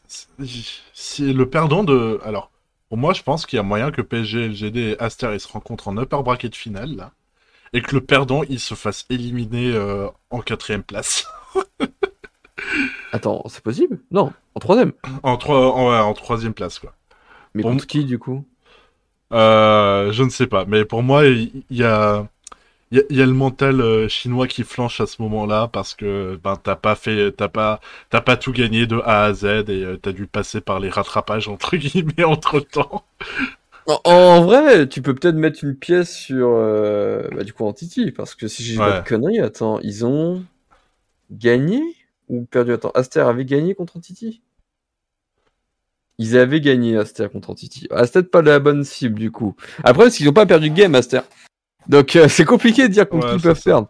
si 0.93 1.33
le 1.33 1.49
perdant 1.49 1.85
de... 1.85 2.21
Alors, 2.25 2.50
pour 2.91 2.99
moi, 2.99 3.13
je 3.13 3.23
pense 3.23 3.47
qu'il 3.47 3.57
y 3.57 3.61
a 3.61 3.63
moyen 3.63 3.93
que 3.93 4.03
PSG, 4.03 4.49
LGD 4.49 4.77
et 4.77 5.01
Aster 5.01 5.31
ils 5.33 5.39
se 5.39 5.47
rencontrent 5.47 5.87
en 5.87 5.97
upper 5.97 6.21
bracket 6.25 6.57
finale, 6.57 6.97
là, 6.97 7.13
et 7.73 7.83
que 7.83 7.95
le 7.95 8.01
perdant, 8.01 8.43
il 8.43 8.59
se 8.59 8.75
fasse 8.75 9.07
éliminer 9.11 9.71
euh, 9.73 10.09
en 10.31 10.41
quatrième 10.41 10.83
place. 10.83 11.25
Attends, 13.13 13.45
c'est 13.49 13.63
possible? 13.63 14.01
Non, 14.11 14.33
en 14.57 14.59
troisième. 14.59 14.93
en, 15.23 15.37
trois, 15.37 15.73
en, 15.73 15.89
ouais, 15.89 15.99
en 15.99 16.15
troisième 16.15 16.53
place, 16.53 16.81
quoi. 16.81 16.93
Mais 17.55 17.63
contre 17.63 17.87
qui, 17.87 18.05
du 18.05 18.19
coup? 18.19 18.45
Euh, 19.33 20.11
je 20.11 20.25
ne 20.25 20.29
sais 20.29 20.49
pas, 20.49 20.65
mais 20.65 20.85
pour 20.85 21.05
moi, 21.05 21.27
il 21.27 21.63
il 21.71 21.77
y, 21.77 21.85
a... 21.85 22.27
Il 22.93 22.99
y, 22.99 23.01
a- 23.01 23.05
il 23.11 23.17
y 23.17 23.23
a 23.23 23.27
le 23.27 23.33
mental 23.33 23.81
euh, 23.81 24.09
chinois 24.09 24.47
qui 24.49 24.65
flanche 24.65 25.01
à 25.01 25.07
ce 25.07 25.23
moment-là 25.23 25.69
parce 25.69 25.95
que 25.95 26.37
ben 26.43 26.57
t'as 26.57 26.75
pas 26.77 26.95
fait 26.97 27.33
t'as 27.33 27.49
pas 27.49 27.81
t'as 28.11 28.21
pas 28.21 28.37
tout 28.37 28.53
gagné 28.53 28.87
de 28.87 28.97
A 29.05 29.25
à 29.27 29.33
Z 29.33 29.45
et 29.45 29.85
euh, 29.85 29.97
t'as 29.97 30.13
dû 30.13 30.27
passer 30.27 30.61
par 30.61 30.81
les 30.81 30.91
rattrapages 30.91 31.49
entre 31.49 31.77
guillemets 31.77 32.25
entre 32.25 32.61
temps. 32.61 33.05
En, 33.87 34.01
en 34.05 34.43
vrai, 34.45 34.89
tu 34.89 35.03
peux 35.03 35.15
peut-être 35.15 35.35
mettre 35.37 35.65
une 35.65 35.77
pièce 35.77 36.15
sur, 36.15 36.49
euh, 36.51 37.29
bah, 37.33 37.45
du 37.45 37.53
coup, 37.53 37.65
Entity, 37.67 38.11
parce 38.13 38.35
que 38.35 38.47
si 38.49 38.63
j'ai 38.63 38.83
pas 38.83 38.93
Ouais. 38.93 39.01
de 39.03 39.09
conneries, 39.09 39.41
attends, 39.41 39.81
ils 39.81 40.05
ont 40.07 40.45
gagné 41.31 41.83
ou 42.29 42.45
perdu? 42.47 42.73
Attends, 42.73 42.93
Aster 42.95 43.21
avait 43.21 43.45
gagné 43.47 43.75
contre 43.75 43.97
Entity 43.99 44.43
Ils 46.19 46.37
avaient 46.37 46.61
gagné 46.61 46.97
Aster 46.97 47.29
contre 47.33 47.51
Entity. 47.51 47.89
C'est 47.91 48.13
peut-être 48.13 48.31
pas 48.31 48.43
la 48.43 48.61
bonne 48.61 48.85
cible, 48.85 49.19
du 49.19 49.33
coup. 49.33 49.57
Après, 49.83 50.05
parce 50.05 50.17
qu'ils 50.17 50.29
ont 50.29 50.33
pas 50.33 50.47
perdu 50.47 50.71
de 50.71 50.75
game, 50.77 50.95
Aster? 50.95 51.23
Donc, 51.91 52.17
euh, 52.17 52.29
c'est 52.29 52.45
compliqué 52.45 52.89
de 52.89 52.93
dire 52.93 53.09
contre 53.09 53.27
Ouais, 53.27 53.31
qui 53.33 53.37
ils 53.37 53.41
c'est 53.41 53.49
peuvent 53.49 53.59
ça. 53.59 53.71
perdre. 53.71 53.89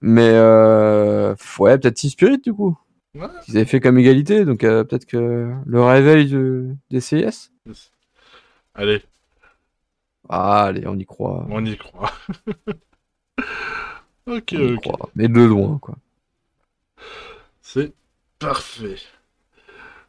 Mais, 0.00 0.30
euh, 0.32 1.34
ouais, 1.58 1.78
peut-être 1.78 1.94
Team 1.94 2.10
Spirit, 2.10 2.38
du 2.38 2.52
coup. 2.52 2.76
Ouais. 3.14 3.26
Ils 3.48 3.56
avaient 3.56 3.64
fait 3.66 3.80
comme 3.80 3.98
égalité, 3.98 4.44
donc 4.44 4.64
euh, 4.64 4.84
peut-être 4.84 5.06
que 5.06 5.52
le 5.64 5.82
réveil 5.82 6.28
de, 6.28 6.74
des 6.90 7.00
CS. 7.00 7.50
Allez, 8.74 9.02
Ah, 10.28 10.64
allez, 10.64 10.86
on 10.86 10.98
y 10.98 11.06
croit. 11.06 11.46
on 11.48 11.64
y 11.64 11.76
croit. 11.76 12.10
ok, 14.26 14.26
On 14.26 14.34
y 14.58 14.72
ok, 14.74 14.80
croit. 14.82 15.08
Mais 15.14 15.28
de 15.28 15.40
loin, 15.40 15.78
quoi. 15.80 15.94
c'est 17.62 17.92
parfait. 18.38 18.96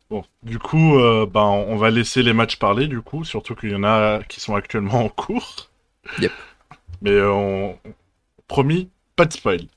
Bon, 0.10 0.24
du 0.44 0.60
coup, 0.60 0.98
euh, 1.00 1.26
ben 1.26 1.42
on 1.42 1.78
va 1.78 1.90
laisser 1.90 2.22
les 2.24 2.34
matchs 2.34 2.58
parler 2.58 2.88
du 2.88 3.02
coup, 3.02 3.24
surtout 3.24 3.56
qu'il 3.56 3.72
y 3.72 3.76
en 3.76 3.84
a 3.84 4.22
qui 4.24 4.40
sont 4.40 4.56
actuellement 4.56 5.04
en 5.06 5.10
cours. 5.10 5.70
Yep. 6.20 6.32
Mais 7.06 7.12
euh, 7.12 7.32
on... 7.32 7.78
promis, 8.48 8.90
pas 9.16 9.26
de 9.26 9.34
spoil. 9.34 9.68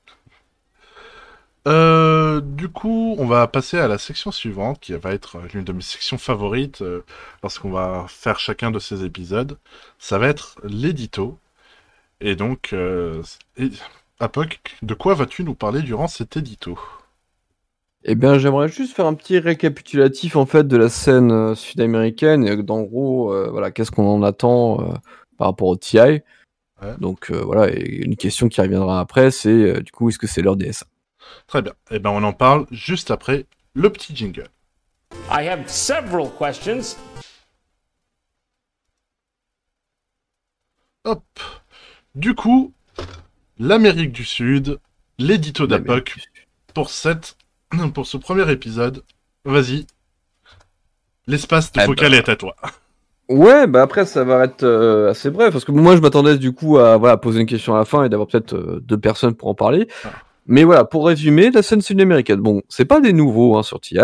Euh, 1.66 2.40
du 2.40 2.70
coup, 2.70 3.16
on 3.18 3.26
va 3.26 3.46
passer 3.48 3.76
à 3.76 3.86
la 3.86 3.98
section 3.98 4.32
suivante, 4.32 4.80
qui 4.80 4.94
va 4.94 5.12
être 5.12 5.36
l'une 5.52 5.64
de 5.64 5.72
mes 5.74 5.82
sections 5.82 6.16
favorites 6.16 6.80
euh, 6.80 7.04
lorsqu'on 7.42 7.70
va 7.70 8.06
faire 8.08 8.40
chacun 8.40 8.70
de 8.70 8.78
ces 8.78 9.04
épisodes. 9.04 9.58
Ça 9.98 10.16
va 10.16 10.28
être 10.28 10.58
l'édito. 10.64 11.36
Et 12.22 12.34
donc, 12.34 12.70
euh, 12.72 13.22
Apoc, 14.20 14.60
de 14.80 14.94
quoi 14.94 15.12
vas-tu 15.12 15.44
nous 15.44 15.54
parler 15.54 15.82
durant 15.82 16.08
cet 16.08 16.38
édito? 16.38 16.78
Eh 18.04 18.14
bien, 18.14 18.38
j'aimerais 18.38 18.70
juste 18.70 18.96
faire 18.96 19.04
un 19.06 19.12
petit 19.12 19.38
récapitulatif 19.38 20.36
en 20.36 20.46
fait 20.46 20.66
de 20.66 20.78
la 20.78 20.88
scène 20.88 21.54
sud-américaine 21.54 22.46
et 22.46 22.56
d'en 22.62 22.80
gros, 22.80 23.34
voilà, 23.50 23.70
qu'est-ce 23.70 23.90
qu'on 23.90 24.08
en 24.08 24.22
attend 24.22 24.78
par 25.36 25.48
rapport 25.48 25.68
au 25.68 25.76
TI. 25.76 26.22
Ouais. 26.82 26.94
Donc 26.98 27.30
euh, 27.30 27.40
voilà, 27.42 27.72
et 27.72 27.80
une 28.04 28.16
question 28.16 28.48
qui 28.48 28.60
reviendra 28.60 29.00
après, 29.00 29.30
c'est 29.30 29.48
euh, 29.48 29.80
du 29.80 29.90
coup, 29.92 30.08
est-ce 30.08 30.18
que 30.18 30.26
c'est 30.26 30.42
l'heure 30.42 30.56
des 30.56 30.72
SA 30.72 30.86
Très 31.46 31.62
bien. 31.62 31.72
Eh 31.90 31.98
ben, 31.98 32.10
on 32.10 32.22
en 32.22 32.32
parle 32.32 32.66
juste 32.70 33.10
après 33.10 33.46
le 33.74 33.90
petit 33.90 34.14
jingle. 34.14 34.48
I 35.30 35.48
have 35.48 35.68
several 35.68 36.28
questions. 36.38 36.96
Hop. 41.04 41.22
Du 42.14 42.34
coup, 42.34 42.72
l'Amérique 43.58 44.12
du 44.12 44.24
Sud, 44.24 44.78
l'édito 45.18 45.66
d'Apoc 45.66 46.16
pour 46.74 46.90
cette, 46.90 47.36
pour 47.94 48.06
ce 48.06 48.16
premier 48.16 48.50
épisode. 48.50 49.04
Vas-y. 49.44 49.86
L'espace 51.26 51.72
de 51.72 51.80
Eh 51.80 51.84
focal 51.86 52.10
ben. 52.12 52.18
est 52.18 52.28
à 52.28 52.36
toi. 52.36 52.56
Ouais, 53.28 53.66
bah 53.66 53.82
après 53.82 54.06
ça 54.06 54.24
va 54.24 54.44
être 54.44 54.62
euh, 54.62 55.10
assez 55.10 55.30
bref 55.30 55.52
parce 55.52 55.66
que 55.66 55.72
moi 55.72 55.94
je 55.96 56.00
m'attendais 56.00 56.38
du 56.38 56.52
coup 56.52 56.78
à 56.78 56.96
voilà 56.96 57.18
poser 57.18 57.40
une 57.40 57.46
question 57.46 57.74
à 57.74 57.78
la 57.78 57.84
fin 57.84 58.04
et 58.04 58.08
d'avoir 58.08 58.26
peut-être 58.26 58.54
euh, 58.54 58.80
deux 58.82 58.98
personnes 58.98 59.34
pour 59.34 59.48
en 59.48 59.54
parler. 59.54 59.86
Ah. 60.04 60.12
Mais 60.46 60.64
voilà, 60.64 60.84
pour 60.84 61.06
résumer, 61.06 61.50
la 61.50 61.62
scène 61.62 61.82
sud-américaine. 61.82 62.40
Bon, 62.40 62.62
c'est 62.70 62.86
pas 62.86 63.00
des 63.00 63.12
nouveaux 63.12 63.58
hein, 63.58 63.62
sur 63.62 63.80
TI. 63.80 63.98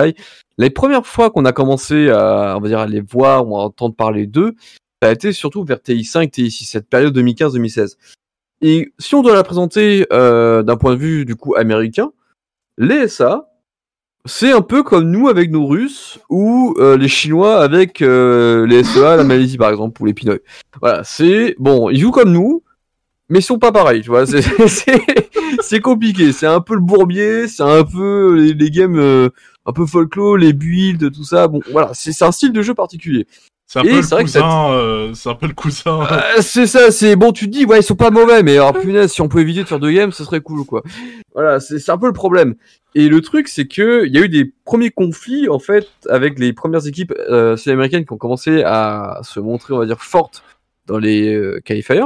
Les 0.59 0.69
premières 0.69 1.07
fois 1.07 1.31
qu'on 1.31 1.47
a 1.47 1.53
commencé 1.53 2.11
à 2.11 2.55
on 2.59 2.61
va 2.61 2.69
dire 2.69 2.81
à 2.81 2.87
les 2.87 3.01
voir 3.01 3.49
ou 3.49 3.57
à 3.57 3.63
entendre 3.63 3.95
parler 3.95 4.27
d'eux, 4.27 4.55
ça 5.03 5.09
a 5.09 5.13
été 5.13 5.33
surtout 5.33 5.65
vers 5.65 5.79
TI5, 5.79 6.31
TI6, 6.31 6.67
cette 6.67 6.89
période 6.91 7.17
2015-2016. 7.17 7.97
Et 8.61 8.93
si 8.99 9.15
on 9.15 9.23
doit 9.23 9.35
la 9.35 9.43
présenter 9.43 10.07
euh, 10.13 10.63
d'un 10.63 10.77
point 10.77 10.95
de 10.95 11.01
vue 11.01 11.25
du 11.25 11.35
coup 11.35 11.55
américain, 11.55 12.13
les 12.77 13.09
SA, 13.09 13.51
c'est 14.27 14.53
un 14.53 14.63
peu 14.63 14.83
comme 14.83 15.11
nous 15.11 15.29
avec 15.29 15.51
nos 15.51 15.67
Russes 15.67 16.19
ou 16.31 16.75
euh, 16.79 16.97
les 16.97 17.09
Chinois 17.09 17.61
avec 17.63 18.01
euh, 18.01 18.67
les 18.67 18.83
SEA, 18.83 19.17
la 19.17 19.25
Malaisie 19.25 19.59
par 19.59 19.71
exemple, 19.71 20.01
ou 20.03 20.07
les 20.07 20.15
Pinoy. 20.15 20.41
Voilà, 20.81 21.05
c'est 21.05 21.55
bon, 21.59 21.91
ils 21.91 22.01
jouent 22.01 22.11
comme 22.11 22.33
nous, 22.33 22.63
mais 23.29 23.41
ils 23.41 23.43
sont 23.43 23.59
pas 23.59 23.73
pareils, 23.73 24.03
tu 24.03 24.11
vois. 24.11 24.25
C'est 25.61 25.81
compliqué, 25.81 26.33
c'est 26.33 26.47
un 26.47 26.61
peu 26.61 26.75
le 26.75 26.81
bourbier, 26.81 27.49
c'est 27.49 27.63
un 27.63 27.85
peu 27.85 28.35
les, 28.35 28.55
les 28.55 28.71
games 28.71 28.99
euh, 28.99 29.31
un 29.67 29.73
peu 29.73 29.87
folklore, 29.87 30.37
les 30.37 30.53
builds, 30.53 31.11
tout 31.11 31.25
ça. 31.25 31.49
Bon, 31.49 31.61
voilà, 31.71 31.91
c'est 31.95 32.23
un 32.23 32.33
style 32.33 32.53
de 32.53 32.61
jeu 32.61 32.75
particulier. 32.75 33.27
C'est 33.67 33.79
un 33.79 33.83
peu 33.83 33.89
le 33.97 34.03
cousin. 34.23 34.71
euh, 34.73 35.15
c'est 35.15 35.29
un 35.31 35.35
peu 35.35 35.47
le 35.47 35.55
cousin. 35.55 36.07
Euh, 36.11 36.21
c'est 36.41 36.67
ça, 36.67 36.91
c'est 36.91 37.17
bon, 37.17 37.33
tu 37.33 37.47
te 37.47 37.51
dis, 37.51 37.65
ouais, 37.65 37.81
ils 37.81 37.83
sont 37.83 37.97
pas 37.97 38.11
mauvais, 38.11 38.43
mais 38.43 38.53
alors 38.55 38.73
punaise, 38.75 39.11
si 39.11 39.21
on 39.21 39.29
pouvait 39.29 39.43
éviter 39.43 39.63
de 39.63 39.69
faire 39.69 39.81
deux 39.81 39.91
games, 39.91 40.13
ce 40.13 40.23
serait 40.25 40.41
cool, 40.41 40.65
quoi. 40.65 40.83
Voilà, 41.35 41.61
c'est 41.61 41.79
c'est 41.79 41.91
un 41.91 41.99
peu 41.99 42.07
le 42.07 42.13
problème. 42.13 42.55
Et 42.95 43.09
le 43.09 43.21
truc, 43.21 43.49
c'est 43.49 43.67
que 43.67 44.05
il 44.07 44.15
y 44.15 44.19
a 44.19 44.21
eu 44.21 44.29
des 44.29 44.53
premiers 44.65 44.91
conflits, 44.91 45.49
en 45.49 45.59
fait, 45.59 45.89
avec 46.09 46.39
les 46.39 46.53
premières 46.53 46.87
équipes 46.87 47.13
euh, 47.29 47.57
sud-américaines 47.57 48.05
qui 48.05 48.13
ont 48.13 48.19
commencé 48.19 48.63
à 48.63 49.19
se 49.23 49.41
montrer, 49.41 49.75
on 49.75 49.79
va 49.79 49.87
dire, 49.87 50.01
fortes 50.03 50.45
dans 50.87 50.99
les 50.99 51.35
euh, 51.35 51.61
qualifiers, 51.65 52.03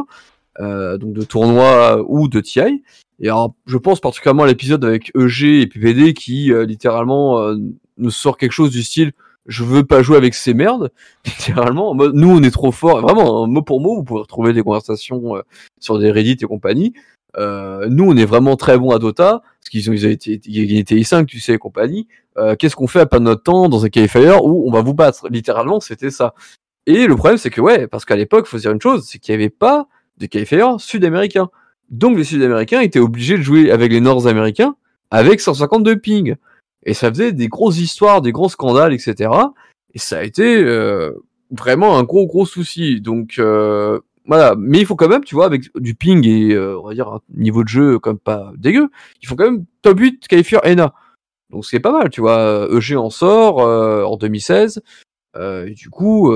euh, 0.61 0.97
donc 0.97 1.13
de 1.13 1.25
tournois 1.25 2.03
ou 2.09 2.29
de 2.29 2.41
TI. 2.41 2.83
Et 3.21 3.27
alors, 3.29 3.55
je 3.67 3.77
pense 3.77 4.01
particulièrement 4.01 4.45
à 4.45 4.47
l'épisode 4.47 4.85
avec 4.85 5.11
EG 5.17 5.61
et 5.63 5.67
PPD 5.67 6.15
qui, 6.15 6.53
euh, 6.53 6.65
littéralement, 6.65 7.41
euh, 7.41 7.57
nous 7.99 8.11
sort 8.13 8.39
quelque 8.39 8.53
chose 8.53 8.71
du 8.71 8.83
style 8.85 9.13
je 9.49 9.65
veux 9.65 9.85
pas 9.85 10.03
jouer 10.03 10.17
avec 10.17 10.35
ces 10.35 10.55
merdes, 10.55 10.93
littéralement. 11.27 11.95
Nous, 11.95 12.31
on 12.31 12.43
est 12.43 12.51
trop 12.51 12.71
fort. 12.71 13.01
Vraiment, 13.01 13.45
hein, 13.45 13.47
mot 13.49 13.63
pour 13.63 13.81
mot, 13.81 13.97
vous 13.97 14.05
pouvez 14.05 14.21
retrouver 14.21 14.53
des 14.53 14.63
conversations 14.63 15.37
euh, 15.37 15.43
sur 15.81 15.99
des 15.99 16.13
Reddit 16.13 16.37
et 16.41 16.47
compagnie. 16.47 16.93
Euh, 17.39 17.87
nous, 17.91 18.05
on 18.05 18.17
est 18.17 18.25
vraiment 18.25 18.57
très 18.57 18.79
bons 18.79 18.91
à 18.91 18.99
Dota, 18.99 19.43
parce 19.43 19.71
qu'ils 19.71 19.91
ont, 19.91 19.93
ils 19.93 20.07
ont 20.07 20.11
été, 20.11 20.41
ils 20.45 20.79
étaient 20.79 20.97
I5, 20.97 21.27
tu 21.27 21.41
sais, 21.41 21.55
et 21.55 21.59
compagnie. 21.59 22.07
Euh, 22.37 22.57
Qu'est-ce 22.57 22.77
qu'on 22.77 22.87
fait 22.87 23.01
à 23.01 23.07
pas 23.07 23.21
notre 23.21 23.43
temps 23.43 23.69
dans 23.69 23.85
un 23.85 23.89
qualifier 23.89 24.33
où 24.43 24.69
on 24.69 24.71
va 24.71 24.83
vous 24.83 24.95
battre? 24.95 25.27
Littéralement, 25.31 25.81
c'était 25.81 26.11
ça. 26.11 26.35
Et 26.87 27.07
le 27.07 27.17
problème, 27.17 27.39
c'est 27.39 27.51
que, 27.51 27.61
ouais, 27.61 27.87
parce 27.87 28.05
qu'à 28.05 28.17
l'époque, 28.17 28.47
faut 28.47 28.59
se 28.59 28.63
dire 28.63 28.73
une 28.73 28.81
chose, 28.81 29.07
c'est 29.09 29.19
qu'il 29.19 29.35
n'y 29.35 29.43
avait 29.43 29.51
pas 29.51 29.89
de 30.19 30.27
qualifier 30.27 30.65
sud-américains. 30.79 31.49
Donc, 31.91 32.17
les 32.19 32.25
sud-américains 32.25 32.81
étaient 32.81 32.99
obligés 32.99 33.39
de 33.39 33.43
jouer 33.43 33.71
avec 33.71 33.93
les 33.93 34.01
nord-américains 34.01 34.75
avec 35.11 35.41
152 35.41 35.97
ping. 35.97 36.37
Et 36.85 36.95
ça 36.95 37.11
faisait 37.11 37.33
des 37.33 37.49
grosses 37.49 37.79
histoires, 37.79 38.23
des 38.23 38.33
gros 38.33 38.49
scandales, 38.49 38.93
etc. 38.93 39.31
Et 39.95 39.99
ça 39.99 40.19
a 40.19 40.23
été 40.23 40.63
euh, 40.63 41.13
vraiment 41.51 41.99
un 41.99 42.05
gros 42.05 42.27
gros 42.27 42.47
souci. 42.47 43.01
Donc 43.01 43.35
euh, 43.39 44.01
voilà, 44.29 44.55
mais 44.59 44.81
il 44.81 44.87
faut 44.87 44.95
quand 44.95 45.09
même, 45.09 45.25
tu 45.25 45.35
vois, 45.35 45.47
avec 45.47 45.75
du 45.77 45.95
ping 45.95 46.27
et 46.27 46.53
euh, 46.53 46.79
on 46.79 46.89
va 46.89 46.95
dire 46.95 47.09
un 47.09 47.21
niveau 47.35 47.65
de 47.65 47.69
jeu 47.69 47.99
comme 47.99 48.19
pas 48.19 48.53
dégueu, 48.59 48.91
il 49.23 49.27
faut 49.27 49.37
quand 49.37 49.51
même 49.51 49.65
top 49.81 49.99
8 49.99 50.29
qualifier 50.29 50.59
ENA. 50.65 50.93
Donc 51.49 51.65
c'est 51.65 51.81
pas 51.81 51.93
mal, 51.93 52.11
tu 52.11 52.21
vois. 52.21 52.69
EG 52.71 52.95
en 52.97 53.09
sort 53.09 53.61
euh, 53.61 54.05
en 54.05 54.17
2016. 54.17 54.83
Euh, 55.37 55.67
et 55.67 55.73
du 55.73 55.89
coup, 55.89 56.31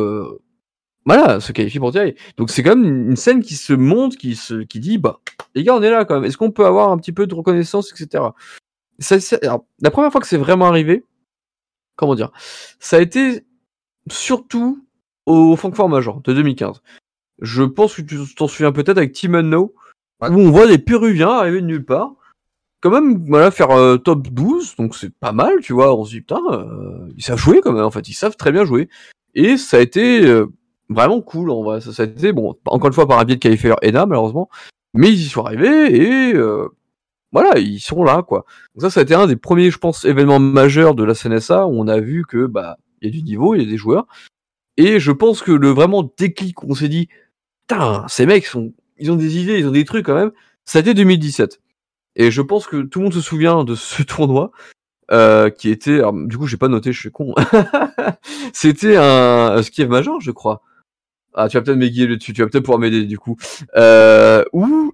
voilà, 1.05 1.41
se 1.41 1.53
qualifie 1.53 1.79
pour 1.79 1.93
TI. 1.93 2.15
Donc 2.39 2.51
c'est 2.51 2.63
quand 2.63 2.77
même 2.77 3.11
une 3.11 3.17
scène 3.17 3.43
qui 3.43 3.57
se 3.57 3.75
monte, 3.75 4.17
qui 4.17 4.37
se, 4.37 4.63
qui 4.63 4.81
dit, 4.81 4.97
bah 4.97 5.21
les 5.55 5.63
gars, 5.63 5.75
on 5.77 5.83
est 5.83 5.91
là 5.91 6.07
quand 6.07 6.15
même. 6.15 6.25
Est-ce 6.25 6.39
qu'on 6.39 6.51
peut 6.51 6.65
avoir 6.65 6.91
un 6.93 6.97
petit 6.97 7.13
peu 7.13 7.27
de 7.27 7.35
reconnaissance, 7.35 7.93
etc. 7.93 8.25
Ça, 8.99 9.17
alors, 9.43 9.65
la 9.81 9.91
première 9.91 10.13
fois 10.13 10.21
que 10.21 10.27
c'est 10.27 10.37
vraiment 10.37 10.67
arrivé, 10.67 11.05
comment 11.97 12.15
dire, 12.15 12.31
ça 12.79 12.97
a 12.97 13.01
été 13.01 13.45
surtout 14.11 14.85
au 15.27 15.57
Francfort 15.57 15.89
Major 15.89 16.21
de 16.21 16.33
2015. 16.33 16.83
Je 17.41 17.63
pense 17.63 17.97
que 17.97 18.03
tu 18.03 18.19
t'en 18.35 18.49
souviens 18.49 18.73
peut-être 18.73 18.99
avec 18.99 19.13
Team 19.13 19.35
Unknown, 19.35 19.69
Ouais. 20.21 20.29
où 20.31 20.39
on 20.39 20.51
voit 20.53 20.69
des 20.69 20.79
Péruviens 20.79 21.31
arriver 21.31 21.61
de 21.61 21.67
nulle 21.67 21.85
part, 21.85 22.13
quand 22.81 22.91
même, 22.91 23.25
voilà, 23.27 23.51
faire 23.51 23.71
euh, 23.73 23.97
top 23.97 24.29
12, 24.29 24.77
donc 24.77 24.95
c'est 24.95 25.13
pas 25.13 25.33
mal, 25.33 25.61
tu 25.63 25.73
vois, 25.73 25.97
on 25.99 26.05
se 26.05 26.11
dit, 26.11 26.21
putain, 26.21 26.41
euh, 26.53 27.09
ils 27.17 27.25
savent 27.25 27.39
jouer 27.39 27.61
quand 27.61 27.73
même, 27.73 27.85
en 27.85 27.91
fait, 27.91 28.09
ils 28.09 28.15
savent 28.15 28.37
très 28.37 28.53
bien 28.53 28.65
jouer. 28.65 28.89
Et 29.35 29.57
ça 29.57 29.79
a 29.79 29.81
été 29.81 30.25
euh, 30.27 30.47
vraiment 30.89 31.21
cool, 31.23 31.51
en 31.51 31.63
vrai, 31.65 31.81
ça, 31.81 31.93
ça 31.93 32.05
a 32.05 32.07
été, 32.07 32.33
bon, 32.33 32.57
encore 32.67 32.87
une 32.87 32.93
fois, 32.93 33.09
par 33.09 33.19
un 33.19 33.25
biais 33.25 33.35
de 33.37 33.41
qualifier 33.41 33.73
ENA, 33.83 34.07
malheureusement, 34.07 34.49
mais 34.95 35.09
ils 35.09 35.23
y 35.23 35.29
sont 35.29 35.45
arrivés, 35.45 36.31
et 36.31 36.35
euh, 36.35 36.69
voilà, 37.33 37.59
ils 37.59 37.81
sont 37.81 38.05
là, 38.05 38.23
quoi. 38.23 38.45
Donc 38.75 38.83
ça, 38.83 38.90
ça 38.90 39.01
a 39.01 39.03
été 39.03 39.14
un 39.14 39.27
des 39.27 39.37
premiers, 39.37 39.71
je 39.71 39.79
pense, 39.79 40.05
événements 40.05 40.38
majeurs 40.38 40.95
de 40.95 41.05
la 41.05 41.14
CNSA, 41.14 41.66
où 41.66 41.81
on 41.81 41.88
a 41.88 41.99
vu 41.99 42.25
que, 42.27 42.47
bah, 42.47 42.79
il 43.01 43.07
y 43.07 43.11
a 43.11 43.12
du 43.12 43.23
niveau, 43.23 43.55
il 43.55 43.62
y 43.62 43.66
a 43.66 43.68
des 43.68 43.79
joueurs, 43.79 44.07
et 44.77 45.01
je 45.01 45.12
pense 45.12 45.42
que 45.42 45.53
le 45.53 45.71
vraiment 45.71 46.12
déclic 46.16 46.62
où 46.62 46.66
on 46.71 46.75
s'est 46.75 46.88
dit, 46.88 47.09
putain, 47.66 48.07
ces 48.09 48.27
mecs 48.27 48.47
sont, 48.47 48.73
ils 48.99 49.11
ont 49.11 49.16
des 49.16 49.38
idées, 49.38 49.59
ils 49.59 49.66
ont 49.66 49.73
des 49.73 49.85
trucs 49.85 50.07
quand 50.07 50.14
même, 50.14 50.33
ça 50.64 50.79
a 50.79 50.83
été 50.83 50.95
2017. 50.95 51.61
Et 52.16 52.31
je 52.31 52.42
pense 52.42 52.66
que 52.66 52.83
tout 52.83 52.99
le 52.99 53.05
monde 53.05 53.14
se 53.14 53.21
souvient 53.21 53.64
de 53.64 53.75
ce 53.75 54.03
tournoi, 54.05 54.53
euh, 55.11 55.51
qui 55.51 55.71
était, 55.71 56.01
du 56.27 56.38
coup, 56.38 56.47
j'ai 56.47 56.57
pas 56.57 56.68
noté, 56.68 56.92
je 56.92 57.01
suis 57.01 57.11
con. 57.11 57.35
C'était 58.53 58.97
un, 58.97 59.57
un 59.57 59.62
ski 59.62 59.85
major, 59.87 60.21
je 60.21 60.31
crois. 60.31 60.62
Ah, 61.35 61.49
tu 61.49 61.57
vas 61.57 61.62
peut-être 61.62 61.79
m'aiguiller 61.79 62.07
dessus, 62.17 62.33
tu 62.33 62.42
vas 62.42 62.48
peut-être 62.48 62.65
pouvoir 62.65 62.79
m'aider, 62.79 63.04
du 63.04 63.19
coup. 63.19 63.37
Euh, 63.77 64.44
où 64.52 64.92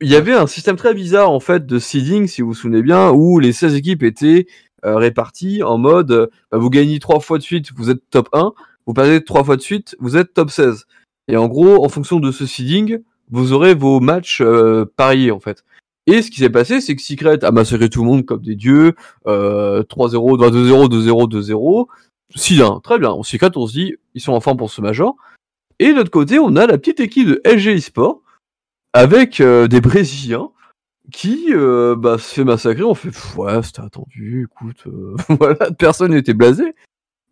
il 0.00 0.08
y 0.08 0.16
avait 0.16 0.32
un 0.32 0.46
système 0.46 0.76
très 0.76 0.94
bizarre, 0.94 1.30
en 1.30 1.40
fait, 1.40 1.66
de 1.66 1.78
seeding, 1.78 2.26
si 2.26 2.42
vous 2.42 2.48
vous 2.48 2.54
souvenez 2.54 2.82
bien, 2.82 3.10
où 3.10 3.38
les 3.38 3.52
16 3.52 3.74
équipes 3.74 4.02
étaient 4.02 4.46
euh, 4.84 4.96
réparties 4.96 5.62
en 5.62 5.78
mode, 5.78 6.12
euh, 6.12 6.26
bah, 6.50 6.58
vous 6.58 6.70
gagnez 6.70 6.98
trois 6.98 7.20
fois 7.20 7.38
de 7.38 7.42
suite, 7.42 7.72
vous 7.74 7.90
êtes 7.90 8.02
top 8.10 8.28
1, 8.32 8.52
vous 8.86 8.92
perdez 8.92 9.24
trois 9.24 9.42
fois 9.42 9.56
de 9.56 9.62
suite, 9.62 9.96
vous 9.98 10.16
êtes 10.16 10.34
top 10.34 10.50
16. 10.50 10.86
Et 11.28 11.36
en 11.36 11.48
gros, 11.48 11.84
en 11.84 11.88
fonction 11.88 12.20
de 12.20 12.30
ce 12.30 12.46
seeding, 12.46 12.98
vous 13.30 13.52
aurez 13.52 13.74
vos 13.74 14.00
matchs 14.00 14.40
euh, 14.42 14.84
pariés, 14.96 15.30
en 15.30 15.40
fait. 15.40 15.64
Et 16.06 16.22
ce 16.22 16.30
qui 16.30 16.38
s'est 16.38 16.50
passé, 16.50 16.80
c'est 16.80 16.94
que 16.94 17.02
Secret 17.02 17.44
a 17.44 17.50
massacré 17.50 17.88
tout 17.88 18.02
le 18.02 18.06
monde 18.06 18.24
comme 18.24 18.42
des 18.42 18.54
dieux, 18.54 18.94
euh, 19.26 19.82
3-0, 19.82 20.38
2-0, 20.38 20.88
2-0, 20.88 21.28
2-0. 21.28 21.86
6-1, 22.36 22.80
très 22.82 22.98
bien. 22.98 23.14
Secret, 23.22 23.50
on 23.56 23.66
se 23.66 23.72
dit, 23.72 23.94
ils 24.14 24.20
sont 24.20 24.32
en 24.32 24.40
forme 24.40 24.56
pour 24.56 24.70
ce 24.70 24.80
major. 24.80 25.16
Et 25.78 25.90
de 25.90 25.94
l'autre 25.94 26.10
côté, 26.10 26.38
on 26.38 26.54
a 26.56 26.66
la 26.66 26.78
petite 26.78 27.00
équipe 27.00 27.28
de 27.28 27.40
LG 27.44 27.68
eSport, 27.76 28.22
avec 28.96 29.42
euh, 29.42 29.68
des 29.68 29.82
Brésiliens, 29.82 30.50
qui 31.12 31.48
euh, 31.50 31.94
bah, 31.94 32.16
se 32.16 32.32
fait 32.32 32.44
massacrer. 32.44 32.82
On 32.82 32.94
fait, 32.94 33.10
ouais, 33.36 33.62
c'était 33.62 33.82
attendu, 33.82 34.48
écoute, 34.50 34.84
euh, 34.86 35.14
voilà, 35.38 35.70
personne 35.72 36.12
n'était 36.12 36.32
blasé. 36.32 36.74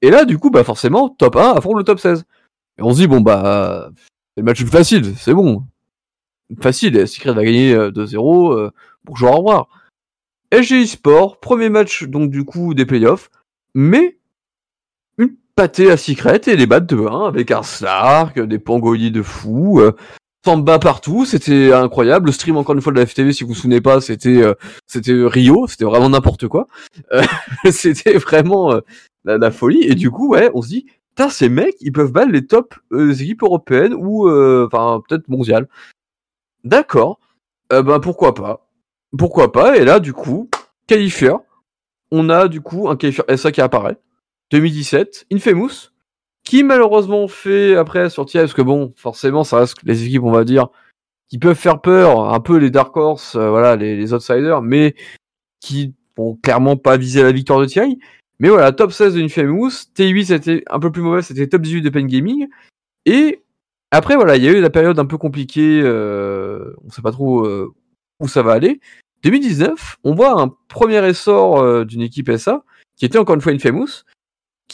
Et 0.02 0.10
là, 0.10 0.26
du 0.26 0.38
coup, 0.38 0.50
bah 0.50 0.62
forcément, 0.62 1.08
top 1.08 1.36
1 1.36 1.52
affronte 1.52 1.78
le 1.78 1.84
top 1.84 1.98
16. 1.98 2.24
Et 2.78 2.82
on 2.82 2.92
se 2.92 2.98
dit, 2.98 3.06
bon, 3.06 3.22
bah, 3.22 3.90
c'est 3.96 4.42
le 4.42 4.44
match 4.44 4.62
facile, 4.64 5.16
c'est 5.16 5.32
bon. 5.32 5.64
Facile, 6.60 6.98
et 6.98 7.06
Secret 7.06 7.32
va 7.32 7.42
gagner 7.42 7.72
euh, 7.72 7.90
2-0, 7.90 8.52
euh, 8.52 8.70
bonjour, 9.04 9.30
au 9.30 9.36
revoir. 9.38 9.68
LG 10.52 10.72
eSport, 10.82 11.40
premier 11.40 11.70
match, 11.70 12.04
donc 12.04 12.30
du 12.30 12.44
coup, 12.44 12.74
des 12.74 12.84
playoffs, 12.84 13.30
mais 13.74 14.18
une 15.16 15.34
pâtée 15.56 15.90
à 15.90 15.96
Secret 15.96 16.42
et 16.46 16.56
les 16.56 16.66
battre 16.66 16.86
de 16.86 16.98
1 16.98 17.26
avec 17.26 17.50
un 17.50 17.62
Slark, 17.62 18.38
des 18.38 18.58
Pangoliers 18.58 19.10
de 19.10 19.22
fou. 19.22 19.80
euh, 19.80 19.92
Samba 20.44 20.78
partout, 20.78 21.24
c'était 21.24 21.72
incroyable. 21.72 22.26
Le 22.26 22.32
stream 22.32 22.58
encore 22.58 22.74
une 22.74 22.82
fois 22.82 22.92
de 22.92 22.98
la 22.98 23.06
FTV, 23.06 23.32
si 23.32 23.44
vous 23.44 23.48
vous 23.48 23.54
souvenez 23.54 23.80
pas, 23.80 24.02
c'était 24.02 24.42
euh, 24.42 24.54
c'était 24.86 25.14
Rio, 25.14 25.66
c'était 25.66 25.84
vraiment 25.86 26.10
n'importe 26.10 26.48
quoi. 26.48 26.66
Euh, 27.12 27.22
c'était 27.70 28.18
vraiment 28.18 28.72
euh, 28.72 28.80
la, 29.24 29.50
folie. 29.50 29.82
Et 29.84 29.94
du 29.94 30.10
coup, 30.10 30.28
ouais, 30.28 30.50
on 30.52 30.60
se 30.60 30.68
dit, 30.68 30.86
putain, 31.14 31.30
ces 31.30 31.48
mecs, 31.48 31.76
ils 31.80 31.92
peuvent 31.92 32.12
battre 32.12 32.30
les 32.30 32.46
top 32.46 32.74
euh, 32.92 33.12
équipes 33.14 33.42
européennes 33.42 33.94
ou 33.94 34.28
euh, 34.28 34.68
enfin 34.70 35.00
peut-être 35.08 35.28
mondiales. 35.28 35.66
D'accord. 36.64 37.20
Euh, 37.72 37.82
ben 37.82 37.98
pourquoi 38.00 38.34
pas 38.34 38.68
Pourquoi 39.16 39.50
pas 39.50 39.78
Et 39.78 39.84
là, 39.84 40.00
du 40.00 40.12
coup, 40.12 40.50
qualifieur. 40.86 41.40
On 42.10 42.28
a 42.28 42.48
du 42.48 42.60
coup 42.60 42.88
un 42.90 42.96
qualifieur 42.96 43.26
SA 43.36 43.50
qui 43.50 43.62
apparaît. 43.62 43.96
2017, 44.50 45.26
Infamous, 45.32 45.90
qui 46.44 46.62
malheureusement 46.62 47.26
fait 47.28 47.76
après 47.76 48.10
sortir 48.10 48.42
parce 48.42 48.54
que 48.54 48.62
bon, 48.62 48.92
forcément, 48.96 49.44
ça 49.44 49.58
reste 49.58 49.76
les 49.84 50.04
équipes, 50.06 50.24
on 50.24 50.30
va 50.30 50.44
dire, 50.44 50.68
qui 51.28 51.38
peuvent 51.38 51.56
faire 51.56 51.80
peur, 51.80 52.32
un 52.32 52.40
peu 52.40 52.56
les 52.56 52.70
Dark 52.70 52.96
Horse, 52.96 53.34
euh, 53.34 53.48
voilà, 53.50 53.76
les, 53.76 53.96
les 53.96 54.12
outsiders, 54.12 54.62
mais 54.62 54.94
qui 55.60 55.94
vont 56.16 56.36
clairement 56.42 56.76
pas 56.76 56.96
viser 56.96 57.22
la 57.22 57.32
victoire 57.32 57.60
de 57.60 57.66
TI. 57.66 57.98
Mais 58.38 58.48
voilà, 58.48 58.72
top 58.72 58.92
16 58.92 59.14
de 59.14 59.22
Infamous, 59.22 59.70
T8 59.96 60.26
c'était 60.26 60.64
un 60.68 60.80
peu 60.80 60.90
plus 60.90 61.02
mauvais, 61.02 61.22
c'était 61.22 61.46
top 61.46 61.62
18 61.62 61.82
de 61.82 61.90
Pen 61.90 62.06
Gaming. 62.06 62.48
Et 63.06 63.42
après, 63.90 64.16
voilà, 64.16 64.36
il 64.36 64.42
y 64.42 64.48
a 64.48 64.52
eu 64.52 64.60
la 64.60 64.70
période 64.70 64.98
un 64.98 65.06
peu 65.06 65.18
compliquée, 65.18 65.80
euh, 65.82 66.74
on 66.84 66.90
sait 66.90 67.02
pas 67.02 67.12
trop 67.12 67.46
euh, 67.46 67.72
où 68.20 68.26
ça 68.26 68.42
va 68.42 68.52
aller. 68.52 68.80
2019, 69.22 69.98
on 70.04 70.14
voit 70.14 70.40
un 70.40 70.48
premier 70.68 71.06
essor 71.08 71.60
euh, 71.60 71.84
d'une 71.84 72.02
équipe 72.02 72.30
SA, 72.36 72.64
qui 72.96 73.04
était 73.04 73.18
encore 73.18 73.36
une 73.36 73.40
fois 73.40 73.52
Infamous, 73.52 74.02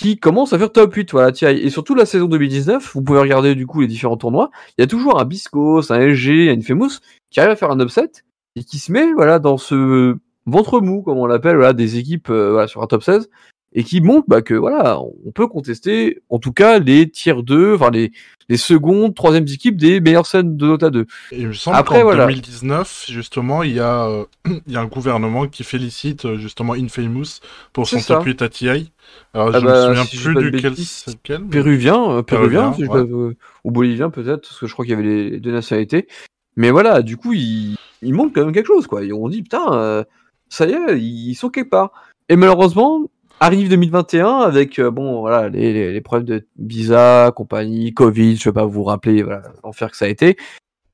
qui 0.00 0.18
commence 0.18 0.54
à 0.54 0.58
faire 0.58 0.72
top 0.72 0.94
8, 0.94 1.12
voilà, 1.12 1.30
TI. 1.30 1.44
Et 1.44 1.68
surtout 1.68 1.94
la 1.94 2.06
saison 2.06 2.24
2019, 2.24 2.92
vous 2.94 3.02
pouvez 3.02 3.18
regarder 3.18 3.54
du 3.54 3.66
coup 3.66 3.82
les 3.82 3.86
différents 3.86 4.16
tournois, 4.16 4.50
il 4.78 4.80
y 4.80 4.84
a 4.84 4.86
toujours 4.86 5.20
un 5.20 5.26
Biscos, 5.26 5.92
un 5.92 5.98
LG, 5.98 6.48
un 6.48 6.58
Infamous, 6.58 7.00
qui 7.30 7.38
arrive 7.38 7.52
à 7.52 7.56
faire 7.56 7.70
un 7.70 7.78
upset, 7.80 8.10
et 8.56 8.64
qui 8.64 8.78
se 8.78 8.90
met, 8.92 9.12
voilà, 9.12 9.38
dans 9.38 9.58
ce 9.58 10.16
ventre 10.46 10.80
mou, 10.80 11.02
comme 11.02 11.18
on 11.18 11.26
l'appelle, 11.26 11.56
voilà, 11.56 11.74
des 11.74 11.98
équipes 11.98 12.30
euh, 12.30 12.52
voilà, 12.52 12.66
sur 12.66 12.82
un 12.82 12.86
top 12.86 13.02
16, 13.02 13.28
et 13.72 13.84
qui 13.84 14.00
montre 14.00 14.26
bah, 14.28 14.42
que 14.42 14.54
voilà, 14.54 15.00
on 15.00 15.30
peut 15.30 15.46
contester 15.46 16.20
en 16.28 16.38
tout 16.38 16.52
cas 16.52 16.78
les 16.80 17.08
tiers 17.08 17.42
2, 17.44 17.74
enfin 17.76 17.90
les, 17.90 18.10
les 18.48 18.56
secondes, 18.56 19.14
troisième 19.14 19.44
équipes 19.44 19.76
des 19.76 20.00
meilleures 20.00 20.26
scènes 20.26 20.56
de 20.56 20.66
Dota 20.66 20.90
2. 20.90 21.06
Et 21.32 21.40
il 21.40 21.48
me 21.48 21.52
semble 21.52 21.76
Après, 21.76 21.98
qu'en 21.98 22.02
voilà. 22.04 22.26
2019, 22.26 23.06
justement, 23.08 23.62
il 23.62 23.72
y 23.74 23.78
a, 23.80 24.06
euh, 24.08 24.24
il 24.66 24.72
y 24.72 24.76
a 24.76 24.80
un 24.80 24.86
gouvernement 24.86 25.46
qui 25.46 25.62
félicite 25.62 26.24
euh, 26.24 26.36
justement 26.36 26.72
Infamous 26.74 27.38
pour 27.72 27.86
son 27.86 27.98
8 27.98 28.42
à 28.42 28.48
TI. 28.48 28.90
Alors, 29.34 29.50
Ah 29.54 29.60
je 29.60 29.64
bah, 29.64 29.88
me 29.90 29.94
souviens 29.94 30.04
si 30.04 30.16
plus 30.18 30.50
duquel 30.50 30.76
c'est 30.76 31.12
lequel. 31.12 31.42
mais- 31.44 31.50
Péruvien, 31.50 31.94
euh, 32.10 32.22
péruvien, 32.22 32.70
Péruvien, 32.70 32.72
si 32.72 32.84
je 32.84 32.90
ouais. 32.90 33.04
pas- 33.04 33.12
euh, 33.12 33.36
ou 33.64 33.70
bolivien 33.70 34.10
peut-être, 34.10 34.42
parce 34.42 34.58
que 34.58 34.66
je 34.66 34.72
crois 34.72 34.84
qu'il 34.84 34.94
y 34.94 34.98
avait 34.98 35.06
les 35.30 35.38
deux 35.40 35.52
nationalités. 35.52 36.08
Mais 36.56 36.72
voilà, 36.72 37.02
du 37.02 37.16
coup, 37.16 37.32
il, 37.34 37.76
il 38.02 38.14
manque 38.14 38.34
quand 38.34 38.44
même 38.44 38.52
quelque 38.52 38.66
chose, 38.66 38.88
quoi. 38.88 39.04
Et 39.04 39.12
on 39.12 39.28
dit, 39.28 39.42
putain, 39.42 40.04
ça 40.48 40.66
y 40.66 40.72
est, 40.72 40.98
ils 41.00 41.34
sont 41.36 41.48
quelque 41.50 41.70
part. 41.70 41.92
Et 42.28 42.34
malheureusement, 42.36 43.08
arrive 43.40 43.68
2021 43.68 44.38
avec, 44.40 44.78
euh, 44.78 44.90
bon, 44.90 45.20
voilà, 45.20 45.48
les, 45.48 45.72
les, 45.72 45.92
les 45.92 46.00
problèmes 46.00 46.26
de 46.26 46.46
visa, 46.58 47.32
compagnie, 47.34 47.92
Covid, 47.92 48.36
je 48.36 48.44
vais 48.44 48.52
pas 48.52 48.66
vous 48.66 48.84
rappeler, 48.84 49.22
voilà, 49.22 49.42
l'enfer 49.64 49.90
que 49.90 49.96
ça 49.96 50.04
a 50.04 50.08
été. 50.08 50.36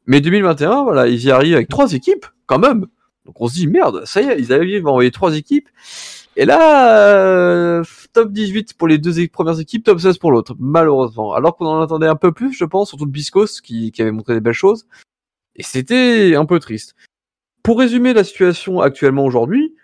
Mais 0.07 0.21
2021, 0.21 0.85
voilà, 0.85 1.09
ils 1.09 1.25
y 1.25 1.31
arrivent 1.31 1.57
avec 1.57 1.69
trois 1.69 1.93
équipes, 1.93 2.27
quand 2.47 2.59
même. 2.59 2.87
Donc 3.27 3.41
on 3.41 3.49
se 3.49 3.55
dit, 3.55 3.67
merde, 3.67 4.05
ça 4.07 4.23
y 4.23 4.29
est, 4.29 4.39
ils 4.39 4.53
arrivent 4.53 4.87
envoyer 4.87 5.11
trois 5.11 5.37
équipes. 5.37 5.69
Et 6.37 6.45
là, 6.45 6.99
euh, 6.99 7.83
top 8.13 8.31
18 8.31 8.75
pour 8.75 8.89
les 8.89 8.99
deux 8.99 9.27
premières 9.27 9.59
équipes, 9.59 9.85
top 9.85 9.99
16 9.99 10.19
pour 10.19 10.31
l'autre, 10.31 10.55
malheureusement. 10.59 11.33
Alors 11.33 11.57
qu'on 11.57 11.67
en 11.67 11.81
attendait 11.81 12.07
un 12.07 12.15
peu 12.17 12.31
plus, 12.31 12.53
je 12.53 12.65
pense, 12.65 12.91
surtout 12.91 13.07
le 13.07 13.11
Biscos 13.11 13.61
qui, 13.63 13.91
qui 13.91 14.03
avait 14.03 14.13
montré 14.13 14.35
des 14.35 14.41
belles 14.41 14.53
choses. 14.53 14.87
Et 15.57 15.63
c'était 15.63 16.35
un 16.37 16.45
peu 16.45 16.61
triste. 16.61 16.95
Pour 17.63 17.79
résumer 17.79 18.13
la 18.13 18.23
situation 18.23 18.81
actuellement 18.81 19.25
aujourd'hui, 19.25 19.75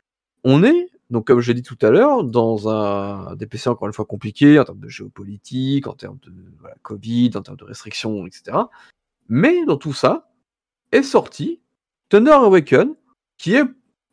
on 0.44 0.62
est, 0.62 0.88
donc 1.12 1.26
comme 1.26 1.40
j'ai 1.40 1.52
dit 1.52 1.62
tout 1.62 1.76
à 1.82 1.90
l'heure, 1.90 2.24
dans 2.24 2.70
un 2.70 3.36
DPC 3.36 3.68
encore 3.68 3.86
une 3.86 3.92
fois 3.92 4.06
compliqué 4.06 4.58
en 4.58 4.64
termes 4.64 4.80
de 4.80 4.88
géopolitique, 4.88 5.86
en 5.86 5.92
termes 5.92 6.18
de 6.22 6.32
voilà, 6.58 6.74
Covid, 6.82 7.32
en 7.34 7.42
termes 7.42 7.58
de 7.58 7.64
restrictions, 7.64 8.26
etc. 8.26 8.56
Mais 9.28 9.66
dans 9.66 9.76
tout 9.76 9.92
ça, 9.92 10.30
est 10.90 11.02
sorti 11.02 11.60
Thunder 12.08 12.30
Awaken, 12.30 12.94
qui 13.36 13.54
est 13.54 13.64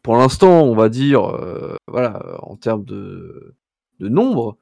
pour 0.03 0.17
l'instant, 0.17 0.63
on 0.63 0.75
va 0.75 0.89
dire, 0.89 1.23
euh, 1.23 1.75
voilà, 1.87 2.37
en 2.43 2.57
termes 2.57 2.83
de, 2.83 3.55
de 4.01 4.09
nombre, 4.09 4.57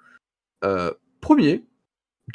euh, 0.63 0.91
premier 1.21 1.65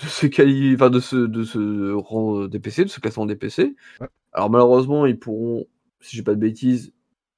de 0.00 0.07
ce 0.07 0.26
quali... 0.26 0.74
enfin, 0.74 0.90
de 0.90 0.98
ce 0.98 1.16
de 1.16 1.44
ce 1.44 1.92
rang 1.92 2.46
DPC, 2.48 2.84
de 2.84 2.90
ce 2.90 2.98
classement 2.98 3.26
DPC. 3.26 3.76
Ouais. 4.00 4.09
Alors 4.32 4.50
malheureusement, 4.50 5.07
ils 5.07 5.18
pourront, 5.18 5.66
si 6.00 6.16
j'ai 6.16 6.24
pas 6.24 6.34
de 6.34 6.40
bêtises, 6.40 6.92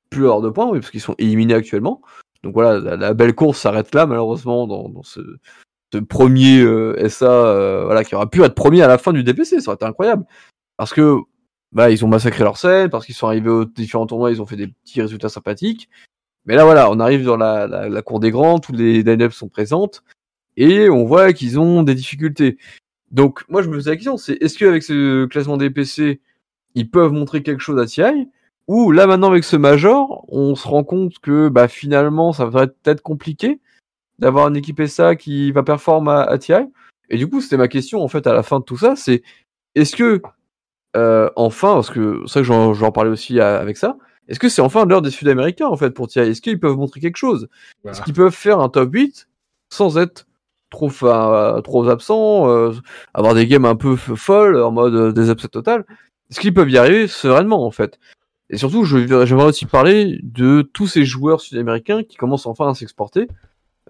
plus 0.09 0.25
avoir 0.25 0.41
de 0.41 0.49
points, 0.49 0.71
oui, 0.71 0.81
parce 0.81 0.91
qu'ils 0.91 1.03
sont 1.03 1.17
éliminés 1.19 1.55
actuellement. 1.55 2.01
Donc 2.45 2.53
voilà, 2.53 2.97
la, 2.97 3.14
belle 3.14 3.34
course 3.34 3.59
s'arrête 3.59 3.95
là, 3.95 4.05
malheureusement, 4.05 4.66
dans, 4.66 5.03
ce, 5.03 5.20
premier 6.09 6.61
euh, 6.61 7.09
SA, 7.09 7.24
euh, 7.24 7.84
voilà, 7.86 8.05
qui 8.05 8.14
aura 8.14 8.28
pu 8.28 8.42
être 8.42 8.55
premier 8.55 8.82
à 8.82 8.86
la 8.86 8.99
fin 8.99 9.12
du 9.14 9.24
DPC, 9.24 9.61
ça 9.61 9.70
aurait 9.70 9.76
été 9.76 9.86
incroyable. 9.86 10.26
Parce 10.76 10.92
que 10.92 11.16
bah, 11.72 11.90
ils 11.90 12.05
ont 12.05 12.09
massacré 12.09 12.45
leur 12.45 12.59
scène, 12.59 12.90
parce 12.90 13.07
qu'ils 13.07 13.14
sont 13.14 13.28
arrivés 13.28 13.49
aux 13.49 13.64
différents 13.64 14.07
tournois, 14.07 14.30
ils 14.30 14.42
ont 14.42 14.47
fait 14.47 14.57
des 14.57 14.68
petits 14.68 15.01
résultats 15.01 15.30
sympathiques. 15.30 15.88
Mais 16.45 16.55
là, 16.55 16.64
voilà, 16.64 16.90
on 16.90 17.01
arrive 17.01 17.24
dans 17.24 17.38
la, 17.38 17.66
la, 17.66 18.03
cour 18.03 18.20
des 18.20 18.30
grands, 18.30 18.59
tous 18.59 18.72
les 18.72 19.03
line 19.03 19.30
sont 19.30 19.49
présentes, 19.49 20.05
et 20.59 20.90
on 20.90 21.07
voit 21.07 21.32
qu'ils 21.32 21.59
ont 21.59 21.82
des 21.82 21.95
difficultés. 21.95 22.59
Donc, 23.11 23.42
moi, 23.49 23.62
je 23.62 23.68
me 23.68 23.76
pose 23.76 23.88
la 23.88 23.97
question, 23.97 24.18
c'est 24.18 24.34
est-ce 24.42 24.59
qu'avec 24.59 24.82
ce 24.82 25.24
classement 25.24 25.57
des 25.57 25.70
PC, 25.70 26.20
ils 26.74 26.90
peuvent 26.90 27.12
montrer 27.12 27.42
quelque 27.42 27.62
chose 27.62 27.80
à 27.80 27.86
TI 27.86 28.28
Ou 28.67 28.93
là, 28.93 29.07
maintenant, 29.07 29.31
avec 29.31 29.45
ce 29.45 29.57
Major, 29.57 30.25
on 30.29 30.55
se 30.55 30.67
rend 30.67 30.85
compte 30.85 31.19
que 31.21 31.49
bah, 31.49 31.69
finalement, 31.69 32.33
ça 32.33 32.47
va 32.47 32.65
être 32.65 32.77
peut-être 32.83 33.03
compliqué 33.03 33.61
d'avoir 34.19 34.49
une 34.49 34.57
équipe 34.57 34.81
SA 34.87 35.17
qui 35.17 35.53
va 35.53 35.62
performer 35.62 36.12
à, 36.12 36.23
à 36.23 36.39
TI 36.39 36.55
Et 37.11 37.19
du 37.19 37.29
coup, 37.29 37.41
c'était 37.41 37.57
ma 37.57 37.69
question, 37.69 38.03
en 38.03 38.09
fait, 38.09 38.27
à 38.27 38.33
la 38.33 38.43
fin 38.43 38.61
de 38.61 38.65
tout 38.65 38.79
ça, 38.79 38.97
c'est 38.97 39.23
est-ce 39.75 39.97
que 39.97 40.23
euh, 40.97 41.29
enfin, 41.37 41.75
parce 41.75 41.91
que 41.91 42.23
c'est 42.27 42.41
vrai 42.43 42.49
que 42.49 42.75
j'en, 42.75 42.93
parlais 42.93 43.11
aussi 43.11 43.41
à- 43.41 43.59
avec 43.59 43.77
ça, 43.77 43.97
est-ce 44.29 44.39
que 44.39 44.49
c'est 44.49 44.62
enfin 44.62 44.85
l'heure 44.87 45.03
des 45.03 45.11
Sud-Américains 45.11 45.67
en 45.67 45.77
fait 45.77 45.91
pour 45.91 46.09
TI 46.09 46.21
Est-ce 46.21 46.41
qu'ils 46.41 46.61
peuvent 46.61 46.77
montrer 46.77 47.01
quelque 47.01 47.17
chose? 47.17 47.49
Voilà. 47.83 47.97
Est-ce 47.97 48.05
qu'ils 48.05 48.15
peuvent 48.15 48.35
faire 48.35 48.61
un 48.61 48.69
top 48.69 48.91
8 48.93 49.29
sans 49.71 49.99
être 49.99 50.27
trop, 50.71 50.89
absents, 51.89 52.49
euh, 52.49 52.73
avoir 53.12 53.35
des 53.35 53.47
games 53.47 53.65
un 53.65 53.77
peu 53.77 53.97
folles 53.97 54.61
en 54.61 54.71
mode 54.71 54.95
euh, 54.95 55.12
des 55.12 55.31
upsets 55.31 55.49
total? 55.49 55.85
Est-ce 56.31 56.41
qu'ils 56.41 56.55
peuvent 56.55 56.71
y 56.71 56.79
arriver 56.79 57.07
sereinement 57.07 57.67
en 57.67 57.71
fait? 57.71 57.99
Et 58.51 58.59
surtout, 58.59 58.84
j'aimerais 58.84 59.45
aussi 59.45 59.66
parler 59.66 60.20
de 60.22 60.62
tous 60.62 60.86
ces 60.86 61.05
joueurs 61.05 61.40
sud-américains 61.40 62.03
qui 62.03 62.16
commencent 62.16 62.47
enfin 62.47 62.68
à 62.68 62.74
s'exporter, 62.74 63.28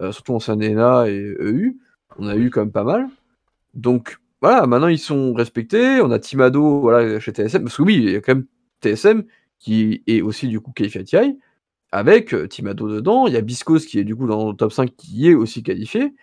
euh, 0.01 0.13
surtout 0.13 0.35
en 0.35 0.39
CNA 0.39 1.09
et 1.09 1.19
EU. 1.39 1.77
On 2.19 2.29
a 2.29 2.37
eu 2.37 2.51
quand 2.51 2.61
même 2.61 2.73
pas 2.73 2.85
mal. 2.85 3.09
Donc 3.75 4.19
voilà, 4.41 4.67
maintenant 4.67 4.89
ils 4.89 4.99
sont 4.99 5.35
respectés. 5.35 6.01
On 6.01 6.11
a 6.11 6.19
Timado 6.19 6.81
voilà, 6.81 7.19
chez 7.21 7.33
TSM, 7.33 7.65
parce 7.65 7.77
que 7.77 7.83
oui, 7.83 7.97
il 7.97 8.11
y 8.13 8.17
a 8.17 8.21
quand 8.21 8.37
même 8.37 8.47
TSM 8.81 9.25
qui 9.59 10.03
est 10.07 10.21
aussi 10.21 10.49
du 10.49 10.61
coup 10.61 10.73
qualifié 10.73 11.01
à 11.01 11.05
TI, 11.05 11.39
avec 11.91 12.35
euh, 12.35 12.47
Timado 12.47 12.89
dedans. 12.89 13.27
Il 13.27 13.35
y 13.35 13.37
a 13.37 13.41
Biscos 13.41 13.81
qui 13.81 13.99
est 13.99 14.05
du 14.05 14.15
coup 14.15 14.27
dans 14.27 14.51
le 14.51 14.57
top 14.57 14.73
5 14.73 14.95
qui 14.97 15.29
est 15.29 15.35
aussi 15.35 15.63
qualifié. 15.63 16.15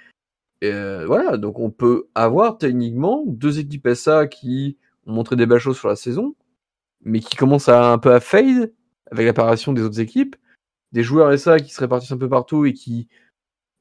Et 0.61 0.71
euh, 0.71 1.05
voilà, 1.07 1.37
donc 1.37 1.59
on 1.59 1.71
peut 1.71 2.05
avoir 2.13 2.57
techniquement 2.57 3.23
deux 3.25 3.59
équipes 3.59 3.89
SA 3.95 4.27
qui 4.27 4.77
ont 5.07 5.13
montré 5.13 5.35
des 5.35 5.47
belles 5.47 5.59
choses 5.59 5.77
sur 5.77 5.87
la 5.87 5.95
saison, 5.95 6.35
mais 7.03 7.19
qui 7.19 7.35
commencent 7.35 7.69
à 7.69 7.91
un 7.91 7.97
peu 7.97 8.13
à 8.13 8.19
fade 8.19 8.71
avec 9.11 9.25
l'apparition 9.25 9.73
des 9.73 9.81
autres 9.81 9.99
équipes. 9.99 10.35
Des 10.91 11.03
joueurs 11.03 11.37
SA 11.37 11.59
qui 11.59 11.73
se 11.73 11.79
répartissent 11.79 12.11
un 12.11 12.17
peu 12.17 12.29
partout 12.29 12.65
et 12.65 12.73
qui 12.73 13.07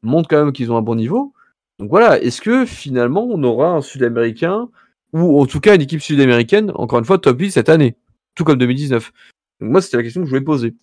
montrent 0.02 0.28
quand 0.28 0.44
même 0.44 0.52
qu'ils 0.52 0.70
ont 0.72 0.76
un 0.76 0.82
bon 0.82 0.94
niveau. 0.94 1.32
Donc 1.78 1.90
voilà, 1.90 2.20
est-ce 2.20 2.40
que 2.40 2.66
finalement 2.66 3.24
on 3.24 3.42
aura 3.42 3.70
un 3.70 3.80
Sud-Américain, 3.80 4.68
ou 5.12 5.40
en 5.40 5.46
tout 5.46 5.60
cas 5.60 5.74
une 5.74 5.82
équipe 5.82 6.02
sud-américaine, 6.02 6.72
encore 6.74 6.98
une 6.98 7.04
fois 7.04 7.18
top 7.18 7.38
8 7.40 7.52
cette 7.52 7.68
année, 7.68 7.96
tout 8.34 8.44
comme 8.44 8.58
2019 8.58 9.12
Donc 9.60 9.70
moi 9.70 9.80
c'était 9.80 9.96
la 9.96 10.02
question 10.02 10.20
que 10.20 10.26
je 10.26 10.30
voulais 10.30 10.44
poser. 10.44 10.74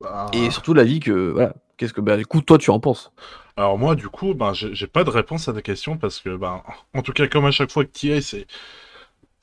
Bah, 0.00 0.30
Et 0.34 0.50
surtout 0.50 0.74
l'avis 0.74 1.00
que, 1.00 1.30
voilà, 1.30 1.54
qu'est-ce 1.76 1.92
que, 1.92 2.00
bah, 2.00 2.16
du 2.16 2.26
coup 2.26 2.40
toi 2.42 2.58
tu 2.58 2.70
en 2.70 2.80
penses? 2.80 3.12
Alors 3.56 3.78
moi, 3.78 3.94
du 3.94 4.08
coup, 4.08 4.34
ben, 4.34 4.52
j'ai 4.52 4.74
j'ai 4.74 4.88
pas 4.88 5.04
de 5.04 5.10
réponse 5.10 5.48
à 5.48 5.52
ta 5.52 5.62
question 5.62 5.96
parce 5.96 6.20
que, 6.20 6.36
ben, 6.36 6.62
en 6.94 7.02
tout 7.02 7.12
cas, 7.12 7.28
comme 7.28 7.44
à 7.44 7.52
chaque 7.52 7.70
fois 7.70 7.84
que 7.84 7.90
TI, 7.90 8.20
c'est 8.20 8.46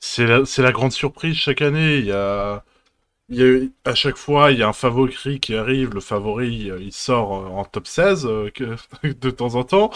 c'est 0.02 0.26
la, 0.26 0.72
grande 0.72 0.92
surprise 0.92 1.36
chaque 1.36 1.62
année. 1.62 1.98
Il 1.98 2.06
y 2.06 2.12
a, 2.12 2.64
à 3.84 3.94
chaque 3.94 4.16
fois, 4.16 4.50
il 4.50 4.58
y 4.58 4.62
a 4.62 4.68
un 4.68 4.72
favori 4.72 5.40
qui 5.40 5.54
arrive. 5.54 5.94
Le 5.94 6.00
favori, 6.00 6.70
euh, 6.70 6.78
il 6.80 6.92
sort 6.92 7.34
euh, 7.36 7.48
en 7.48 7.64
top 7.64 7.86
16 7.86 8.26
euh, 8.26 8.50
de 9.04 9.30
temps 9.30 9.54
en 9.54 9.64
temps. 9.64 9.90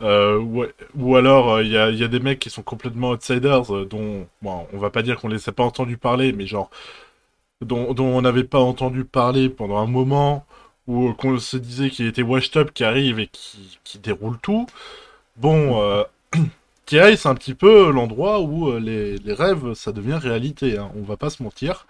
Ou, 0.00 1.16
alors, 1.16 1.60
il 1.60 1.70
y 1.70 1.76
a, 1.76 2.08
des 2.08 2.20
mecs 2.20 2.38
qui 2.38 2.50
sont 2.50 2.62
complètement 2.62 3.10
outsiders, 3.10 3.86
dont, 3.86 4.28
bon, 4.42 4.66
on 4.72 4.78
va 4.78 4.90
pas 4.90 5.02
dire 5.02 5.18
qu'on 5.20 5.28
les 5.28 5.48
a 5.48 5.52
pas 5.52 5.64
entendu 5.64 5.96
parler, 5.96 6.32
mais 6.32 6.46
genre, 6.46 6.70
dont, 7.62 7.94
on 7.98 8.22
n'avait 8.22 8.44
pas 8.44 8.60
entendu 8.60 9.04
parler 9.04 9.48
pendant 9.48 9.78
un 9.78 9.86
moment 9.86 10.46
ou 10.86 11.12
qu'on 11.14 11.38
se 11.38 11.56
disait 11.56 11.90
qu'il 11.90 12.06
était 12.06 12.22
washed 12.22 12.56
up 12.56 12.72
qui 12.72 12.84
arrive 12.84 13.18
et 13.20 13.28
qui, 13.84 13.98
déroule 13.98 14.38
tout. 14.40 14.66
Bon, 15.36 16.04
C'est 16.90 17.26
un 17.26 17.34
petit 17.34 17.54
peu 17.54 17.90
l'endroit 17.90 18.40
où 18.40 18.68
euh, 18.70 18.80
les, 18.80 19.18
les 19.18 19.32
rêves, 19.34 19.74
ça 19.74 19.92
devient 19.92 20.18
réalité. 20.20 20.78
Hein. 20.78 20.90
On 20.96 21.02
va 21.02 21.16
pas 21.16 21.30
se 21.30 21.42
mentir. 21.42 21.86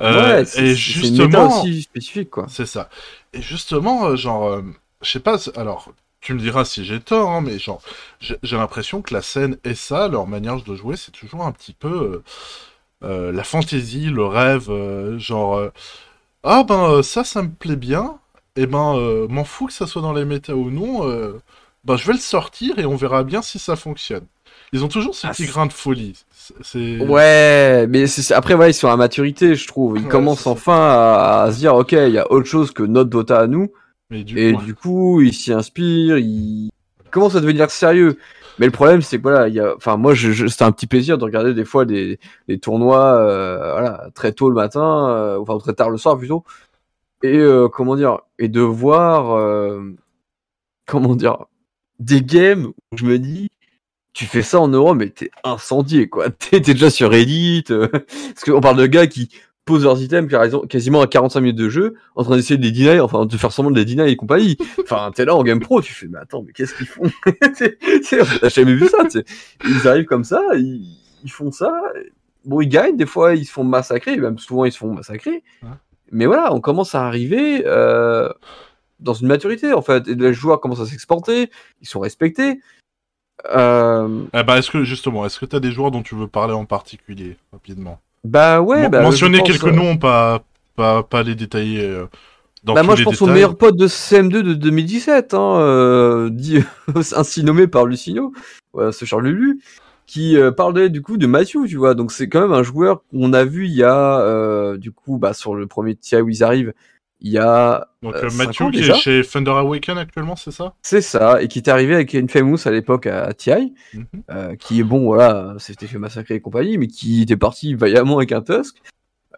Euh, 0.00 0.38
ouais, 0.40 0.44
c'est 0.44 0.62
et 0.62 0.70
une 0.70 0.76
justement, 0.76 1.60
aussi 1.60 1.82
spécifique, 1.82 2.30
quoi. 2.30 2.46
c'est 2.48 2.66
ça. 2.66 2.88
Et 3.32 3.42
justement, 3.42 4.06
euh, 4.06 4.16
genre, 4.16 4.46
euh, 4.46 4.62
je 5.02 5.10
sais 5.10 5.20
pas. 5.20 5.36
Alors, 5.56 5.92
tu 6.20 6.34
me 6.34 6.40
diras 6.40 6.64
si 6.64 6.84
j'ai 6.84 7.00
tort, 7.00 7.30
hein, 7.30 7.40
mais 7.42 7.58
genre, 7.58 7.82
j'ai 8.20 8.56
l'impression 8.56 9.02
que 9.02 9.14
la 9.14 9.22
scène 9.22 9.58
et 9.64 9.74
ça, 9.74 10.08
leur 10.08 10.26
manière 10.26 10.62
de 10.62 10.74
jouer, 10.74 10.96
c'est 10.96 11.12
toujours 11.12 11.44
un 11.44 11.52
petit 11.52 11.74
peu 11.74 12.22
euh, 13.04 13.32
la 13.32 13.44
fantaisie, 13.44 14.06
le 14.10 14.26
rêve, 14.26 14.70
genre, 15.18 15.70
ah 16.42 16.64
ben 16.64 17.02
ça, 17.02 17.24
ça 17.24 17.42
me 17.42 17.50
plaît 17.50 17.76
bien. 17.76 18.18
Et 18.56 18.66
ben, 18.66 18.96
euh, 18.96 19.28
m'en 19.28 19.44
fous 19.44 19.66
que 19.66 19.72
ça 19.72 19.86
soit 19.86 20.02
dans 20.02 20.12
les 20.12 20.24
méta 20.24 20.54
ou 20.56 20.70
non. 20.70 21.02
Ben, 21.84 21.96
je 21.96 22.06
vais 22.06 22.12
le 22.14 22.18
sortir 22.18 22.78
et 22.78 22.84
on 22.86 22.96
verra 22.96 23.24
bien 23.24 23.42
si 23.42 23.58
ça 23.58 23.76
fonctionne. 23.76 24.26
Ils 24.72 24.84
ont 24.84 24.88
toujours 24.88 25.14
ce 25.14 25.26
Ah, 25.26 25.30
petit 25.30 25.46
grain 25.46 25.66
de 25.66 25.72
folie. 25.72 26.24
C'est- 26.32 26.54
C'est 26.62 26.98
Ouais, 27.00 27.86
mais 27.88 28.06
c'est 28.06 28.22
c'est- 28.22 28.34
après, 28.34 28.54
ouais, 28.54 28.70
ils 28.70 28.74
sont 28.74 28.88
à 28.88 28.96
maturité, 28.96 29.54
je 29.54 29.66
trouve. 29.66 29.96
Ils 29.98 30.04
Ouais, 30.04 30.08
commencent 30.10 30.42
c'est 30.42 30.48
enfin 30.50 30.78
à, 30.78 31.42
à 31.44 31.52
se 31.52 31.58
dire, 31.58 31.74
ok, 31.74 31.92
il 31.92 32.10
y 32.12 32.18
a 32.18 32.30
autre 32.30 32.46
chose 32.46 32.70
que 32.72 32.82
notre 32.82 33.10
Dota 33.10 33.40
à 33.40 33.46
nous. 33.46 33.72
Mais 34.10 34.24
du 34.24 34.38
Et 34.38 34.52
coup, 34.52 34.62
du 34.62 34.74
coup, 34.74 35.20
ils 35.20 35.32
s'y 35.32 35.52
inspirent, 35.52 36.18
ils 36.18 36.70
commencent 37.10 37.36
à 37.36 37.40
devenir 37.40 37.70
sérieux. 37.70 38.18
Mais 38.58 38.66
le 38.66 38.72
problème, 38.72 39.00
c'est 39.02 39.16
que 39.18 39.22
voilà, 39.22 39.48
il 39.48 39.54
y 39.54 39.60
a, 39.60 39.74
enfin, 39.76 39.96
moi, 39.96 40.14
je, 40.14 40.32
je- 40.32 40.46
c'était 40.46 40.64
un 40.64 40.72
petit 40.72 40.86
plaisir 40.86 41.16
de 41.16 41.24
regarder 41.24 41.54
des 41.54 41.64
fois 41.64 41.84
des, 41.84 42.18
des 42.48 42.58
tournois, 42.58 43.14
euh, 43.16 43.72
voilà, 43.72 44.08
très 44.14 44.32
tôt 44.32 44.48
le 44.50 44.54
matin, 44.56 45.08
euh, 45.10 45.38
enfin 45.40 45.56
très 45.58 45.72
tard 45.72 45.88
le 45.90 45.96
soir 45.96 46.18
plutôt, 46.18 46.44
et 47.22 47.38
euh, 47.38 47.68
comment 47.68 47.96
dire, 47.96 48.18
et 48.38 48.48
de 48.48 48.60
voir, 48.60 49.32
euh, 49.38 49.80
comment 50.86 51.14
dire, 51.14 51.46
des 52.00 52.22
games 52.22 52.72
où 52.92 52.96
je 52.96 53.04
me 53.04 53.18
dis, 53.18 53.48
tu 54.12 54.24
fais 54.24 54.42
ça 54.42 54.58
en 54.60 54.66
Europe, 54.68 54.96
mais 54.98 55.10
t'es 55.10 55.30
incendié, 55.44 56.08
quoi. 56.08 56.30
T'es 56.50 56.58
déjà 56.60 56.90
sur 56.90 57.10
Reddit, 57.10 57.64
euh, 57.70 57.86
parce 57.88 58.44
qu'on 58.44 58.60
parle 58.60 58.76
de 58.78 58.86
gars 58.86 59.06
qui 59.06 59.28
posent 59.66 59.84
leurs 59.84 60.02
items 60.02 60.28
quasiment- 60.28 60.62
quasiment 60.62 61.00
à 61.02 61.06
45 61.06 61.40
minutes 61.42 61.56
de 61.58 61.68
jeu, 61.68 61.94
en 62.16 62.24
train 62.24 62.34
d'essayer 62.34 62.56
de 62.56 62.62
les 62.64 62.72
deny, 62.72 62.98
enfin 62.98 63.24
de 63.26 63.36
faire 63.36 63.52
semblant 63.52 63.70
de 63.70 63.78
les 63.78 63.84
deny 63.84 64.10
et 64.10 64.16
compagnie. 64.16 64.56
Enfin, 64.82 65.12
t'es 65.14 65.24
là 65.24 65.36
en 65.36 65.44
game 65.44 65.60
pro, 65.60 65.80
tu 65.80 65.92
fais, 65.94 66.08
mais 66.08 66.18
attends, 66.18 66.42
mais 66.44 66.52
qu'est-ce 66.52 66.74
qu'ils 66.74 66.86
font? 66.88 67.04
T'as 68.40 68.48
jamais 68.48 68.74
vu 68.74 68.88
ça 68.88 69.04
t'sais. 69.04 69.24
Ils 69.64 69.86
arrivent 69.86 70.06
comme 70.06 70.24
ça, 70.24 70.42
ils, 70.56 70.96
ils 71.22 71.30
font 71.30 71.52
ça. 71.52 71.72
Bon, 72.44 72.60
ils 72.60 72.68
gagnent, 72.68 72.96
des 72.96 73.06
fois 73.06 73.34
ils 73.34 73.44
se 73.44 73.52
font 73.52 73.62
massacrer, 73.64 74.16
même 74.16 74.38
souvent 74.38 74.64
ils 74.64 74.72
se 74.72 74.78
font 74.78 74.92
massacrer. 74.92 75.44
Ouais. 75.62 75.68
Mais 76.10 76.26
voilà, 76.26 76.52
on 76.52 76.60
commence 76.60 76.94
à 76.96 77.06
arriver 77.06 77.62
euh, 77.66 78.28
dans 79.00 79.14
une 79.14 79.28
maturité 79.28 79.72
en 79.72 79.82
fait, 79.82 80.06
et 80.08 80.14
les 80.14 80.32
joueurs 80.34 80.60
commencent 80.60 80.80
à 80.80 80.86
s'exporter, 80.86 81.50
ils 81.80 81.88
sont 81.88 82.00
respectés. 82.00 82.60
Euh, 83.54 84.24
eh 84.34 84.42
ben, 84.42 84.56
est-ce 84.56 84.70
que 84.70 84.84
justement, 84.84 85.24
est-ce 85.24 85.40
que 85.40 85.46
t'as 85.46 85.60
des 85.60 85.72
joueurs 85.72 85.90
dont 85.90 86.02
tu 86.02 86.14
veux 86.14 86.26
parler 86.28 86.52
en 86.52 86.66
particulier 86.66 87.36
rapidement? 87.52 87.98
Bah 88.24 88.60
ouais, 88.60 88.88
bah, 88.90 89.02
Mentionner 89.02 89.38
pense, 89.38 89.48
quelques 89.48 89.64
euh, 89.68 89.72
noms, 89.72 89.96
pas 89.96 90.42
pas 90.76 91.02
pas 91.02 91.22
les 91.22 91.34
détailler. 91.34 91.80
euh, 91.82 92.06
dans 92.64 92.74
Bah 92.74 92.80
tous 92.82 92.86
moi 92.86 92.94
les 92.96 93.00
je 93.00 93.04
pense 93.04 93.14
détails. 93.14 93.28
au 93.30 93.32
meilleur 93.32 93.56
pote 93.56 93.76
de 93.76 93.86
CM2 93.88 94.42
de 94.42 94.52
2017, 94.54 95.32
hein, 95.32 95.38
euh, 95.60 96.28
dit, 96.32 96.58
ainsi 97.16 97.42
nommé 97.42 97.66
par 97.66 97.86
Lucino, 97.86 98.32
ce 98.76 99.04
Charles 99.06 99.24
Lulu, 99.28 99.62
qui 100.06 100.36
parlait 100.56 100.90
du 100.90 101.00
coup 101.00 101.16
de 101.16 101.26
Matthew, 101.26 101.66
tu 101.66 101.76
vois. 101.76 101.94
Donc 101.94 102.12
c'est 102.12 102.28
quand 102.28 102.42
même 102.42 102.52
un 102.52 102.62
joueur 102.62 103.02
qu'on 103.10 103.32
a 103.32 103.44
vu 103.44 103.66
il 103.68 103.74
y 103.74 103.82
a 103.84 104.76
du 104.76 104.92
coup 104.92 105.16
bah 105.16 105.32
sur 105.32 105.54
le 105.54 105.66
premier 105.66 105.94
TI 105.94 106.16
où 106.16 106.28
ils 106.28 106.44
arrivent, 106.44 106.74
il 107.20 107.32
y 107.32 107.38
a 107.38 107.86
Donc 108.02 108.14
euh, 108.14 108.24
euh, 108.24 108.30
Mathieu 108.36 108.64
ans 108.64 108.70
qui 108.70 108.78
déjà. 108.78 108.94
est 108.94 108.98
chez 108.98 109.22
Thunder 109.22 109.50
Awaken 109.50 109.98
actuellement, 109.98 110.36
c'est 110.36 110.50
ça? 110.50 110.74
C'est 110.82 111.00
ça 111.02 111.42
et 111.42 111.48
qui 111.48 111.58
était 111.58 111.70
arrivé 111.70 111.94
avec 111.94 112.12
une 112.14 112.28
Famous 112.28 112.56
à 112.66 112.70
l'époque 112.70 113.06
à, 113.06 113.24
à 113.24 113.32
TI, 113.34 113.74
Mhm. 113.94 114.04
euh, 114.30 114.56
qui 114.56 114.80
est 114.80 114.84
bon 114.84 115.04
voilà, 115.04 115.54
s'était 115.58 115.86
fait 115.86 115.98
massacrer 115.98 116.36
et 116.36 116.40
compagnie, 116.40 116.78
mais 116.78 116.86
qui 116.86 117.22
était 117.22 117.36
parti 117.36 117.74
vaillamment 117.74 118.16
avec 118.18 118.32
un 118.32 118.40
Tusk. 118.42 118.76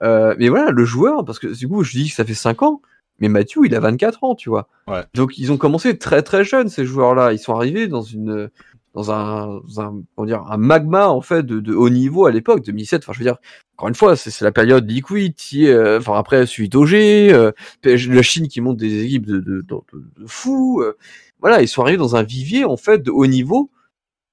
Euh, 0.03 0.35
mais 0.39 0.49
voilà, 0.49 0.71
le 0.71 0.85
joueur, 0.85 1.25
parce 1.25 1.39
que 1.39 1.47
du 1.49 1.69
coup 1.69 1.83
je 1.85 1.93
dis 1.93 2.09
que 2.09 2.15
ça 2.15 2.25
fait 2.25 2.35
5 2.35 2.63
ans, 2.63 2.83
mais 3.21 3.29
Mathieu 3.29 3.63
il 3.67 3.75
a 3.75 3.81
24 3.81 4.25
ans, 4.25 4.35
tu 4.35 4.49
vois. 4.49 4.69
Ouais. 4.89 5.03
Donc 5.15 5.39
ils 5.39 5.53
ont 5.53 5.57
commencé 5.57 5.97
très 5.99 6.23
très 6.23 6.45
jeunes 6.45 6.69
ces 6.69 6.85
joueurs-là. 6.85 7.33
Ils 7.33 7.39
sont 7.39 7.55
arrivés 7.55 7.87
dans 7.89 8.03
une 8.03 8.49
dans 8.95 9.11
un, 9.11 9.61
dans 9.67 9.81
un 9.81 10.03
comment 10.15 10.27
dire 10.27 10.43
un 10.51 10.57
magma 10.59 11.09
en 11.09 11.21
fait 11.23 11.45
de, 11.45 11.61
de 11.61 11.75
haut 11.75 11.89
niveau 11.91 12.27
à 12.27 12.31
l'époque 12.31 12.63
2007. 12.65 13.03
Enfin 13.05 13.13
je 13.13 13.19
veux 13.19 13.25
dire 13.25 13.37
encore 13.77 13.89
une 13.89 13.95
fois 13.95 14.17
c'est 14.17 14.41
la 14.45 14.53
période 14.53 14.89
Liquid 14.91 15.35
qui 15.35 15.67
euh, 15.69 15.99
enfin 15.99 16.19
après 16.19 16.47
suite 16.47 16.75
OG, 16.75 16.95
euh, 16.95 17.53
la 17.85 18.23
Chine 18.23 18.49
qui 18.49 18.61
monte 18.61 18.77
des 18.77 19.05
équipes 19.05 19.27
de 19.27 19.39
de, 19.41 19.61
de, 19.61 19.63
de- 19.63 20.23
de 20.23 20.27
fous. 20.27 20.81
euh. 20.83 20.97
voilà 21.41 21.63
ils 21.63 21.69
sont 21.69 21.83
arrivés 21.83 21.97
dans 21.99 22.17
un 22.17 22.23
vivier 22.23 22.65
en 22.65 22.77
fait 22.77 23.03
de 23.03 23.11
haut 23.11 23.27
niveau 23.27 23.71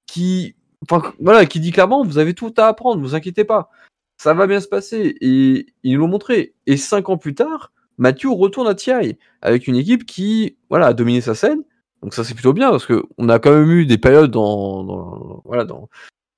qui 0.08 0.56
enfin 0.84 1.14
voilà 1.20 1.46
qui 1.46 1.60
dit 1.60 1.72
clairement 1.72 2.04
vous 2.04 2.18
avez 2.18 2.34
tout 2.34 2.54
à 2.58 2.68
apprendre 2.68 3.02
vous 3.02 3.16
inquiétez 3.16 3.44
pas 3.46 3.70
ça 4.18 4.34
va 4.34 4.48
bien 4.48 4.60
se 4.60 4.68
passer 4.68 5.16
et 5.22 5.68
ils 5.84 5.94
nous 5.94 6.00
l'ont 6.02 6.08
montré 6.08 6.54
et 6.68 6.78
cinq 6.78 7.10
ans 7.10 7.18
plus 7.18 7.36
tard 7.36 7.72
Mathieu 7.98 8.30
retourne 8.30 8.68
à 8.68 8.76
TI 8.76 9.18
avec 9.42 9.68
une 9.68 9.76
équipe 9.76 10.06
qui 10.06 10.58
voilà 10.70 10.88
a 10.88 10.94
dominé 10.94 11.22
sa 11.22 11.36
scène 11.36 11.64
donc 12.02 12.14
ça 12.14 12.24
c'est 12.24 12.34
plutôt 12.34 12.54
bien 12.54 12.70
parce 12.70 12.86
que 12.86 13.04
on 13.18 13.30
a 13.30 13.40
quand 13.40 13.52
même 13.52 13.70
eu 13.72 13.86
des 13.86 13.98
périodes 13.98 14.32
dans, 14.32 14.84
dans 14.84 15.42
voilà 15.46 15.66
dans, 15.66 15.90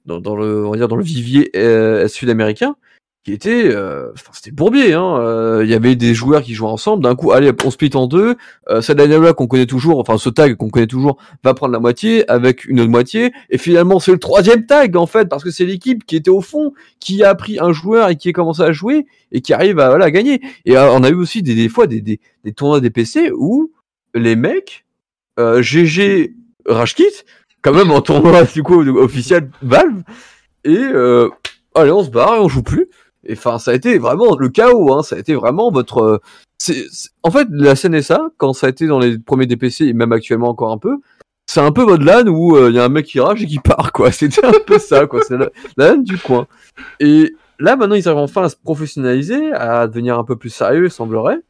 dans 0.05 0.35
le 0.35 0.65
on 0.65 0.71
va 0.71 0.77
dire 0.77 0.87
dans 0.87 0.95
le 0.95 1.03
vivier 1.03 1.51
euh, 1.55 2.07
sud-américain 2.07 2.75
qui 3.23 3.33
était 3.33 3.65
euh, 3.65 4.11
c'était 4.33 4.51
bourbier 4.51 4.93
hein 4.93 5.17
Euh, 5.19 5.61
il 5.63 5.69
y 5.69 5.75
avait 5.75 5.95
des 5.95 6.15
joueurs 6.15 6.41
qui 6.41 6.55
jouaient 6.55 6.69
ensemble. 6.69 7.03
D'un 7.03 7.15
coup 7.15 7.31
allez 7.31 7.51
on 7.63 7.69
split 7.69 7.91
en 7.93 8.07
deux 8.07 8.35
euh, 8.69 8.81
cette 8.81 8.97
là 8.97 9.33
qu'on 9.33 9.45
connaît 9.45 9.67
toujours 9.67 9.99
enfin 9.99 10.17
ce 10.17 10.29
tag 10.29 10.55
qu'on 10.55 10.69
connaît 10.69 10.87
toujours 10.87 11.17
va 11.43 11.53
prendre 11.53 11.71
la 11.73 11.79
moitié 11.79 12.27
avec 12.31 12.65
une 12.65 12.79
autre 12.79 12.89
moitié. 12.89 13.31
Et 13.51 13.59
finalement 13.59 13.99
c'est 13.99 14.11
le 14.11 14.17
troisième 14.17 14.65
tag 14.65 14.95
en 14.97 15.05
fait 15.05 15.29
parce 15.29 15.43
que 15.43 15.51
c'est 15.51 15.65
l'équipe 15.65 16.03
qui 16.05 16.15
était 16.15 16.31
au 16.31 16.41
fond 16.41 16.73
qui 16.99 17.23
a 17.23 17.35
pris 17.35 17.59
un 17.59 17.71
joueur 17.71 18.09
et 18.09 18.15
qui 18.15 18.29
a 18.29 18.33
commencé 18.33 18.63
à 18.63 18.71
jouer 18.71 19.05
et 19.31 19.41
qui 19.41 19.53
arrive 19.53 19.77
à 19.79 19.89
voilà 19.89 20.09
gagner. 20.09 20.41
Et 20.65 20.75
euh, 20.75 20.91
on 20.91 21.03
a 21.03 21.09
eu 21.09 21.15
aussi 21.15 21.43
des, 21.43 21.53
des 21.53 21.69
fois 21.69 21.85
des, 21.85 22.01
des, 22.01 22.19
des 22.43 22.53
tournois 22.53 22.79
des 22.79 22.89
PC 22.89 23.31
où 23.35 23.71
les 24.15 24.35
mecs 24.35 24.83
euh, 25.39 25.61
GG 25.61 26.33
Rashkit 26.65 27.23
quand 27.61 27.73
même 27.73 27.91
en 27.91 28.01
tournoi 28.01 28.43
du 28.53 28.63
coup 28.63 28.81
officiel 28.97 29.49
Valve. 29.61 30.03
Et 30.63 30.77
euh, 30.77 31.29
allez 31.75 31.91
on 31.91 32.03
se 32.03 32.09
barre 32.09 32.35
et 32.35 32.39
on 32.39 32.49
joue 32.49 32.63
plus. 32.63 32.89
Et 33.25 33.33
enfin 33.33 33.59
ça 33.59 33.71
a 33.71 33.73
été 33.73 33.97
vraiment 33.97 34.35
le 34.37 34.49
chaos 34.49 34.93
hein. 34.93 35.03
Ça 35.03 35.15
a 35.15 35.19
été 35.19 35.35
vraiment 35.35 35.71
votre 35.71 36.01
euh, 36.01 36.19
en 37.23 37.31
fait 37.31 37.47
la 37.51 37.75
CNSA 37.75 38.29
quand 38.37 38.53
ça 38.53 38.67
a 38.67 38.69
été 38.69 38.87
dans 38.87 38.99
les 38.99 39.17
premiers 39.17 39.45
DPC 39.45 39.85
et 39.85 39.93
même 39.93 40.11
actuellement 40.11 40.49
encore 40.49 40.71
un 40.71 40.77
peu 40.77 40.97
c'est 41.47 41.59
un 41.59 41.71
peu 41.71 41.83
votre 41.83 42.03
LAN 42.03 42.27
où 42.27 42.57
il 42.67 42.75
y 42.75 42.79
a 42.79 42.85
un 42.85 42.89
mec 42.89 43.07
qui 43.07 43.19
rage 43.19 43.43
et 43.43 43.47
qui 43.47 43.59
part 43.63 43.91
quoi. 43.91 44.11
C'était 44.11 44.45
un 44.45 44.53
peu 44.65 44.79
ça 44.79 45.07
quoi. 45.07 45.21
C'est 45.27 45.37
la, 45.37 45.49
la 45.77 45.93
LAN 45.93 45.97
du 45.97 46.17
coin. 46.17 46.47
Et 46.99 47.33
là 47.59 47.75
maintenant 47.75 47.95
ils 47.95 48.07
arrivent 48.07 48.21
enfin 48.21 48.43
à 48.43 48.49
se 48.49 48.55
professionnaliser 48.55 49.51
à 49.53 49.87
devenir 49.87 50.17
un 50.17 50.23
peu 50.23 50.35
plus 50.35 50.49
sérieux 50.49 50.89
semblerait 50.89 51.41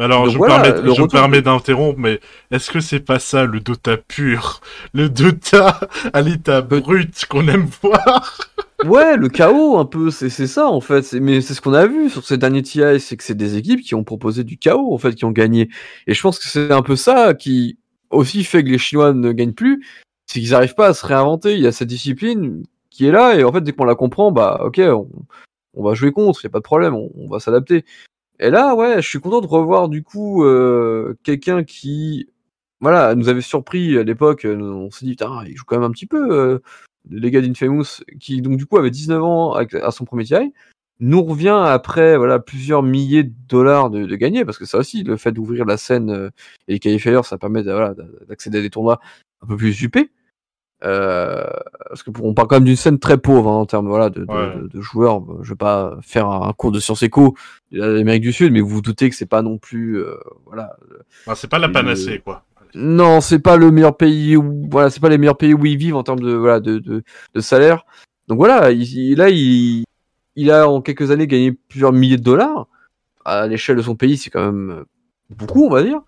Alors, 0.00 0.24
Donc 0.24 0.32
je, 0.32 0.38
voilà, 0.38 0.58
me 0.58 0.62
permets, 0.62 0.94
je 0.94 1.02
me 1.02 1.08
permets 1.08 1.42
d'interrompre, 1.42 1.98
mais 1.98 2.20
est-ce 2.50 2.70
que 2.70 2.80
c'est 2.80 3.00
pas 3.00 3.18
ça 3.18 3.44
le 3.44 3.60
Dota 3.60 3.98
pur? 3.98 4.62
Le 4.94 5.10
Dota 5.10 5.78
à 6.14 6.22
l'état 6.22 6.62
brut 6.62 7.26
qu'on 7.28 7.46
aime 7.48 7.68
voir? 7.82 8.38
Ouais, 8.86 9.18
le 9.18 9.28
chaos 9.28 9.76
un 9.76 9.84
peu, 9.84 10.10
c'est 10.10 10.30
c'est 10.30 10.46
ça 10.46 10.66
en 10.66 10.80
fait. 10.80 11.12
Mais 11.12 11.42
c'est 11.42 11.52
ce 11.52 11.60
qu'on 11.60 11.74
a 11.74 11.86
vu 11.86 12.08
sur 12.08 12.24
ces 12.24 12.38
derniers 12.38 12.62
TI, 12.62 12.98
c'est 12.98 13.14
que 13.18 13.22
c'est 13.22 13.34
des 13.34 13.58
équipes 13.58 13.82
qui 13.82 13.94
ont 13.94 14.04
proposé 14.04 14.42
du 14.42 14.56
chaos 14.56 14.94
en 14.94 14.96
fait, 14.96 15.14
qui 15.14 15.26
ont 15.26 15.32
gagné. 15.32 15.68
Et 16.06 16.14
je 16.14 16.22
pense 16.22 16.38
que 16.38 16.48
c'est 16.48 16.72
un 16.72 16.80
peu 16.80 16.96
ça 16.96 17.34
qui 17.34 17.76
aussi 18.08 18.42
fait 18.42 18.64
que 18.64 18.70
les 18.70 18.78
Chinois 18.78 19.12
ne 19.12 19.32
gagnent 19.32 19.52
plus, 19.52 19.84
c'est 20.24 20.40
qu'ils 20.40 20.52
n'arrivent 20.52 20.76
pas 20.76 20.86
à 20.86 20.94
se 20.94 21.04
réinventer. 21.04 21.56
Il 21.56 21.60
y 21.60 21.66
a 21.66 21.72
cette 21.72 21.88
discipline 21.88 22.62
qui 22.88 23.06
est 23.06 23.12
là 23.12 23.34
et 23.34 23.44
en 23.44 23.52
fait 23.52 23.60
dès 23.60 23.72
qu'on 23.72 23.84
la 23.84 23.96
comprend, 23.96 24.32
bah 24.32 24.62
ok, 24.64 24.78
on, 24.78 25.10
on 25.74 25.84
va 25.84 25.92
jouer 25.92 26.12
contre, 26.12 26.40
il 26.42 26.44
y 26.44 26.46
a 26.46 26.50
pas 26.50 26.60
de 26.60 26.64
problème, 26.64 26.94
on, 26.94 27.10
on 27.18 27.28
va 27.28 27.38
s'adapter. 27.38 27.84
Et 28.40 28.50
là, 28.50 28.74
ouais, 28.74 29.02
je 29.02 29.08
suis 29.08 29.20
content 29.20 29.40
de 29.40 29.46
revoir 29.46 29.88
du 29.88 30.02
coup 30.02 30.44
euh, 30.44 31.14
quelqu'un 31.24 31.62
qui, 31.64 32.28
voilà, 32.80 33.14
nous 33.14 33.28
avait 33.28 33.42
surpris 33.42 33.98
à 33.98 34.02
l'époque. 34.02 34.44
euh, 34.46 34.56
On 34.60 34.90
s'est 34.90 35.04
dit, 35.04 35.12
putain, 35.12 35.44
il 35.46 35.56
joue 35.56 35.64
quand 35.66 35.76
même 35.78 35.88
un 35.88 35.92
petit 35.92 36.06
peu. 36.06 36.32
euh, 36.32 36.58
les 37.10 37.30
gars 37.30 37.40
d'Infamous, 37.42 38.02
qui 38.20 38.42
donc 38.42 38.56
du 38.58 38.66
coup 38.66 38.76
avait 38.78 38.90
19 38.90 39.22
ans 39.22 39.52
à 39.54 39.90
son 39.90 40.04
premier 40.04 40.24
TI, 40.24 40.52
nous 41.00 41.22
revient 41.22 41.62
après 41.66 42.16
voilà 42.18 42.38
plusieurs 42.38 42.82
milliers 42.82 43.24
de 43.24 43.32
dollars 43.48 43.88
de, 43.90 44.04
de 44.06 44.16
gagner, 44.16 44.44
parce 44.44 44.58
que 44.58 44.66
ça 44.66 44.78
aussi, 44.78 45.02
le 45.02 45.16
fait 45.16 45.32
d'ouvrir 45.32 45.64
la 45.64 45.76
scène 45.78 46.10
euh, 46.10 46.30
et 46.68 46.74
les 46.74 46.78
qualifiers, 46.78 47.20
ça 47.24 47.38
permet 47.38 47.62
de- 47.62 47.72
voilà, 47.72 47.94
d'accéder 48.28 48.58
à 48.58 48.62
des 48.62 48.70
tournois 48.70 49.00
un 49.42 49.46
peu 49.46 49.56
plus 49.56 49.80
huppés. 49.82 50.10
Euh, 50.82 51.44
parce 51.88 52.02
que 52.02 52.10
pour- 52.10 52.24
on 52.24 52.32
parle 52.32 52.48
quand 52.48 52.56
même 52.56 52.64
d'une 52.64 52.74
scène 52.76 52.98
très 52.98 53.18
pauvre 53.18 53.50
hein, 53.50 53.56
en 53.56 53.66
termes 53.66 53.86
voilà 53.88 54.08
de, 54.08 54.24
de- 54.24 54.32
Ouais. 54.32 54.56
de- 54.62 54.68
de 54.68 54.80
joueurs. 54.80 55.22
Je 55.42 55.50
vais 55.50 55.56
pas 55.56 55.98
faire 56.00 56.26
un 56.28 56.52
cours 56.54 56.72
de 56.72 56.80
sciences 56.80 57.02
éco 57.02 57.34
de 57.70 57.82
l'Amérique 57.82 58.22
du 58.22 58.32
Sud, 58.32 58.50
mais 58.52 58.60
vous 58.62 58.68
vous 58.68 58.80
doutez 58.80 59.10
que 59.10 59.14
c'est 59.16 59.26
pas 59.26 59.42
non 59.42 59.58
plus 59.58 59.98
euh, 59.98 60.14
voilà 60.46 60.76
Enfin, 61.26 61.34
C'est 61.34 61.48
pas 61.50 61.58
la 61.58 61.68
panacée, 61.68 62.20
quoi. 62.24 62.44
non, 62.74 63.20
c'est 63.20 63.40
pas 63.40 63.56
le 63.58 63.70
meilleur 63.70 63.94
pays 63.96 64.36
où 64.38 64.68
voilà, 64.70 64.88
c'est 64.88 65.00
pas 65.00 65.10
les 65.10 65.18
meilleurs 65.18 65.36
pays 65.36 65.52
où 65.52 65.66
ils 65.66 65.76
vivent 65.76 65.96
en 65.96 66.02
termes 66.02 66.20
de 66.20 66.32
voilà 66.32 66.60
de, 66.60 66.78
de, 66.78 67.40
salaire. 67.40 67.84
Donc 68.28 68.38
voilà, 68.38 68.70
il, 68.70 68.82
il- 68.82 69.16
là 69.18 69.28
il, 69.28 69.84
il 70.36 70.50
a 70.50 70.66
en 70.66 70.80
quelques 70.80 71.10
années 71.10 71.26
gagné 71.26 71.52
plusieurs 71.52 71.92
milliers 71.92 72.16
de 72.16 72.22
dollars 72.22 72.68
à 73.26 73.46
l'échelle 73.46 73.76
de 73.76 73.82
son 73.82 73.96
pays, 73.96 74.16
c'est 74.16 74.30
quand 74.30 74.44
même 74.50 74.84
beaucoup, 75.28 75.66
on 75.66 75.70
va 75.70 75.82
dire. 75.82 76.00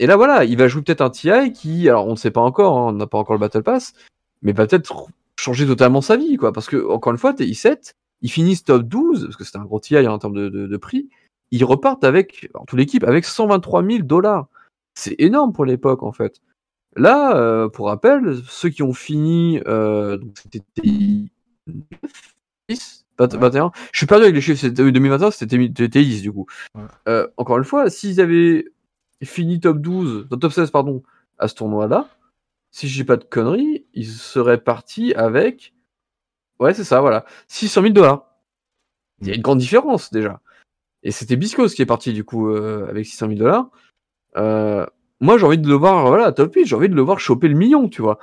Et 0.00 0.06
là 0.06 0.16
voilà, 0.16 0.44
il 0.44 0.56
va 0.56 0.66
jouer 0.66 0.80
peut-être 0.82 1.02
un 1.02 1.10
TI 1.10 1.52
qui, 1.52 1.88
alors 1.88 2.06
on 2.06 2.12
ne 2.12 2.16
sait 2.16 2.30
pas 2.30 2.40
encore, 2.40 2.78
hein, 2.78 2.86
on 2.88 2.92
n'a 2.92 3.06
pas 3.06 3.18
encore 3.18 3.34
le 3.34 3.40
Battle 3.40 3.62
Pass, 3.62 3.92
mais 4.40 4.52
va 4.52 4.66
peut-être 4.66 5.08
changer 5.38 5.66
totalement 5.66 6.00
sa 6.00 6.16
vie, 6.16 6.36
quoi. 6.36 6.52
Parce 6.52 6.68
que, 6.68 6.88
encore 6.88 7.12
une 7.12 7.18
fois, 7.18 7.34
TI7, 7.34 7.92
ils 8.22 8.30
finissent 8.30 8.64
top 8.64 8.82
12, 8.82 9.24
parce 9.24 9.36
que 9.36 9.44
c'était 9.44 9.58
un 9.58 9.64
gros 9.64 9.78
TI 9.78 9.98
en 10.08 10.18
termes 10.18 10.34
de, 10.34 10.48
de, 10.48 10.66
de 10.66 10.76
prix, 10.78 11.10
ils 11.50 11.64
repartent 11.64 12.04
avec, 12.04 12.48
en 12.54 12.64
toute 12.64 12.78
l'équipe, 12.78 13.04
avec 13.04 13.26
123 13.26 13.84
000 13.84 13.98
dollars. 14.04 14.48
C'est 14.94 15.16
énorme 15.18 15.52
pour 15.52 15.66
l'époque, 15.66 16.02
en 16.02 16.12
fait. 16.12 16.40
Là, 16.96 17.36
euh, 17.36 17.68
pour 17.68 17.86
rappel, 17.86 18.38
ceux 18.48 18.70
qui 18.70 18.82
ont 18.82 18.94
fini, 18.94 19.60
euh, 19.66 20.16
donc 20.16 20.32
c'était 20.42 20.64
TI 20.74 21.30
9, 21.66 21.76
10, 22.70 23.06
20, 23.18 23.36
21, 23.36 23.72
je 23.92 23.98
suis 23.98 24.06
perdu 24.06 24.24
avec 24.24 24.34
les 24.34 24.40
chiffres, 24.40 24.60
c'était 24.60 24.90
2021, 24.90 25.30
c'était 25.30 25.88
TI 25.88 26.04
10 26.04 26.22
du 26.22 26.32
coup. 26.32 26.46
Ouais. 26.74 26.82
Euh, 27.08 27.28
encore 27.36 27.58
une 27.58 27.64
fois, 27.64 27.90
s'ils 27.90 28.20
avaient 28.20 28.64
fini 29.26 29.60
top 29.60 29.78
12, 29.78 30.28
non, 30.30 30.38
top 30.38 30.52
16, 30.52 30.70
pardon, 30.70 31.02
à 31.38 31.48
ce 31.48 31.54
tournoi-là, 31.54 32.08
si 32.70 32.88
je 32.88 32.94
dis 32.94 33.04
pas 33.04 33.16
de 33.16 33.24
conneries, 33.24 33.84
ils 33.94 34.06
seraient 34.06 34.60
partis 34.60 35.12
avec, 35.14 35.74
ouais, 36.58 36.74
c'est 36.74 36.84
ça, 36.84 37.00
voilà, 37.00 37.24
600 37.48 37.82
000 37.82 37.92
dollars. 37.92 38.26
Il 39.20 39.28
y 39.28 39.32
a 39.32 39.34
une 39.34 39.42
grande 39.42 39.58
différence 39.58 40.10
déjà. 40.12 40.40
Et 41.02 41.10
c'était 41.10 41.36
Biscos 41.36 41.68
qui 41.68 41.82
est 41.82 41.86
parti 41.86 42.12
du 42.12 42.24
coup 42.24 42.50
euh, 42.50 42.86
avec 42.88 43.06
600 43.06 43.28
000 43.28 43.38
dollars. 43.38 43.68
Euh, 44.36 44.86
moi, 45.20 45.36
j'ai 45.36 45.44
envie 45.46 45.58
de 45.58 45.68
le 45.68 45.74
voir, 45.74 46.06
voilà, 46.06 46.32
top 46.32 46.54
8, 46.54 46.66
j'ai 46.66 46.76
envie 46.76 46.88
de 46.88 46.94
le 46.94 47.02
voir 47.02 47.20
choper 47.20 47.48
le 47.48 47.54
million, 47.54 47.88
tu 47.88 48.00
vois. 48.00 48.18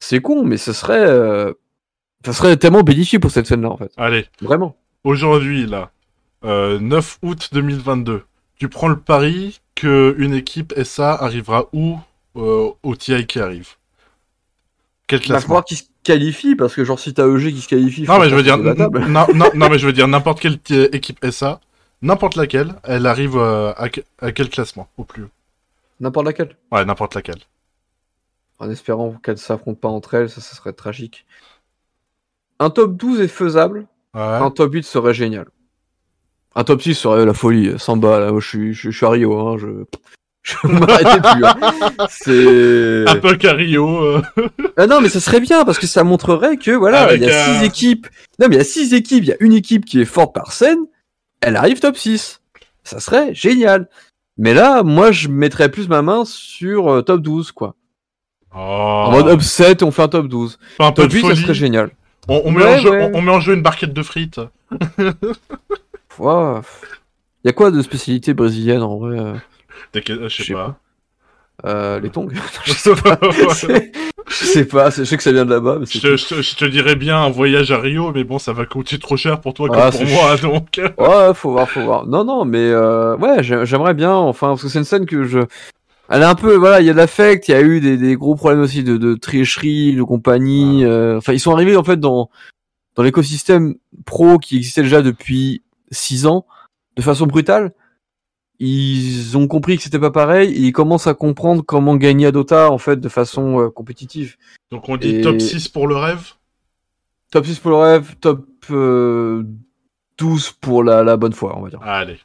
C'est 0.00 0.20
con, 0.20 0.44
mais 0.44 0.56
ce 0.56 0.72
serait, 0.72 1.06
euh, 1.06 1.52
ça 2.24 2.32
serait 2.32 2.56
tellement 2.56 2.82
bénéfique 2.82 3.20
pour 3.20 3.30
cette 3.30 3.46
scène-là, 3.46 3.70
en 3.70 3.76
fait. 3.76 3.92
Allez, 3.96 4.26
Vraiment. 4.40 4.76
aujourd'hui, 5.04 5.66
là, 5.66 5.92
euh, 6.44 6.80
9 6.80 7.18
août 7.22 7.50
2022, 7.52 8.24
tu 8.56 8.68
prends 8.68 8.88
le 8.88 8.98
pari 8.98 9.60
une 9.84 10.34
équipe 10.34 10.74
SA 10.84 11.12
arrivera 11.14 11.66
où 11.72 11.98
euh, 12.36 12.70
au 12.82 12.96
TI 12.96 13.26
qui 13.26 13.40
arrive? 13.40 13.70
Quel 15.06 15.18
va 15.20 15.24
classement? 15.26 15.46
falloir 15.48 15.64
qu'il 15.64 15.76
se 15.76 15.84
qualifie, 16.02 16.56
parce 16.56 16.74
que 16.74 16.84
genre, 16.84 16.98
si 16.98 17.12
t'as 17.14 17.26
EG 17.28 17.52
qui 17.52 17.60
se 17.60 17.68
qualifie. 17.68 18.02
Non, 18.02 18.18
mais 18.18 18.28
je 18.30 18.34
veux 18.34 18.42
dire, 18.42 18.56
non, 18.58 18.74
non, 19.34 19.48
non, 19.54 19.68
mais 19.68 19.78
je 19.78 19.86
veux 19.86 19.92
dire 19.92 20.08
n'importe 20.08 20.40
quelle 20.40 20.58
équipe 20.92 21.24
SA, 21.30 21.60
n'importe 22.00 22.36
laquelle, 22.36 22.74
elle 22.84 23.06
arrive 23.06 23.36
euh, 23.36 23.72
à, 23.76 23.88
que- 23.88 24.00
à 24.20 24.32
quel 24.32 24.48
classement 24.48 24.88
au 24.96 25.04
plus 25.04 25.24
haut? 25.24 25.30
N'importe 26.00 26.26
laquelle. 26.26 26.56
Ouais, 26.70 26.84
n'importe 26.84 27.14
laquelle. 27.14 27.40
En 28.58 28.70
espérant 28.70 29.12
qu'elles 29.22 29.38
s'affrontent 29.38 29.78
pas 29.80 29.88
entre 29.88 30.14
elles, 30.14 30.30
ça, 30.30 30.40
ça 30.40 30.54
serait 30.56 30.72
tragique. 30.72 31.26
Un 32.58 32.70
top 32.70 32.96
12 32.96 33.20
est 33.20 33.28
faisable, 33.28 33.86
Ouais. 34.14 34.20
un 34.20 34.50
top 34.50 34.72
8 34.72 34.82
serait 34.84 35.14
génial. 35.14 35.46
Un 36.54 36.64
top 36.64 36.82
6 36.82 36.94
serait 36.94 37.24
la 37.24 37.32
folie, 37.34 37.72
samba, 37.78 38.20
là, 38.20 38.30
moi, 38.32 38.40
je 38.40 38.48
suis, 38.48 38.74
je, 38.74 38.90
je 38.90 38.96
suis 38.96 39.06
à 39.06 39.10
Rio, 39.10 39.38
hein, 39.48 39.56
je... 39.58 39.66
Je 40.44 40.54
m'arrêtais 40.66 41.20
plus. 41.20 41.44
hein. 41.44 42.06
C'est... 42.10 43.04
Un 43.08 43.16
peu 43.20 43.36
Cario. 43.36 44.02
euh, 44.02 44.22
Ah 44.76 44.88
non, 44.88 45.00
mais 45.00 45.08
ça 45.08 45.20
serait 45.20 45.38
bien 45.38 45.64
parce 45.64 45.78
que 45.78 45.86
ça 45.86 46.02
montrerait 46.02 46.56
que 46.56 46.72
voilà, 46.72 47.02
Avec 47.02 47.20
il 47.22 47.28
y 47.28 47.30
a 47.30 47.44
un- 47.48 47.60
six 47.60 47.64
équipes. 47.64 48.08
Non, 48.40 48.48
mais 48.48 48.56
il 48.56 48.58
y 48.58 48.60
a 48.60 48.64
six 48.64 48.92
équipes, 48.92 49.22
il 49.22 49.28
y 49.28 49.32
a 49.32 49.36
une 49.38 49.52
équipe 49.52 49.84
qui 49.84 50.00
est 50.00 50.04
forte 50.04 50.34
par 50.34 50.50
scène, 50.52 50.80
elle 51.42 51.54
arrive 51.54 51.78
top 51.78 51.96
6. 51.96 52.40
Ça 52.82 52.98
serait 52.98 53.32
génial. 53.34 53.88
Mais 54.36 54.52
là, 54.52 54.82
moi, 54.82 55.12
je 55.12 55.28
mettrais 55.28 55.70
plus 55.70 55.88
ma 55.88 56.02
main 56.02 56.24
sur 56.26 56.88
euh, 56.92 57.02
top 57.02 57.22
12, 57.22 57.52
quoi. 57.52 57.76
Oh, 58.52 58.58
En 58.58 59.10
mode 59.12 59.28
upset, 59.32 59.82
on 59.84 59.92
fait 59.92 60.02
un 60.02 60.08
top 60.08 60.26
12. 60.26 60.58
Pas 60.76 60.86
un 60.88 60.92
Top 60.92 61.06
de 61.08 61.14
8, 61.14 61.22
ça 61.28 61.36
serait 61.36 61.54
génial. 61.54 61.90
On, 62.28 62.42
on 62.46 62.50
met 62.50 62.64
Ouais, 62.64 62.74
en 62.74 62.78
jeu, 62.78 63.00
on 63.14 63.22
met 63.22 63.30
en 63.30 63.40
jeu 63.40 63.54
une 63.54 63.62
barquette 63.62 63.92
de 63.92 64.02
frites. 64.02 64.40
Il 66.18 67.48
y 67.48 67.50
a 67.50 67.52
quoi 67.52 67.70
de 67.70 67.82
spécialité 67.82 68.34
brésilienne 68.34 68.82
en 68.82 68.96
vrai 68.98 69.18
euh, 69.18 69.34
Je 70.28 70.36
sais 70.44 70.52
pas. 70.54 70.78
euh, 71.64 72.00
Les 72.00 72.10
tongs 72.10 72.28
Je 72.64 72.72
sais 72.72 72.94
pas. 72.94 73.18
Je 74.28 74.44
sais 74.46 74.64
pas, 74.64 74.90
c'est- 74.90 75.04
je 75.04 75.10
sais 75.10 75.16
que 75.16 75.22
ça 75.22 75.32
vient 75.32 75.44
de 75.44 75.50
là-bas. 75.52 75.78
Je, 75.82 75.98
te- 76.00 76.16
je 76.16 76.26
te- 76.26 76.42
je 76.42 76.56
te 76.56 76.64
dirais 76.64 76.94
bien 76.96 77.18
un 77.22 77.30
voyage 77.30 77.70
à 77.72 77.78
Rio, 77.78 78.12
mais 78.14 78.24
bon, 78.24 78.38
ça 78.38 78.52
va 78.52 78.64
coûter 78.64 78.98
trop 78.98 79.16
cher 79.16 79.40
pour 79.40 79.52
toi 79.52 79.68
Ah, 79.72 79.90
que 79.90 79.96
pour 79.98 80.06
moi, 80.06 80.36
donc. 80.36 80.80
Ouais, 80.98 81.34
faut 81.34 81.50
voir, 81.52 81.68
faut 81.68 81.82
voir. 81.82 82.06
Non, 82.06 82.24
non, 82.24 82.44
mais 82.44 82.58
euh, 82.70 83.16
ouais, 83.16 83.42
j'ai- 83.42 83.66
j'aimerais 83.66 83.94
bien, 83.94 84.12
enfin, 84.14 84.48
parce 84.48 84.62
que 84.62 84.68
c'est 84.68 84.78
une 84.78 84.84
scène 84.84 85.06
que 85.06 85.24
je. 85.24 85.40
Elle 86.08 86.22
est 86.22 86.26
un 86.26 86.34
peu, 86.34 86.54
voilà, 86.54 86.80
il 86.80 86.86
y 86.86 86.90
a 86.90 86.92
de 86.92 86.98
l'affect, 86.98 87.48
il 87.48 87.52
y 87.52 87.54
a 87.54 87.60
eu 87.62 87.80
des, 87.80 87.96
des 87.96 88.16
gros 88.16 88.34
problèmes 88.36 88.60
aussi 88.60 88.84
de, 88.84 88.96
de 88.96 89.14
tricherie, 89.14 89.94
de 89.96 90.02
compagnie. 90.02 90.84
Enfin, 90.86 91.32
ils 91.32 91.40
sont 91.40 91.52
arrivés 91.52 91.76
en 91.76 91.84
fait 91.84 91.98
dans 91.98 92.30
dans 92.96 93.02
l'écosystème 93.02 93.74
pro 94.04 94.38
qui 94.38 94.56
existait 94.58 94.82
déjà 94.82 95.00
depuis 95.02 95.62
six 95.92 96.26
ans, 96.26 96.46
de 96.96 97.02
façon 97.02 97.26
brutale. 97.26 97.72
Ils 98.58 99.36
ont 99.36 99.48
compris 99.48 99.76
que 99.76 99.82
c'était 99.82 99.98
pas 99.98 100.10
pareil 100.12 100.52
et 100.52 100.60
ils 100.60 100.72
commencent 100.72 101.06
à 101.08 101.14
comprendre 101.14 101.62
comment 101.62 101.96
gagner 101.96 102.26
à 102.26 102.32
Dota 102.32 102.70
en 102.70 102.78
fait 102.78 102.96
de 103.00 103.08
façon 103.08 103.60
euh, 103.60 103.70
compétitive. 103.70 104.36
Donc 104.70 104.88
on 104.88 104.96
dit 104.96 105.16
Et- 105.16 105.20
top 105.22 105.40
6 105.40 105.68
pour 105.68 105.88
le 105.88 105.96
rêve? 105.96 106.32
Top 107.32 107.44
6 107.46 107.58
pour 107.58 107.70
le 107.72 107.76
rêve, 107.78 108.14
top 108.20 108.46
euh, 108.70 109.42
12 110.18 110.52
pour 110.60 110.84
la, 110.84 111.02
la 111.02 111.16
bonne 111.16 111.32
foi, 111.32 111.56
on 111.56 111.62
va 111.62 111.70
dire. 111.70 111.80
Allez. 111.82 112.20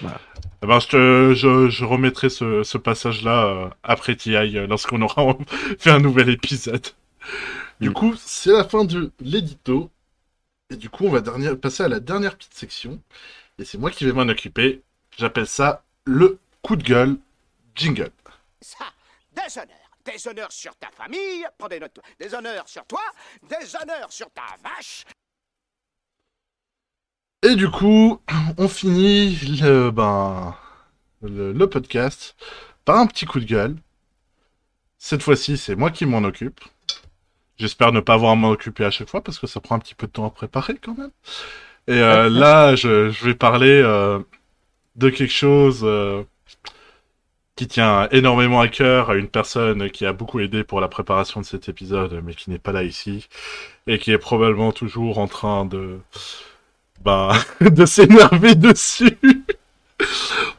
Voilà. 0.00 0.20
Eh 0.62 0.66
ben, 0.66 0.78
je, 0.80 0.88
te, 0.88 1.34
je, 1.34 1.68
je 1.68 1.84
remettrai 1.84 2.30
ce, 2.30 2.62
ce 2.62 2.78
passage-là 2.78 3.44
euh, 3.46 3.68
après 3.82 4.16
TI, 4.16 4.34
euh, 4.36 4.66
lorsqu'on 4.66 5.02
aura 5.02 5.36
fait 5.78 5.90
un 5.90 6.00
nouvel 6.00 6.30
épisode. 6.30 6.86
Du 7.80 7.90
Mm. 7.90 7.92
coup, 7.92 8.14
c'est 8.16 8.52
la 8.52 8.64
fin 8.64 8.84
de 8.84 9.10
l'édito. 9.20 9.90
Et 10.70 10.76
du 10.76 10.90
coup, 10.90 11.06
on 11.06 11.10
va 11.10 11.20
dernière, 11.20 11.58
passer 11.58 11.82
à 11.82 11.88
la 11.88 12.00
dernière 12.00 12.36
petite 12.36 12.54
section. 12.54 13.00
Et 13.58 13.64
c'est 13.64 13.78
moi 13.78 13.90
qui 13.90 14.04
vais 14.04 14.12
m'en 14.12 14.22
occuper. 14.22 14.82
J'appelle 15.16 15.46
ça 15.46 15.84
le 16.04 16.38
coup 16.62 16.76
de 16.76 16.82
gueule 16.82 17.18
jingle. 17.74 18.10
Ça, 18.60 18.86
des 19.32 19.58
honneurs. 19.58 19.78
Des 20.04 20.28
honneurs 20.28 20.52
sur 20.52 20.74
ta 20.76 20.90
famille. 20.90 21.46
Des 22.18 22.34
honneurs 22.34 22.68
sur 22.68 22.84
toi, 22.86 23.02
des 23.42 23.76
honneurs 23.76 24.12
sur 24.12 24.30
ta 24.30 24.42
vache. 24.62 25.04
Et 27.42 27.56
du 27.56 27.70
coup, 27.70 28.20
on 28.58 28.68
finit 28.68 29.36
le, 29.60 29.90
ben, 29.90 30.56
le, 31.22 31.52
le 31.52 31.68
podcast 31.68 32.36
par 32.84 32.98
un 32.98 33.06
petit 33.06 33.26
coup 33.26 33.38
de 33.38 33.44
gueule. 33.44 33.76
Cette 34.98 35.22
fois-ci, 35.22 35.58
c'est 35.58 35.76
moi 35.76 35.90
qui 35.90 36.06
m'en 36.06 36.24
occupe. 36.24 36.60
J'espère 37.56 37.92
ne 37.92 38.00
pas 38.00 38.14
avoir 38.14 38.32
à 38.32 38.34
m'en 38.34 38.50
occuper 38.50 38.84
à 38.84 38.90
chaque 38.90 39.08
fois 39.08 39.22
parce 39.22 39.38
que 39.38 39.46
ça 39.46 39.60
prend 39.60 39.76
un 39.76 39.78
petit 39.78 39.94
peu 39.94 40.06
de 40.06 40.12
temps 40.12 40.26
à 40.26 40.30
préparer 40.30 40.76
quand 40.82 40.96
même. 40.96 41.10
Et 41.86 41.92
euh, 41.92 42.28
là, 42.28 42.74
je, 42.76 43.10
je 43.10 43.24
vais 43.24 43.34
parler 43.34 43.80
euh, 43.84 44.18
de 44.96 45.10
quelque 45.10 45.32
chose 45.32 45.82
euh, 45.84 46.22
qui 47.56 47.68
tient 47.68 48.08
énormément 48.10 48.60
à 48.60 48.68
cœur 48.68 49.10
à 49.10 49.14
une 49.16 49.28
personne 49.28 49.90
qui 49.90 50.06
a 50.06 50.12
beaucoup 50.12 50.40
aidé 50.40 50.64
pour 50.64 50.80
la 50.80 50.88
préparation 50.88 51.40
de 51.40 51.46
cet 51.46 51.68
épisode, 51.68 52.20
mais 52.24 52.34
qui 52.34 52.50
n'est 52.50 52.58
pas 52.58 52.72
là 52.72 52.82
ici 52.82 53.28
et 53.86 53.98
qui 53.98 54.10
est 54.12 54.18
probablement 54.18 54.72
toujours 54.72 55.18
en 55.18 55.28
train 55.28 55.64
de 55.64 55.98
bah, 57.02 57.32
de 57.60 57.86
s'énerver 57.86 58.54
dessus. 58.54 59.18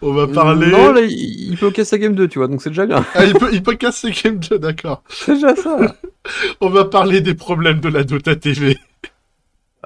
On 0.01 0.13
va 0.13 0.27
parler. 0.27 0.67
Non, 0.67 0.91
là, 0.91 1.01
il, 1.01 1.51
il 1.51 1.57
peut 1.57 1.71
casser 1.71 1.99
Game 1.99 2.15
2, 2.15 2.27
tu 2.27 2.39
vois, 2.39 2.47
donc 2.47 2.61
c'est 2.61 2.69
déjà 2.69 2.85
bien. 2.85 3.05
Ah, 3.13 3.25
il 3.25 3.33
peut, 3.33 3.49
il 3.53 3.63
peut 3.63 3.75
casser 3.75 4.11
Game 4.11 4.39
2, 4.39 4.59
d'accord. 4.59 5.03
C'est 5.09 5.35
déjà 5.35 5.55
ça. 5.55 5.95
On 6.61 6.69
va 6.69 6.85
parler 6.85 7.21
des 7.21 7.35
problèmes 7.35 7.79
de 7.79 7.89
la 7.89 8.03
Dota 8.03 8.35
TV. 8.35 8.77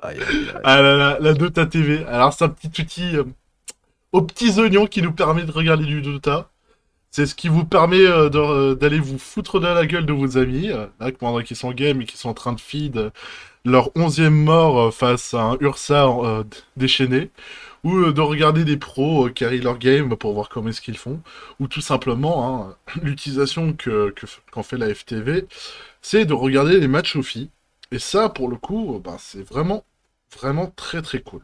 Aïe, 0.01 0.17
aïe, 0.29 0.35
aïe. 0.55 0.61
Ah 0.63 0.81
là 0.81 0.95
là, 0.95 1.17
la 1.19 1.33
Dota 1.33 1.65
TV. 1.65 2.05
Alors, 2.05 2.33
c'est 2.33 2.45
un 2.45 2.49
petit 2.49 2.81
outil 2.81 3.17
euh, 3.17 3.23
aux 4.11 4.21
petits 4.21 4.59
oignons 4.59 4.87
qui 4.87 5.01
nous 5.01 5.11
permet 5.11 5.43
de 5.43 5.51
regarder 5.51 5.85
du 5.85 6.01
Dota. 6.01 6.49
C'est 7.11 7.25
ce 7.25 7.33
qui 7.33 7.47
vous 7.47 7.65
permet 7.65 8.05
euh, 8.05 8.29
euh, 8.35 8.75
d'aller 8.75 8.99
vous 8.99 9.17
foutre 9.17 9.59
de 9.59 9.65
la 9.65 9.85
gueule 9.85 10.05
de 10.05 10.13
vos 10.13 10.37
amis, 10.37 10.69
euh, 10.69 10.85
là, 10.99 11.11
pendant 11.11 11.41
qu'ils 11.41 11.57
sont 11.57 11.71
game 11.71 12.01
et 12.01 12.05
qu'ils 12.05 12.19
sont 12.19 12.29
en 12.29 12.35
train 12.35 12.53
de 12.53 12.61
feed 12.61 12.97
euh, 12.97 13.09
leur 13.65 13.89
onzième 13.97 14.35
mort 14.35 14.93
face 14.93 15.33
à 15.33 15.41
un 15.41 15.57
Ursa 15.59 16.07
déchaîné, 16.77 17.29
ou 17.83 17.95
euh, 17.97 18.13
de 18.13 18.21
regarder 18.21 18.65
des 18.65 18.77
pros 18.77 19.27
euh, 19.27 19.29
carry 19.29 19.59
leur 19.59 19.77
game 19.77 20.15
pour 20.17 20.33
voir 20.33 20.49
comment 20.49 20.69
est-ce 20.69 20.81
qu'ils 20.81 20.97
font, 20.97 21.21
ou 21.59 21.67
tout 21.67 21.81
simplement 21.81 22.69
hein, 22.69 22.75
l'utilisation 23.03 23.73
que 23.73 24.13
qu'en 24.51 24.63
fait 24.63 24.77
la 24.77 24.93
FTV, 24.93 25.47
c'est 26.01 26.25
de 26.25 26.33
regarder 26.33 26.79
les 26.79 26.87
matchs 26.87 27.15
au 27.15 27.23
filles. 27.23 27.49
Et 27.91 27.99
ça, 27.99 28.29
pour 28.29 28.49
le 28.49 28.57
coup, 28.57 28.95
euh, 28.95 28.99
ben, 28.99 29.17
c'est 29.19 29.43
vraiment, 29.43 29.85
vraiment 30.39 30.67
très 30.75 31.01
très 31.01 31.21
cool. 31.21 31.41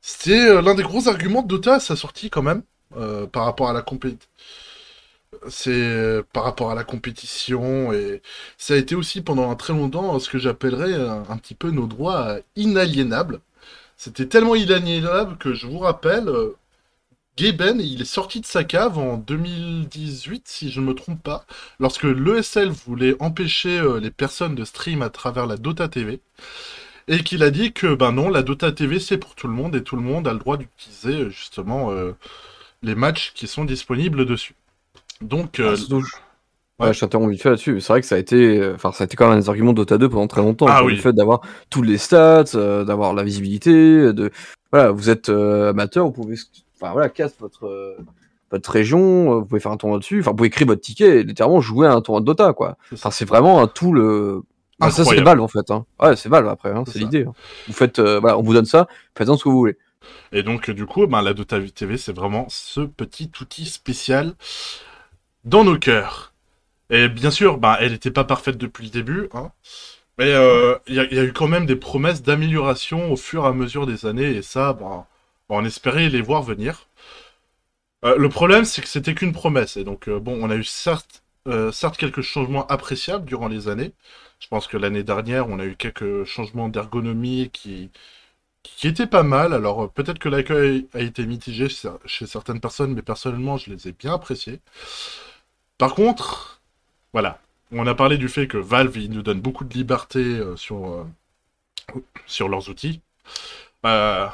C'était 0.00 0.62
l'un 0.62 0.74
des 0.74 0.82
gros 0.82 1.08
arguments 1.08 1.42
de 1.42 1.48
Dota 1.48 1.74
à 1.76 1.80
sa 1.80 1.96
sortie 1.96 2.30
quand 2.30 2.42
même, 2.42 2.62
par 3.32 3.44
rapport 3.44 3.68
à 3.68 3.72
la 3.72 3.82
compétition. 3.82 4.28
C'est 5.48 6.22
par 6.32 6.44
rapport 6.44 6.70
à 6.70 6.74
la 6.74 6.84
compétition 6.84 7.92
et 7.92 8.22
ça 8.56 8.74
a 8.74 8.76
été 8.76 8.94
aussi 8.94 9.20
pendant 9.20 9.50
un 9.50 9.56
très 9.56 9.74
longtemps 9.74 10.18
ce 10.18 10.30
que 10.30 10.38
j'appellerais 10.38 10.94
un 10.94 11.36
petit 11.36 11.54
peu 11.54 11.70
nos 11.70 11.86
droits 11.86 12.38
inaliénables. 12.56 13.40
C'était 13.98 14.26
tellement 14.26 14.54
inaliénable 14.54 15.36
que 15.38 15.52
je 15.52 15.66
vous 15.66 15.80
rappelle, 15.80 16.28
euh, 16.28 16.56
Gaben, 17.36 17.80
il 17.80 18.00
est 18.02 18.04
sorti 18.04 18.40
de 18.40 18.46
sa 18.46 18.64
cave 18.64 18.98
en 18.98 19.16
2018, 19.16 20.48
si 20.48 20.70
je 20.70 20.80
ne 20.80 20.86
me 20.86 20.94
trompe 20.94 21.22
pas, 21.22 21.44
lorsque 21.80 22.04
l'ESL 22.04 22.70
voulait 22.70 23.16
empêcher 23.20 23.78
euh, 23.78 24.00
les 24.00 24.10
personnes 24.10 24.54
de 24.54 24.64
stream 24.64 25.02
à 25.02 25.10
travers 25.10 25.46
la 25.46 25.56
Dota 25.56 25.88
TV, 25.88 26.20
et 27.08 27.22
qu'il 27.24 27.42
a 27.42 27.50
dit 27.50 27.72
que 27.72 27.94
ben 27.94 28.12
non, 28.12 28.28
la 28.28 28.42
Dota 28.42 28.72
TV 28.72 29.00
c'est 29.00 29.18
pour 29.18 29.34
tout 29.34 29.48
le 29.48 29.54
monde 29.54 29.76
et 29.76 29.82
tout 29.82 29.96
le 29.96 30.02
monde 30.02 30.28
a 30.28 30.32
le 30.32 30.38
droit 30.38 30.56
d'utiliser 30.56 31.30
justement 31.30 31.90
euh, 31.92 32.12
les 32.82 32.94
matchs 32.94 33.32
qui 33.34 33.46
sont 33.46 33.64
disponibles 33.64 34.26
dessus. 34.26 34.54
Donc, 35.20 35.58
euh, 35.60 35.76
Ah, 35.76 36.27
Ouais, 36.80 36.92
je 36.94 37.00
t'interromps 37.00 37.30
vite 37.32 37.42
fait 37.42 37.50
là-dessus. 37.50 37.80
C'est 37.80 37.92
vrai 37.92 38.00
que 38.00 38.06
ça 38.06 38.14
a 38.14 38.18
été, 38.18 38.58
euh, 38.58 38.74
enfin, 38.74 38.92
ça 38.92 39.02
a 39.02 39.06
été 39.06 39.16
quand 39.16 39.26
même 39.28 39.36
un 39.36 39.40
des 39.40 39.48
arguments 39.48 39.72
de 39.72 39.78
Dota 39.78 39.98
2 39.98 40.08
pendant 40.08 40.28
très 40.28 40.42
longtemps. 40.42 40.66
Ah 40.68 40.84
oui. 40.84 40.94
Le 40.94 41.00
fait 41.00 41.12
d'avoir 41.12 41.40
tous 41.70 41.82
les 41.82 41.98
stats, 41.98 42.44
euh, 42.54 42.84
d'avoir 42.84 43.14
la 43.14 43.24
visibilité, 43.24 44.12
de, 44.12 44.30
voilà, 44.72 44.92
vous 44.92 45.10
êtes 45.10 45.28
euh, 45.28 45.70
amateur, 45.70 46.04
vous 46.06 46.12
pouvez, 46.12 46.36
enfin, 46.80 46.92
voilà, 46.92 47.08
casse 47.08 47.34
votre, 47.40 47.66
euh, 47.66 47.96
votre 48.52 48.70
région, 48.70 49.40
vous 49.40 49.44
pouvez 49.44 49.60
faire 49.60 49.72
un 49.72 49.76
tournoi 49.76 49.98
dessus, 49.98 50.20
enfin, 50.20 50.30
vous 50.30 50.36
pouvez 50.36 50.50
créer 50.50 50.66
votre 50.66 50.80
ticket 50.80 51.20
et 51.20 51.22
littéralement 51.24 51.60
jouer 51.60 51.88
à 51.88 51.92
un 51.94 52.00
tournoi 52.00 52.20
de 52.20 52.26
Dota, 52.26 52.52
quoi. 52.52 52.76
Enfin, 52.92 53.10
c'est 53.10 53.24
vraiment 53.28 53.60
un 53.60 53.66
tout 53.66 53.92
le, 53.92 54.42
bah, 54.78 54.90
ça, 54.92 55.04
c'est. 55.04 55.20
Valve, 55.20 55.40
en 55.40 55.48
fait, 55.48 55.70
hein. 55.72 55.84
Ouais, 56.00 56.14
c'est 56.14 56.28
Valve 56.28 56.46
après, 56.46 56.70
hein, 56.70 56.84
C'est 56.86 57.00
l'idée. 57.00 57.24
hein. 57.28 57.32
Vous 57.66 57.72
faites, 57.74 57.98
voilà, 57.98 58.38
on 58.38 58.42
vous 58.42 58.54
donne 58.54 58.66
ça, 58.66 58.86
faites-en 59.16 59.36
ce 59.36 59.42
que 59.42 59.48
vous 59.48 59.58
voulez. 59.58 59.76
Et 60.30 60.44
donc, 60.44 60.70
du 60.70 60.86
coup, 60.86 61.08
ben, 61.08 61.22
la 61.22 61.34
Dota 61.34 61.58
TV, 61.74 61.96
c'est 61.98 62.14
vraiment 62.14 62.46
ce 62.48 62.82
petit 62.82 63.32
outil 63.40 63.66
spécial 63.66 64.34
dans 65.44 65.64
nos 65.64 65.76
cœurs. 65.76 66.32
Et 66.90 67.08
bien 67.08 67.30
sûr, 67.30 67.58
ben, 67.58 67.76
elle 67.80 67.92
n'était 67.92 68.10
pas 68.10 68.24
parfaite 68.24 68.56
depuis 68.58 68.84
le 68.84 68.90
début, 68.90 69.28
hein, 69.34 69.52
mais 70.18 70.32
euh, 70.34 70.76
il 70.88 70.94
y, 70.96 71.00
a- 71.00 71.24
eu 71.24 71.32
quand 71.32 71.48
même 71.48 71.66
des 71.66 71.76
promesses 71.76 72.22
d'amélioration 72.22 73.12
au 73.12 73.16
fur 73.16 73.44
et 73.44 73.48
à 73.48 73.52
mesure 73.52 73.86
des 73.86 74.06
années, 74.06 74.36
et 74.36 74.42
ça, 74.42 74.72
ben, 74.74 75.06
on 75.50 75.64
espérait 75.66 76.08
les 76.10 76.22
voir 76.22 76.42
venir. 76.42 76.88
Euh, 78.04 78.16
le 78.16 78.28
problème, 78.28 78.64
c'est 78.64 78.82
que 78.82 78.88
c'était 78.88 79.14
qu'une 79.14 79.32
promesse, 79.32 79.76
et 79.76 79.84
donc, 79.84 80.08
euh, 80.08 80.20
bon, 80.20 80.38
on 80.42 80.50
a 80.50 80.56
eu 80.56 80.64
certes, 80.64 81.22
quelques 81.98 82.20
changements 82.22 82.66
appréciables 82.68 83.24
durant 83.24 83.48
les 83.48 83.68
années. 83.68 83.92
Je 84.40 84.48
pense 84.48 84.66
que 84.66 84.76
l'année 84.76 85.02
dernière, 85.02 85.48
on 85.48 85.58
a 85.58 85.64
eu 85.64 85.76
quelques 85.76 86.24
changements 86.24 86.68
d'ergonomie 86.68 87.50
qui, 87.52 87.90
qui 88.64 88.88
était 88.88 89.06
pas 89.08 89.22
mal. 89.24 89.54
Alors 89.54 89.90
peut-être 89.92 90.18
que 90.20 90.28
l'accueil 90.30 90.88
a 90.94 91.00
été 91.00 91.26
mitigé 91.26 91.68
chez 92.06 92.26
certaines 92.26 92.60
personnes, 92.60 92.94
mais 92.94 93.02
personnellement, 93.02 93.56
je 93.58 93.70
les 93.72 93.88
ai 93.88 93.92
bien 93.92 94.14
appréciés. 94.14 94.60
Par 95.78 95.94
contre, 95.94 96.57
voilà, 97.12 97.40
on 97.72 97.86
a 97.86 97.94
parlé 97.94 98.18
du 98.18 98.28
fait 98.28 98.46
que 98.46 98.58
Valve 98.58 98.96
il 98.96 99.10
nous 99.10 99.22
donne 99.22 99.40
beaucoup 99.40 99.64
de 99.64 99.74
liberté 99.74 100.20
euh, 100.20 100.56
sur 100.56 100.88
euh, 100.90 101.04
sur 102.26 102.48
leurs 102.48 102.68
outils. 102.68 103.00
Euh, 103.86 104.26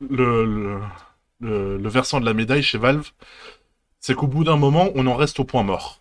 le, 0.00 0.44
le, 0.44 0.80
le- 1.40 1.78
le 1.78 1.88
versant 1.88 2.20
de 2.20 2.26
la 2.26 2.34
médaille 2.34 2.62
chez 2.62 2.78
Valve, 2.78 3.10
c'est 4.00 4.14
qu'au 4.14 4.26
bout 4.28 4.44
d'un 4.44 4.56
moment, 4.56 4.90
on 4.96 5.06
en 5.06 5.16
reste 5.16 5.40
au 5.40 5.44
point 5.44 5.62
mort. 5.64 6.00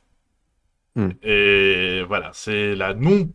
Hmm. 0.95 1.11
Et 1.23 2.03
voilà, 2.07 2.31
c'est 2.33 2.75
la 2.75 2.93
non 2.93 3.29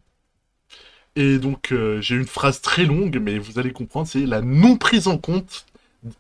et 1.16 1.38
donc, 1.38 1.72
euh, 1.72 2.00
j'ai 2.00 2.16
une 2.16 2.26
phrase 2.26 2.60
très 2.60 2.84
longue, 2.84 3.18
mais 3.20 3.38
vous 3.38 3.58
allez 3.58 3.72
comprendre, 3.72 4.06
c'est 4.08 4.24
la 4.26 4.40
non 4.40 4.76
prise 4.76 5.08
en 5.08 5.18
compte 5.18 5.66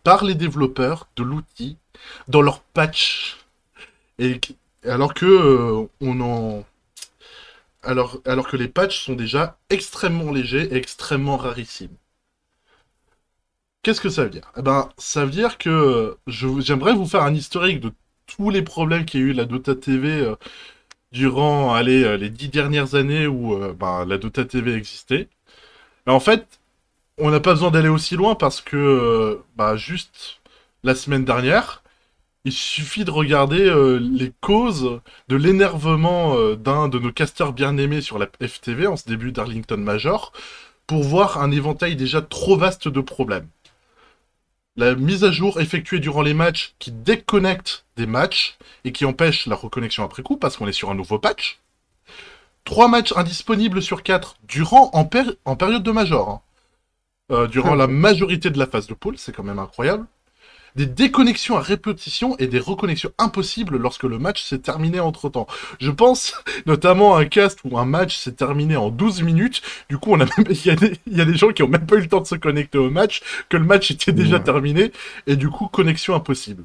par 0.04 0.24
les 0.24 0.34
développeurs 0.34 1.08
de 1.16 1.22
l'outil 1.22 1.76
dans 2.28 2.42
leur 2.42 2.60
patch. 2.60 3.38
Et 4.18 4.40
alors 4.86 5.14
que 5.14 5.26
euh, 5.26 5.86
on 6.00 6.20
en 6.20 6.64
alors, 7.82 8.20
alors 8.26 8.48
que 8.48 8.56
les 8.56 8.68
patchs 8.68 9.04
sont 9.04 9.14
déjà 9.14 9.58
extrêmement 9.70 10.30
légers 10.32 10.72
et 10.72 10.76
extrêmement 10.76 11.36
rarissimes. 11.36 11.96
Qu'est-ce 13.82 14.00
que 14.00 14.08
ça 14.08 14.24
veut 14.24 14.30
dire? 14.30 14.52
Eh 14.56 14.62
ben, 14.62 14.88
ça 14.98 15.24
veut 15.24 15.30
dire 15.32 15.58
que 15.58 16.16
j'aimerais 16.28 16.94
vous 16.94 17.06
faire 17.06 17.22
un 17.22 17.34
historique 17.34 17.80
de 17.80 17.92
tous 18.26 18.50
les 18.50 18.62
problèmes 18.62 19.04
qu'il 19.04 19.20
y 19.20 19.24
a 19.24 19.26
eu 19.26 19.32
la 19.32 19.44
Dota 19.44 19.74
TV 19.74 20.08
euh, 20.20 20.36
durant 21.12 21.76
euh, 21.76 22.16
les 22.16 22.30
dix 22.30 22.48
dernières 22.48 22.94
années 22.94 23.26
où 23.26 23.58
ben, 23.74 24.04
la 24.06 24.18
Dota 24.18 24.44
TV 24.44 24.74
existait. 24.74 25.28
En 26.06 26.20
fait, 26.20 26.46
on 27.18 27.30
n'a 27.30 27.40
pas 27.40 27.52
besoin 27.54 27.70
d'aller 27.70 27.88
aussi 27.88 28.16
loin 28.16 28.34
parce 28.36 28.60
que 28.60 29.40
bah, 29.56 29.76
juste 29.76 30.40
la 30.84 30.94
semaine 30.94 31.24
dernière, 31.24 31.81
il 32.44 32.52
suffit 32.52 33.04
de 33.04 33.10
regarder 33.10 33.62
euh, 33.68 33.98
les 33.98 34.32
causes 34.40 35.00
de 35.28 35.34
l'énervement 35.36 36.36
euh, 36.36 36.54
d'un 36.56 36.86
de 36.88 37.00
nos 37.00 37.10
casteurs 37.12 37.52
bien 37.52 37.76
aimés 37.78 38.00
sur 38.00 38.16
la 38.18 38.28
FTV 38.40 38.86
en 38.86 38.96
ce 38.96 39.08
début 39.08 39.32
d'Arlington 39.32 39.76
Major 39.78 40.32
pour 40.86 41.02
voir 41.04 41.40
un 41.42 41.50
éventail 41.52 41.96
déjà 41.96 42.22
trop 42.22 42.56
vaste 42.56 42.88
de 42.88 43.00
problèmes. 43.00 43.48
La 44.76 44.94
mise 44.94 45.24
à 45.24 45.32
jour 45.32 45.62
effectuée 45.62 45.98
durant 45.98 46.20
les 46.20 46.34
matchs 46.34 46.74
qui 46.78 46.92
déconnecte 46.92 47.86
des 47.96 48.04
matchs 48.04 48.58
et 48.84 48.92
qui 48.92 49.06
empêche 49.06 49.46
la 49.46 49.56
reconnexion 49.56 50.04
après 50.04 50.22
coup 50.22 50.36
parce 50.36 50.58
qu'on 50.58 50.68
est 50.68 50.72
sur 50.72 50.90
un 50.90 50.94
nouveau 50.94 51.18
patch. 51.18 51.58
Trois 52.64 52.88
matchs 52.88 53.12
indisponibles 53.16 53.82
sur 53.82 54.02
quatre 54.02 54.36
durant 54.48 54.90
en, 54.94 55.04
péri- 55.04 55.36
en 55.44 55.56
période 55.56 55.82
de 55.82 55.90
major. 55.92 56.28
hein. 56.28 56.40
Euh, 57.32 57.46
durant 57.48 57.74
la 57.74 57.86
majorité 57.88 58.50
de 58.50 58.58
la 58.58 58.66
phase 58.66 58.86
de 58.88 58.94
poule, 58.94 59.18
c'est 59.18 59.32
quand 59.32 59.44
même 59.44 59.58
incroyable. 59.60 60.06
Des 60.76 60.86
déconnexions 60.86 61.56
à 61.56 61.60
répétition 61.60 62.36
et 62.38 62.46
des 62.46 62.58
reconnexions 62.58 63.10
impossibles 63.18 63.76
lorsque 63.76 64.04
le 64.04 64.18
match 64.18 64.42
s'est 64.42 64.58
terminé 64.60 65.00
entre 65.00 65.28
temps. 65.28 65.46
Je 65.80 65.90
pense 65.90 66.34
notamment 66.66 67.14
à 67.16 67.20
un 67.20 67.24
cast 67.26 67.60
où 67.64 67.78
un 67.78 67.84
match 67.84 68.16
s'est 68.16 68.32
terminé 68.32 68.76
en 68.76 68.90
12 68.90 69.22
minutes. 69.22 69.62
Du 69.90 69.98
coup, 69.98 70.12
on 70.12 70.20
a 70.20 70.24
même, 70.24 70.46
il 70.50 70.66
y 70.66 70.70
a 70.70 70.76
des, 70.76 70.94
il 71.06 71.16
y 71.16 71.20
a 71.20 71.24
des 71.26 71.36
gens 71.36 71.52
qui 71.52 71.62
ont 71.62 71.68
même 71.68 71.86
pas 71.86 71.96
eu 71.96 72.00
le 72.00 72.08
temps 72.08 72.20
de 72.20 72.26
se 72.26 72.36
connecter 72.36 72.78
au 72.78 72.90
match, 72.90 73.22
que 73.48 73.56
le 73.56 73.64
match 73.64 73.90
était 73.90 74.12
déjà 74.12 74.40
Ouais. 74.40 74.40
terminé, 74.40 74.92
et 75.26 75.36
du 75.36 75.48
coup, 75.50 75.68
connexion 75.68 76.14
impossible. 76.14 76.64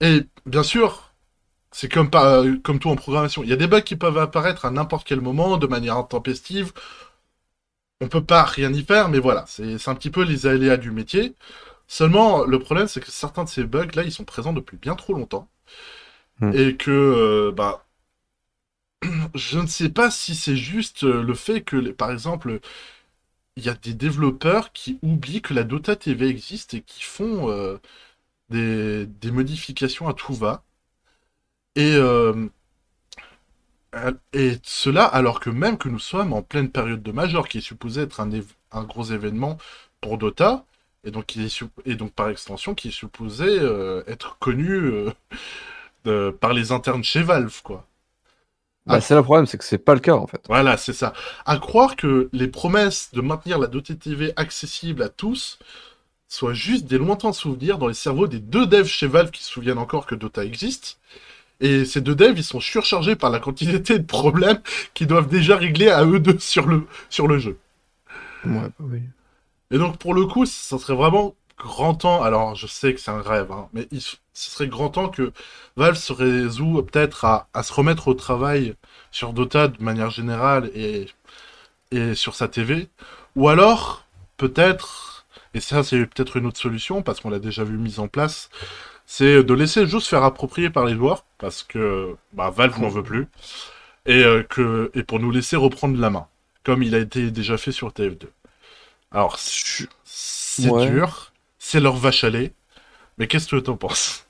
Et 0.00 0.22
bien 0.46 0.62
sûr, 0.62 1.12
c'est 1.72 1.90
comme, 1.92 2.10
tout 2.80 2.90
en 2.90 2.96
programmation. 2.96 3.42
Il 3.44 3.50
y 3.50 3.54
a 3.54 3.56
des 3.56 3.66
bugs 3.68 3.82
qui 3.82 3.96
peuvent 3.96 4.18
apparaître 4.18 4.64
à 4.66 4.70
n'importe 4.72 5.06
quel 5.08 5.20
moment, 5.22 5.56
de 5.58 5.66
manière 5.68 5.96
intempestive. 5.98 6.72
On 8.00 8.08
peut 8.08 8.24
pas 8.24 8.42
rien 8.44 8.72
y 8.72 8.82
faire, 8.82 9.08
mais 9.08 9.18
voilà, 9.18 9.44
c'est 9.48 9.78
c'est 9.78 9.90
un 9.90 9.94
petit 9.94 10.10
peu 10.10 10.22
les 10.22 10.46
aléas 10.46 10.76
du 10.76 10.90
métier. 10.90 11.34
Seulement, 11.88 12.44
le 12.44 12.58
problème, 12.60 12.86
c'est 12.88 13.00
que 13.00 13.10
certains 13.10 13.44
de 13.44 13.48
ces 13.48 13.64
bugs-là, 13.64 14.04
ils 14.04 14.12
sont 14.12 14.24
présents 14.24 14.52
depuis 14.52 14.76
bien 14.76 14.94
trop 14.94 15.14
longtemps. 15.14 15.48
Hmm. 16.40 16.52
Et 16.54 16.76
que, 16.76 16.90
euh, 16.90 17.52
bah, 17.52 17.86
je 19.34 19.58
ne 19.58 19.66
sais 19.66 19.88
pas 19.90 20.10
si 20.10 20.34
c'est 20.34 20.56
juste 20.56 21.04
euh, 21.04 21.22
le 21.22 21.34
fait 21.34 21.62
que, 21.62 21.76
les- 21.76 21.92
par 21.92 22.10
exemple, 22.10 22.60
il 23.56 23.64
y 23.64 23.68
a 23.68 23.74
des 23.74 23.94
développeurs 23.94 24.72
qui 24.72 24.98
oublient 25.02 25.42
que 25.42 25.54
la 25.54 25.64
Dota 25.64 25.96
TV 25.96 26.28
existe 26.28 26.74
et 26.74 26.82
qui 26.82 27.02
font 27.04 27.50
euh, 27.50 27.78
des, 28.50 29.06
des 29.06 29.30
modifications 29.32 30.08
à 30.08 30.14
tout 30.14 30.34
va. 30.34 30.64
Et, 31.76 31.94
euh, 31.96 32.48
cela 34.64 35.04
alors 35.04 35.40
que 35.40 35.50
même 35.50 35.78
que 35.78 35.88
nous 35.88 35.98
sommes 35.98 36.32
en 36.32 36.42
pleine 36.42 36.70
période 36.70 37.02
de 37.02 37.12
Major, 37.12 37.48
qui 37.48 37.58
est 37.58 37.60
supposé 37.60 38.02
être 38.02 38.20
un 38.20 38.84
gros 38.84 39.04
événement 39.04 39.58
pour 40.00 40.18
Dota, 40.18 40.64
et 41.06 41.12
donc, 41.12 41.26
qui 41.26 41.42
est 41.44 41.64
et 41.86 41.96
donc 41.96 42.12
par 42.12 42.28
extension 42.30 42.74
qui 42.74 42.88
est 42.88 42.92
supposé 42.92 43.46
euh, 43.48 44.02
être 44.08 44.38
connu 44.40 44.70
euh, 44.72 45.10
de- 46.04 46.30
par 46.30 46.52
les 46.52 46.72
internes 46.72 47.04
chez 47.04 47.22
Valve, 47.22 47.62
quoi. 47.62 47.86
Bah, 48.86 48.96
Ah. 48.96 49.00
c'est 49.00 49.14
le 49.14 49.22
problème, 49.22 49.46
c'est 49.46 49.58
que 49.58 49.64
c'est 49.64 49.78
pas 49.78 49.94
le 49.94 50.00
cas, 50.00 50.14
en 50.14 50.26
fait. 50.26 50.42
Voilà, 50.48 50.76
c'est 50.76 50.92
ça. 50.92 51.12
À 51.44 51.58
croire 51.58 51.96
que 51.96 52.28
les 52.32 52.48
promesses 52.48 53.10
de 53.12 53.20
maintenir 53.20 53.58
la 53.58 53.66
Dota 53.66 53.94
TV 53.94 54.32
accessible 54.36 55.02
à 55.02 55.08
tous 55.08 55.58
soient 56.28 56.54
juste 56.54 56.86
des 56.86 56.98
lointains 56.98 57.32
souvenirs 57.32 57.78
dans 57.78 57.88
les 57.88 57.94
cerveaux 57.94 58.28
des 58.28 58.40
deux 58.40 58.66
devs 58.66 58.86
chez 58.86 59.06
Valve 59.08 59.30
qui 59.30 59.42
se 59.42 59.50
souviennent 59.50 59.78
encore 59.78 60.06
que 60.06 60.14
Dota 60.14 60.44
existe. 60.44 60.98
Et 61.60 61.84
ces 61.84 62.00
deux 62.02 62.14
devs, 62.16 62.38
ils 62.38 62.44
sont 62.44 62.60
surchargés 62.60 63.16
par 63.16 63.30
la 63.30 63.40
quantité 63.40 63.98
de 63.98 64.04
problèmes 64.06 64.60
qu'ils 64.94 65.06
doivent 65.08 65.28
déjà 65.28 65.56
régler 65.56 65.88
à 65.90 66.04
eux 66.04 66.20
deux 66.20 66.38
sur 66.38 66.66
le, 66.66 66.86
sur 67.10 67.28
le 67.28 67.38
jeu. 67.38 67.58
Ouais, 68.44 68.52
bah 68.60 68.70
oui. 68.80 69.02
Et 69.70 69.78
donc, 69.78 69.98
pour 69.98 70.14
le 70.14 70.26
coup, 70.26 70.46
ça 70.46 70.78
serait 70.78 70.94
vraiment 70.94 71.34
grand 71.58 71.94
temps. 71.94 72.22
Alors, 72.22 72.54
je 72.54 72.66
sais 72.66 72.94
que 72.94 73.00
c'est 73.00 73.10
un 73.10 73.22
rêve, 73.22 73.50
hein, 73.52 73.68
mais 73.72 73.88
il, 73.90 74.00
ce 74.36 74.50
serait 74.50 74.68
grand 74.68 74.90
temps 74.90 75.08
que 75.08 75.32
Valve 75.76 75.96
se 75.96 76.12
résout 76.12 76.82
peut-être 76.82 77.24
à, 77.24 77.48
se 77.62 77.72
remettre 77.72 78.08
au 78.08 78.14
travail 78.14 78.74
sur 79.10 79.32
Dota 79.32 79.68
de 79.68 79.82
manière 79.82 80.10
générale 80.10 80.70
et, 80.74 81.06
et 81.90 82.14
sur 82.14 82.34
sa 82.34 82.48
TV. 82.48 82.88
Ou 83.34 83.48
alors, 83.48 84.04
peut-être, 84.36 85.26
et 85.54 85.60
ça, 85.60 85.82
c'est 85.82 86.06
peut-être 86.06 86.36
une 86.36 86.46
autre 86.46 86.60
solution 86.60 87.02
parce 87.02 87.20
qu'on 87.20 87.30
l'a 87.30 87.38
déjà 87.38 87.64
vu 87.64 87.78
mise 87.78 87.98
en 87.98 88.08
place, 88.08 88.50
c'est 89.06 89.42
de 89.42 89.54
laisser 89.54 89.82
le 89.82 89.86
jeu 89.86 90.00
se 90.00 90.08
faire 90.08 90.24
approprier 90.24 90.70
par 90.70 90.84
les 90.84 90.94
joueurs 90.94 91.24
parce 91.38 91.62
que 91.62 92.16
bah, 92.32 92.50
Valve 92.50 92.80
n'en 92.80 92.88
veut 92.88 93.02
plus 93.02 93.28
et, 94.06 94.22
euh, 94.24 94.42
que, 94.42 94.90
et 94.94 95.02
pour 95.02 95.20
nous 95.20 95.30
laisser 95.30 95.56
reprendre 95.56 95.98
la 95.98 96.10
main, 96.10 96.26
comme 96.64 96.82
il 96.82 96.94
a 96.94 96.98
été 96.98 97.30
déjà 97.30 97.56
fait 97.56 97.72
sur 97.72 97.90
TF2. 97.90 98.26
Alors, 99.16 99.38
c'est 99.38 100.70
Ouais. 100.70 100.90
dur, 100.90 101.32
c'est 101.58 101.80
leur 101.80 101.96
vache 101.96 102.22
à 102.22 102.28
lait, 102.28 102.52
mais 103.16 103.26
qu'est-ce 103.26 103.48
que 103.48 103.56
t'en 103.56 103.74
penses? 103.78 104.26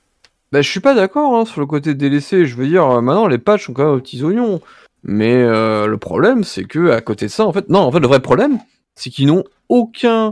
Bah, 0.53 0.61
je 0.61 0.69
suis 0.69 0.79
pas 0.79 0.95
d'accord 0.95 1.35
hein, 1.35 1.43
sur 1.43 1.59
le 1.59 1.67
côté 1.67 1.93
délaissé. 1.93 2.45
Je 2.45 2.55
veux 2.55 2.65
dire, 2.67 2.85
euh, 2.89 3.01
maintenant, 3.01 3.27
les 3.27 3.37
patchs 3.37 3.65
sont 3.65 3.73
quand 3.73 3.83
même 3.83 3.95
aux 3.95 3.99
petits 3.99 4.23
oignons. 4.23 4.61
Mais 5.03 5.33
euh, 5.33 5.87
le 5.87 5.97
problème, 5.97 6.45
c'est 6.45 6.63
que 6.63 6.91
à 6.91 7.01
côté 7.01 7.25
de 7.25 7.31
ça, 7.31 7.45
en 7.45 7.51
fait, 7.51 7.67
non, 7.67 7.79
en 7.79 7.91
fait, 7.91 7.99
le 7.99 8.07
vrai 8.07 8.21
problème, 8.21 8.59
c'est 8.95 9.09
qu'ils 9.09 9.27
n'ont 9.27 9.43
aucun. 9.67 10.31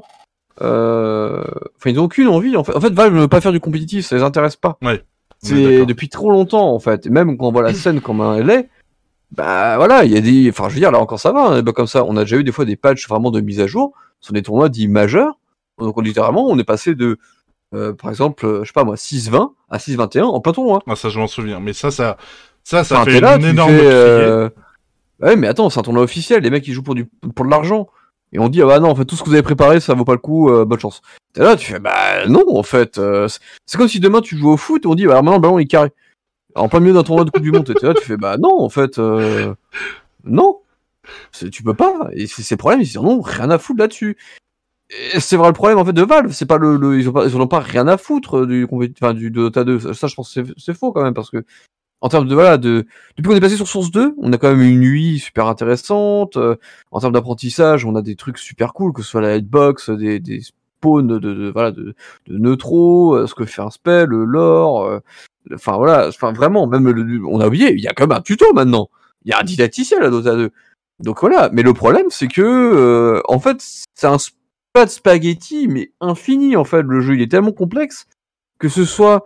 euh, 0.61 1.43
Enfin, 1.75 1.89
ils 1.89 1.95
n'ont 1.97 2.03
aucune 2.05 2.29
envie. 2.29 2.55
En 2.55 2.63
fait, 2.63 2.77
en 2.77 2.79
fait, 2.79 2.93
Valve 2.93 3.13
ne 3.13 3.19
veut 3.19 3.27
pas 3.27 3.41
faire 3.41 3.51
du 3.51 3.59
compétitif, 3.59 4.05
ça 4.05 4.15
les 4.15 4.23
intéresse 4.23 4.55
pas. 4.55 4.77
Ouais. 4.81 5.03
C'est 5.39 5.85
depuis 5.85 6.07
trop 6.07 6.31
longtemps, 6.31 6.73
en 6.73 6.79
fait. 6.79 7.05
Et 7.07 7.09
même 7.09 7.37
quand 7.37 7.47
on 7.47 7.51
voit 7.51 7.61
la 7.61 7.73
scène 7.73 7.99
comme 7.99 8.21
elle 8.21 8.49
est, 8.49 8.69
bah 9.35 9.77
voilà, 9.77 10.03
il 10.05 10.11
y 10.11 10.17
a 10.17 10.21
des. 10.21 10.49
Enfin, 10.49 10.69
je 10.69 10.73
veux 10.75 10.79
dire, 10.79 10.91
là 10.91 10.99
encore 10.99 11.19
ça 11.19 11.31
va, 11.31 11.47
hein, 11.47 11.61
bugs 11.61 11.73
comme 11.73 11.87
ça. 11.87 12.03
On 12.05 12.15
a 12.17 12.21
déjà 12.21 12.37
eu 12.37 12.43
des 12.43 12.51
fois 12.51 12.65
des 12.65 12.75
patchs 12.75 13.07
vraiment 13.07 13.31
de 13.31 13.41
mise 13.41 13.59
à 13.59 13.67
jour 13.67 13.93
sur 14.21 14.33
des 14.33 14.41
tournois 14.41 14.69
dits 14.69 14.87
majeurs. 14.87 15.37
Donc, 15.79 16.01
littéralement, 16.01 16.45
on 16.47 16.57
est 16.57 16.63
passé 16.63 16.95
de. 16.95 17.17
euh, 17.73 17.93
par 17.93 18.09
exemple, 18.09 18.45
euh, 18.45 18.59
je 18.63 18.67
sais 18.67 18.73
pas 18.73 18.83
moi, 18.83 18.95
6-20 18.95 19.51
à 19.69 19.77
6-21 19.77 20.23
en 20.23 20.39
plein 20.39 20.53
tournoi. 20.53 20.81
Ah, 20.87 20.95
ça, 20.95 21.09
je 21.09 21.19
m'en 21.19 21.27
souviens, 21.27 21.59
mais 21.59 21.73
ça, 21.73 21.91
ça, 21.91 22.17
Ça, 22.63 22.83
ça 22.83 23.01
Enfin, 23.01 23.11
fait 23.11 23.19
là, 23.19 23.35
une 23.37 23.45
énorme 23.45 23.71
fais, 23.77 23.85
euh, 23.85 24.49
Ouais, 25.21 25.35
mais 25.35 25.47
attends, 25.47 25.69
c'est 25.69 25.79
un 25.79 25.83
tournoi 25.83 26.03
officiel. 26.03 26.43
Les 26.43 26.49
mecs, 26.49 26.67
ils 26.67 26.73
jouent 26.73 26.83
pour 26.83 26.95
du 26.95 27.05
pour 27.35 27.45
de 27.45 27.49
l'argent. 27.51 27.87
Et 28.33 28.39
on 28.39 28.49
dit, 28.49 28.61
ah 28.61 28.65
bah 28.65 28.79
non, 28.79 28.89
en 28.89 28.95
fait, 28.95 29.05
tout 29.05 29.15
ce 29.15 29.21
que 29.23 29.27
vous 29.29 29.33
avez 29.33 29.43
préparé, 29.43 29.79
ça 29.79 29.93
vaut 29.93 30.03
pas 30.03 30.11
le 30.13 30.17
coup, 30.17 30.49
euh, 30.49 30.65
bonne 30.65 30.79
chance. 30.79 31.01
T'es 31.33 31.41
là, 31.41 31.55
tu 31.55 31.71
fais, 31.71 31.79
bah 31.79 32.25
non, 32.27 32.43
en 32.57 32.63
fait. 32.63 32.97
euh, 32.97 33.27
c'est- 33.65 33.77
comme 33.77 33.87
si 33.87 33.99
demain 34.01 34.19
tu 34.21 34.35
joues 34.37 34.49
au 34.51 34.57
foot 34.57 34.83
et 34.83 34.87
on 34.87 34.95
dit, 34.95 35.05
bah 35.05 35.11
alors 35.13 35.23
maintenant 35.23 35.37
le 35.37 35.41
ballon 35.41 35.59
il 35.59 35.63
est 35.63 35.67
carré. 35.67 35.91
En 36.55 36.69
plein 36.69 36.79
milieu 36.79 36.93
d'un 36.93 37.03
tournoi 37.03 37.25
de 37.25 37.29
Coupe 37.31 37.43
du 37.43 37.51
Monde. 37.51 37.69
Là, 37.81 37.93
tu 37.93 38.03
fais, 38.03 38.17
bah 38.17 38.37
non, 38.37 38.59
en 38.61 38.69
fait. 38.69 38.97
euh, 38.99 39.53
Non. 40.23 40.59
Tu 41.51 41.61
peux 41.63 41.73
pas. 41.75 42.09
Et 42.13 42.25
c'est 42.27 42.41
c'est 42.41 42.55
le 42.55 42.59
problème, 42.59 42.81
ils 42.81 42.85
disent, 42.85 42.95
non, 42.97 43.21
rien 43.21 43.49
à 43.51 43.59
foutre 43.59 43.79
là-dessus. 43.79 44.17
C'est 45.19 45.35
vrai 45.37 45.47
le 45.47 45.53
problème 45.53 45.79
en 45.79 45.85
fait 45.85 45.93
de 45.93 46.03
Valve, 46.03 46.31
c'est 46.31 46.45
pas 46.45 46.57
le, 46.57 46.77
le- 46.77 46.99
ils 46.99 47.09
ont 47.09 47.47
pas 47.47 47.59
rien 47.59 47.87
à 47.87 47.97
foutre 47.97 48.45
du 48.45 48.67
enfin 48.71 49.13
du 49.15 49.31
Dota 49.31 49.63
2. 49.63 49.93
Ça 49.93 50.05
je 50.07 50.13
pense 50.15 50.31
c'est- 50.57 50.73
faux 50.75 50.91
quand 50.91 51.01
même 51.03 51.15
parce 51.15 51.31
que 51.31 51.43
en 52.01 52.09
termes 52.09 52.27
de 52.27 52.35
voilà 52.35 52.57
de 52.57 52.85
depuis 53.17 53.29
qu'on 53.29 53.35
est 53.35 53.41
passé 53.41 53.55
sur 53.55 53.67
Source 53.67 53.89
2, 53.91 54.13
on 54.19 54.31
a 54.33 54.37
quand 54.37 54.49
même 54.49 54.61
une 54.61 54.83
UI 54.83 55.19
super 55.19 55.47
intéressante. 55.47 56.37
euh, 56.37 56.55
en 56.91 56.99
termes 56.99 57.13
d'apprentissage, 57.13 57.85
on 57.85 57.95
a 57.95 58.01
des 58.03 58.15
trucs 58.15 58.37
super 58.37 58.73
cool, 58.73 58.93
que 58.93 59.01
ce 59.01 59.09
soit 59.09 59.21
la 59.21 59.35
hitbox, 59.37 59.89
des, 59.89 60.19
des 60.19 60.41
spawns 60.41 61.07
de, 61.07 61.17
de, 61.19 61.51
voilà 61.51 61.71
de, 61.71 61.95
neutros, 62.27 63.15
euh, 63.15 63.27
ce 63.27 63.33
que 63.35 63.45
fait 63.45 63.61
un 63.63 63.71
spell, 63.71 64.07
le 64.09 64.23
lore. 64.25 65.01
Enfin 65.53 65.77
voilà, 65.77 66.07
enfin 66.07 66.31
vraiment, 66.33 66.67
même 66.67 66.89
le- 66.89 67.25
on 67.25 67.39
a 67.39 67.47
oublié, 67.47 67.73
il 67.73 67.79
y 67.81 67.87
a 67.87 67.93
quand 67.93 68.07
même 68.07 68.17
un 68.17 68.21
tuto 68.21 68.45
maintenant. 68.53 68.89
Il 69.25 69.31
y 69.31 69.33
a 69.33 69.39
un 69.39 69.43
didacticiel 69.43 70.03
à 70.03 70.09
Dota 70.09 70.35
2. 70.35 70.51
Donc 71.03 71.21
voilà, 71.21 71.49
mais 71.51 71.61
le 71.63 71.73
problème 71.73 72.05
c'est 72.09 72.27
que 72.27 72.41
euh, 72.41 73.21
en 73.27 73.39
fait 73.39 73.57
c'est 73.95 74.07
un 74.07 74.17
pas 74.73 74.85
de 74.85 74.89
spaghetti 74.91 75.67
mais 75.67 75.91
infini 76.01 76.55
en 76.55 76.63
fait 76.63 76.83
le 76.83 77.01
jeu 77.01 77.15
il 77.15 77.21
est 77.21 77.31
tellement 77.31 77.51
complexe 77.51 78.05
que 78.59 78.69
ce 78.69 78.85
soit 78.85 79.25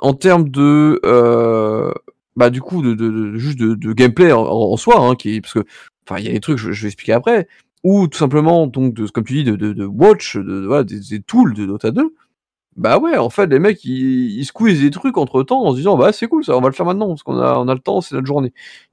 en 0.00 0.12
termes 0.14 0.48
de 0.50 1.00
euh, 1.06 1.92
bah 2.36 2.50
du 2.50 2.60
coup 2.60 2.82
de, 2.82 2.94
de, 2.94 3.08
de- 3.10 3.36
juste 3.38 3.58
de, 3.58 3.74
de 3.74 3.92
gameplay 3.94 4.32
en, 4.32 4.42
en 4.42 4.76
soi 4.76 5.00
hein, 5.00 5.14
qui 5.14 5.40
parce 5.40 5.54
que 5.54 5.64
enfin 6.06 6.18
il 6.20 6.26
y 6.26 6.28
a 6.28 6.32
des 6.32 6.40
trucs 6.40 6.58
je, 6.58 6.72
je 6.72 6.82
vais 6.82 6.88
expliquer 6.88 7.12
après 7.14 7.48
ou 7.84 8.06
tout 8.08 8.18
simplement 8.18 8.66
donc 8.66 8.92
de 8.94 9.06
comme 9.06 9.24
tu 9.24 9.32
dis 9.34 9.44
de, 9.44 9.56
de, 9.56 9.84
watch 9.86 10.36
de- 10.36 10.66
voilà, 10.66 10.84
des, 10.84 11.00
des 11.00 11.20
tools 11.22 11.54
de 11.54 11.64
Dota 11.66 11.90
2 11.90 12.14
bah 12.78 12.98
ouais 12.98 13.16
en 13.18 13.28
fait 13.28 13.46
les 13.48 13.58
mecs 13.58 13.84
ils, 13.84 14.38
ils 14.38 14.44
squeezent 14.46 14.80
des 14.80 14.90
trucs 14.90 15.18
entre 15.18 15.42
temps 15.42 15.64
en 15.64 15.72
se 15.72 15.76
disant 15.76 15.96
bah 15.96 16.12
c'est 16.12 16.28
cool 16.28 16.44
ça 16.44 16.56
on 16.56 16.60
va 16.60 16.68
le 16.68 16.74
faire 16.74 16.86
maintenant 16.86 17.08
parce 17.08 17.22
qu'on 17.22 17.38
a 17.38 17.58
on 17.58 17.68
a 17.68 17.74
le 17.74 17.80
temps 17.80 18.00
c'est 18.00 18.14
notre 18.14 18.26
journée 18.26 18.52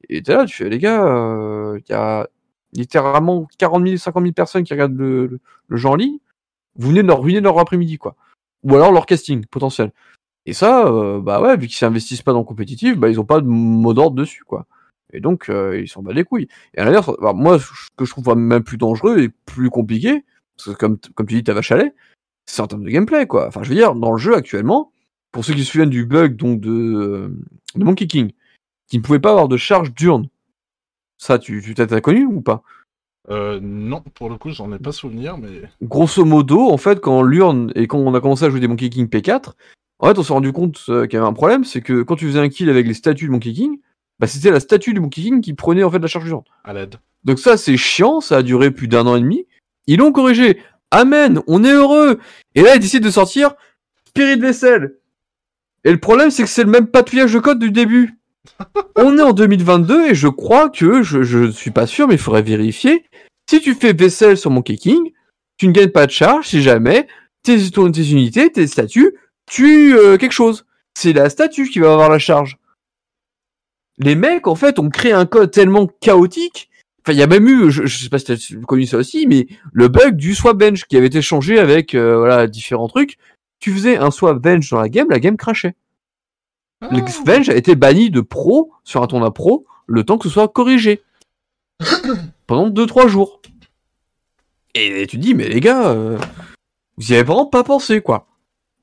et 0.09 0.21
t'es 0.21 0.33
là 0.33 0.45
tu 0.45 0.57
fais 0.57 0.69
les 0.69 0.79
gars 0.79 1.05
euh, 1.05 1.79
il 1.87 1.91
y 1.91 1.95
a 1.95 2.27
littéralement 2.73 3.47
40 3.57 3.85
000 3.87 3.97
50 3.97 4.23
000 4.23 4.33
personnes 4.33 4.63
qui 4.63 4.73
regardent 4.73 4.97
le, 4.97 5.27
le, 5.27 5.39
le 5.67 5.85
en 5.85 5.95
ligne 5.95 6.17
vous 6.75 6.89
venez 6.89 7.03
de 7.03 7.07
leur 7.07 7.21
ruiner 7.21 7.41
leur 7.41 7.59
après-midi 7.59 7.97
quoi 7.97 8.15
ou 8.63 8.75
alors 8.75 8.91
leur 8.91 9.05
casting 9.05 9.45
potentiel 9.45 9.91
et 10.45 10.53
ça, 10.53 10.85
euh, 10.87 11.21
bah 11.21 11.41
ouais, 11.41 11.57
vu 11.57 11.67
qu'ils 11.67 11.77
s'investissent 11.77 12.21
pas 12.21 12.31
dans 12.33 12.39
le 12.39 12.45
compétitif, 12.45 12.97
bah 12.97 13.09
ils 13.09 13.19
ont 13.19 13.25
pas 13.25 13.41
de 13.41 13.47
mot 13.47 13.93
d'ordre 13.93 14.15
dessus, 14.15 14.43
quoi. 14.43 14.67
Et 15.13 15.19
donc, 15.19 15.49
euh, 15.49 15.79
ils 15.79 15.87
s'en 15.87 16.03
battent 16.03 16.15
les 16.15 16.23
couilles. 16.23 16.47
Et 16.75 16.79
à 16.79 16.85
l'inverse, 16.85 17.11
moi, 17.35 17.59
ce 17.59 17.65
que 17.97 18.05
je 18.05 18.11
trouve 18.11 18.35
même 18.35 18.63
plus 18.63 18.77
dangereux 18.77 19.19
et 19.19 19.29
plus 19.29 19.69
compliqué, 19.69 20.23
parce 20.57 20.69
que 20.69 20.79
comme, 20.79 20.97
comme 21.15 21.27
tu 21.27 21.35
dis, 21.35 21.43
ta 21.43 21.53
vache 21.53 21.71
à 21.71 21.77
c'est 22.45 22.61
en 22.61 22.67
termes 22.67 22.83
de 22.83 22.89
gameplay, 22.89 23.27
quoi. 23.27 23.47
Enfin, 23.47 23.63
je 23.63 23.69
veux 23.69 23.75
dire, 23.75 23.95
dans 23.95 24.11
le 24.11 24.17
jeu 24.17 24.35
actuellement, 24.35 24.91
pour 25.31 25.43
ceux 25.43 25.53
qui 25.53 25.63
se 25.63 25.71
souviennent 25.71 25.89
du 25.89 26.05
bug 26.05 26.35
donc 26.35 26.59
de, 26.59 26.71
euh, 26.71 27.37
de 27.75 27.83
Monkey 27.83 28.07
King, 28.07 28.31
qui 28.87 28.97
ne 28.97 29.03
pouvait 29.03 29.19
pas 29.19 29.31
avoir 29.31 29.47
de 29.47 29.57
charge 29.57 29.93
diurne, 29.93 30.29
ça, 31.17 31.39
tu, 31.39 31.73
t'as 31.75 32.01
connu 32.01 32.25
ou 32.25 32.41
pas? 32.41 32.61
Euh, 33.29 33.59
non, 33.61 34.03
pour 34.13 34.29
le 34.29 34.37
coup, 34.37 34.51
j'en 34.51 34.71
ai 34.71 34.79
pas 34.79 34.91
souvenir, 34.91 35.37
mais. 35.37 35.63
grosso 35.81 36.23
modo, 36.25 36.69
en 36.69 36.77
fait, 36.77 36.99
quand 36.99 37.23
l'urne 37.23 37.71
et 37.75 37.87
quand 37.87 37.97
on 37.97 38.13
a 38.13 38.21
commencé 38.21 38.45
à 38.45 38.49
jouer 38.49 38.59
des 38.59 38.67
Monkey 38.67 38.89
King 38.89 39.07
P4, 39.07 39.53
en 39.99 40.07
fait, 40.07 40.19
on 40.19 40.23
s'est 40.23 40.33
rendu 40.33 40.51
compte 40.51 40.79
euh, 40.89 41.07
qu'il 41.07 41.13
y 41.13 41.17
avait 41.17 41.27
un 41.27 41.33
problème, 41.33 41.63
c'est 41.63 41.81
que 41.81 42.03
quand 42.03 42.15
tu 42.15 42.27
faisais 42.27 42.39
un 42.39 42.49
kill 42.49 42.69
avec 42.69 42.85
les 42.85 42.93
statues 42.93 43.25
de 43.25 43.31
Monkey 43.31 43.53
King, 43.53 43.79
bah, 44.19 44.27
c'était 44.27 44.51
la 44.51 44.59
statue 44.59 44.93
du 44.93 44.99
Monkey 44.99 45.21
King 45.21 45.41
qui 45.41 45.53
prenait 45.53 45.83
en 45.83 45.89
fait 45.89 45.99
la 45.99 46.07
charge 46.07 46.25
d'urne. 46.25 46.43
À 46.63 46.73
l'aide. 46.73 46.95
Donc 47.23 47.39
ça, 47.39 47.57
c'est 47.57 47.77
chiant, 47.77 48.21
ça 48.21 48.37
a 48.37 48.43
duré 48.43 48.71
plus 48.71 48.87
d'un 48.87 49.07
an 49.07 49.15
et 49.15 49.21
demi. 49.21 49.47
Ils 49.87 49.97
l'ont 49.97 50.11
corrigé. 50.11 50.59
Amen, 50.91 51.41
on 51.47 51.63
est 51.63 51.71
heureux. 51.71 52.19
Et 52.53 52.61
là, 52.61 52.75
ils 52.75 52.79
décident 52.79 53.05
de 53.05 53.11
sortir 53.11 53.53
Spirit 54.07 54.39
Vessel. 54.39 54.97
Et 55.83 55.91
le 55.91 55.99
problème, 55.99 56.31
c'est 56.31 56.43
que 56.43 56.49
c'est 56.49 56.63
le 56.63 56.69
même 56.69 56.87
patouillage 56.87 57.33
de 57.33 57.39
code 57.39 57.59
du 57.59 57.71
début. 57.71 58.17
on 58.95 59.17
est 59.17 59.21
en 59.21 59.33
2022 59.33 60.07
et 60.07 60.15
je 60.15 60.27
crois 60.27 60.69
que, 60.69 61.03
je, 61.03 61.23
je 61.23 61.39
ne 61.39 61.51
suis 61.51 61.71
pas 61.71 61.87
sûr, 61.87 62.07
mais 62.07 62.15
il 62.15 62.19
faudrait 62.19 62.41
vérifier. 62.41 63.05
Si 63.49 63.61
tu 63.61 63.73
fais 63.75 63.93
Vessel 63.93 64.37
sur 64.37 64.51
Monkey 64.51 64.77
King, 64.77 65.11
tu 65.57 65.67
ne 65.67 65.71
gagnes 65.73 65.89
pas 65.91 66.05
de 66.05 66.11
charge 66.11 66.47
si 66.47 66.61
jamais 66.61 67.07
tes, 67.43 67.69
ton- 67.71 67.91
tes 67.91 68.09
unités, 68.11 68.51
tes 68.51 68.67
statues, 68.67 69.15
tuent 69.45 69.95
euh, 69.95 70.17
quelque 70.17 70.31
chose. 70.31 70.65
C'est 70.97 71.13
la 71.13 71.29
statue 71.29 71.69
qui 71.69 71.79
va 71.79 71.91
avoir 71.93 72.09
la 72.09 72.19
charge. 72.19 72.57
Les 73.97 74.15
mecs, 74.15 74.47
en 74.47 74.55
fait, 74.55 74.79
ont 74.79 74.89
créé 74.89 75.11
un 75.13 75.25
code 75.25 75.51
tellement 75.51 75.87
chaotique 76.01 76.69
Enfin, 77.05 77.13
il 77.13 77.19
y 77.19 77.21
a 77.23 77.27
même 77.27 77.47
eu, 77.47 77.69
je, 77.69 77.85
je 77.85 77.97
sais 78.03 78.09
pas 78.09 78.17
si 78.17 78.25
t'as 78.25 78.35
connu 78.65 78.87
ça 78.87 78.97
aussi, 78.97 79.27
mais 79.27 79.45
le 79.73 79.89
bug 79.89 80.15
du 80.15 80.33
swap 80.33 80.57
bench 80.57 80.85
qui 80.85 80.97
avait 80.97 81.05
été 81.05 81.21
changé 81.21 81.59
avec 81.59 81.93
euh, 81.93 82.17
voilà 82.17 82.47
différents 82.47 82.87
trucs. 82.87 83.17
Tu 83.59 83.71
faisais 83.71 83.97
un 83.97 84.09
swap 84.09 84.39
bench 84.39 84.69
dans 84.71 84.79
la 84.81 84.89
game, 84.89 85.07
la 85.11 85.19
game 85.19 85.37
crashait. 85.37 85.75
Le 86.81 87.01
Ah. 87.01 87.23
bench 87.25 87.47
a 87.49 87.55
été 87.55 87.75
banni 87.75 88.09
de 88.09 88.21
pro 88.21 88.71
sur 88.83 89.03
un 89.03 89.07
tournoi 89.07 89.33
pro 89.33 89.65
le 89.87 90.03
temps 90.03 90.17
que 90.17 90.27
ce 90.27 90.33
soit 90.33 90.47
corrigé 90.47 91.03
pendant 92.47 92.69
2-3 92.69 93.07
jours. 93.07 93.39
Et 94.73 95.05
tu 95.07 95.17
te 95.17 95.21
dis, 95.21 95.33
mais 95.35 95.47
les 95.47 95.59
gars, 95.61 95.87
euh, 95.89 96.17
vous 96.97 97.11
y 97.11 97.13
avez 97.15 97.23
vraiment 97.23 97.45
pas 97.45 97.63
pensé 97.63 98.01
quoi. 98.01 98.27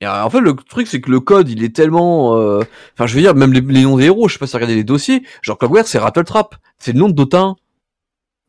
Et 0.00 0.06
euh, 0.06 0.24
en 0.24 0.30
fait, 0.30 0.40
le 0.40 0.54
truc, 0.54 0.86
c'est 0.86 1.00
que 1.00 1.10
le 1.10 1.20
code, 1.20 1.48
il 1.50 1.62
est 1.62 1.74
tellement. 1.74 2.36
euh, 2.36 2.60
Enfin, 2.94 3.06
je 3.06 3.14
veux 3.14 3.20
dire, 3.20 3.34
même 3.34 3.52
les, 3.52 3.60
les 3.60 3.82
noms 3.82 3.96
des 3.98 4.04
héros, 4.06 4.28
je 4.28 4.34
sais 4.34 4.38
pas 4.38 4.46
si 4.46 4.54
regardez 4.56 4.74
les 4.74 4.84
dossiers, 4.84 5.22
genre 5.42 5.58
Clockwork, 5.58 5.86
c'est 5.86 5.98
Rattletrap. 5.98 6.54
C'est 6.78 6.92
le 6.92 6.98
nom 7.00 7.08
de 7.08 7.12
Dota 7.14 7.40
1. 7.40 7.56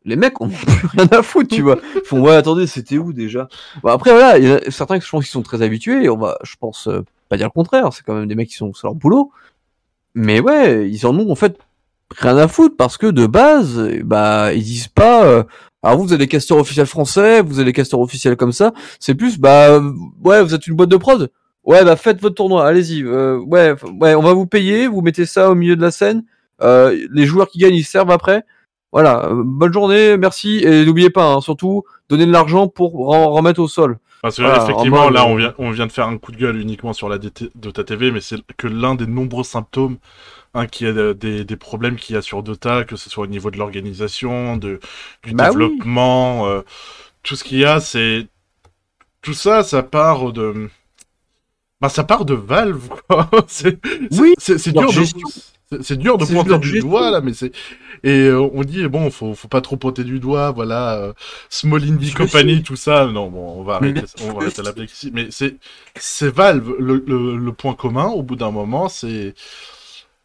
Les 0.05 0.15
mecs 0.15 0.39
ont 0.41 0.49
plus 0.67 0.87
rien 0.87 1.07
à 1.11 1.23
foutre, 1.23 1.55
tu 1.55 1.61
vois. 1.61 1.77
Ils 1.95 2.01
font, 2.05 2.21
ouais, 2.21 2.35
attendez, 2.35 2.67
c'était 2.67 2.97
où 2.97 3.13
déjà? 3.13 3.47
Bon, 3.81 3.89
Après, 3.89 4.11
voilà, 4.11 4.37
il 4.37 4.47
y 4.47 4.51
en 4.51 4.55
a 4.57 4.71
certains, 4.71 4.99
je 4.99 5.09
pense, 5.09 5.25
qui 5.25 5.31
sont 5.31 5.41
très 5.43 5.61
habitués, 5.61 6.03
et 6.03 6.09
on 6.09 6.17
va, 6.17 6.37
je 6.43 6.55
pense, 6.59 6.87
euh, 6.87 7.03
pas 7.29 7.37
dire 7.37 7.47
le 7.47 7.51
contraire, 7.51 7.91
c'est 7.93 8.03
quand 8.03 8.13
même 8.15 8.27
des 8.27 8.35
mecs 8.35 8.49
qui 8.49 8.55
sont 8.55 8.73
sur 8.73 8.87
leur 8.87 8.95
boulot. 8.95 9.31
Mais 10.15 10.39
ouais, 10.39 10.89
ils 10.89 11.05
en 11.07 11.17
ont, 11.17 11.31
en 11.31 11.35
fait, 11.35 11.57
rien 12.17 12.37
à 12.37 12.47
foutre, 12.47 12.75
parce 12.77 12.97
que 12.97 13.07
de 13.07 13.25
base, 13.27 13.79
euh, 13.79 14.01
bah, 14.03 14.53
ils 14.53 14.63
disent 14.63 14.87
pas. 14.89 15.25
euh, 15.25 15.43
alors 15.83 15.97
vous, 15.97 16.05
vous 16.05 16.13
avez 16.13 16.25
des 16.25 16.27
casteurs 16.29 16.57
officiels 16.59 16.85
français, 16.85 17.41
vous 17.41 17.55
avez 17.59 17.65
des 17.65 17.73
casteurs 17.73 17.99
officiels 17.99 18.37
comme 18.37 18.53
ça. 18.53 18.73
C'est 18.99 19.15
plus, 19.15 19.37
bah, 19.39 19.69
euh, 19.71 19.91
ouais, 20.23 20.41
vous 20.43 20.53
êtes 20.53 20.65
une 20.67 20.75
boîte 20.75 20.89
de 20.89 20.97
prod. 20.97 21.29
Ouais, 21.65 21.83
bah 21.85 21.95
faites 21.95 22.21
votre 22.21 22.35
tournoi, 22.35 22.65
allez-y. 22.67 23.03
Euh, 23.03 23.37
ouais, 23.39 23.73
ouais, 23.99 24.15
on 24.15 24.21
va 24.21 24.33
vous 24.33 24.45
payer, 24.45 24.87
vous 24.87 25.01
mettez 25.01 25.25
ça 25.25 25.49
au 25.49 25.55
milieu 25.55 25.75
de 25.77 25.81
la 25.81 25.91
scène. 25.91 26.23
Euh, 26.61 27.07
les 27.11 27.25
joueurs 27.25 27.47
qui 27.49 27.57
gagnent, 27.59 27.75
ils 27.75 27.83
servent 27.85 28.11
après. 28.11 28.43
Voilà, 28.93 29.25
euh, 29.25 29.41
bonne 29.43 29.73
journée, 29.73 30.17
merci. 30.17 30.59
Et 30.63 30.85
n'oubliez 30.85 31.09
pas, 31.09 31.33
hein, 31.33 31.41
surtout, 31.41 31.83
donnez 32.09 32.25
de 32.25 32.31
l'argent 32.31 32.67
pour 32.69 32.93
ren- 33.07 33.27
remettre 33.27 33.59
au 33.59 33.67
sol. 33.67 33.99
Parce 34.21 34.37
que 34.37 34.41
Voilà, 34.43 34.63
en 34.63 34.63
effectivement, 34.63 35.03
mode, 35.05 35.13
là, 35.15 35.23
euh, 35.23 35.27
on 35.27 35.35
vient, 35.35 35.53
on 35.57 35.71
vient 35.71 35.85
de 35.87 35.91
faire 35.91 36.07
un 36.07 36.17
coup 36.17 36.31
de 36.31 36.37
gueule 36.37 36.57
uniquement 36.57 36.93
sur 36.93 37.09
la 37.09 37.17
DT 37.17 37.49
Dota 37.55 37.83
TV, 37.83 38.11
mais 38.11 38.21
c'est 38.21 38.37
que 38.55 38.67
l'un 38.67 38.95
des 38.95 39.05
nombreux 39.07 39.43
symptômes 39.43 39.97
hein, 40.53 40.67
qu'il 40.67 40.87
y 40.87 40.89
a 40.91 40.93
de- 40.93 41.13
des, 41.13 41.45
des 41.45 41.57
problèmes 41.57 41.97
qu'il 41.97 42.15
y 42.15 42.19
a 42.19 42.21
sur 42.21 42.43
Dota, 42.43 42.83
que 42.85 42.97
ce 42.97 43.09
soit 43.09 43.25
au 43.25 43.27
niveau 43.27 43.51
de 43.51 43.57
l'organisation, 43.57 44.57
de, 44.57 44.79
du 45.23 45.33
Bah 45.33 45.49
oui. 45.51 45.63
développement, 45.63 46.47
euh, 46.47 46.61
tout 47.23 47.35
ce 47.35 47.43
qu'il 47.45 47.59
y 47.59 47.65
a, 47.65 47.79
c'est 47.81 48.27
tout 49.21 49.33
ça, 49.33 49.63
ça 49.63 49.83
part 49.83 50.33
de, 50.33 50.69
bah, 51.81 51.89
ça 51.89 52.03
part 52.03 52.25
de 52.25 52.33
Valve, 52.33 52.87
quoi. 53.07 53.29
c'est, 53.47 53.79
Oui, 54.11 54.33
dur 54.67 54.93
de. 54.93 55.01
C'est, 55.81 55.97
dur 55.97 56.17
de 56.17 56.25
pointer 56.25 56.59
du 56.59 56.79
doigt 56.79 57.11
là, 57.11 57.21
mais 57.21 57.33
c'est 57.33 57.51
et 58.03 58.27
euh, 58.27 58.41
on 58.53 58.63
dit 58.63 58.85
bon, 58.87 59.09
faut, 59.11 59.33
faut 59.33 59.47
pas 59.47 59.61
trop 59.61 59.77
pointer 59.77 60.03
du 60.03 60.19
doigt, 60.19 60.51
voilà, 60.51 60.95
euh, 60.95 61.13
Small 61.49 61.83
Indie 61.83 62.09
Je 62.09 62.15
Company, 62.15 62.61
tout 62.61 62.75
ça. 62.75 63.05
Non, 63.07 63.29
bon, 63.29 63.59
on 63.59 63.63
va 63.63 63.79
Mais 63.81 63.91
arrêter, 63.91 64.23
on 64.23 64.33
va 64.33 64.41
arrêter 64.41 64.61
la 64.61 64.73
blague 64.73 64.89
ici. 64.89 65.09
Mais 65.13 65.27
c'est, 65.31 65.55
c'est 65.95 66.29
Valve. 66.29 66.75
Le, 66.79 67.03
le, 67.07 67.37
le 67.37 67.53
point 67.53 67.75
commun, 67.75 68.07
au 68.07 68.21
bout 68.21 68.35
d'un 68.35 68.51
moment, 68.51 68.89
c'est 68.89 69.35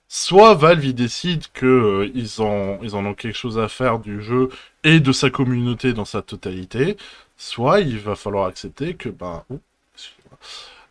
soit 0.08 0.54
Valve 0.54 0.84
il 0.86 0.94
décide 0.94 1.44
que 1.52 1.66
euh, 1.66 2.10
ils 2.14 2.42
ont, 2.42 2.80
ils 2.82 2.96
en 2.96 3.04
ont 3.06 3.14
quelque 3.14 3.36
chose 3.36 3.58
à 3.58 3.68
faire 3.68 4.00
du 4.00 4.22
jeu 4.22 4.48
et 4.82 5.00
de 5.00 5.12
sa 5.12 5.30
communauté 5.30 5.92
dans 5.92 6.04
sa 6.04 6.22
totalité, 6.22 6.96
soit 7.36 7.80
il 7.80 7.98
va 7.98 8.16
falloir 8.16 8.46
accepter 8.46 8.94
que 8.94 9.08
ben, 9.08 9.44
oups, 9.50 9.62
excusez-moi, 9.94 10.38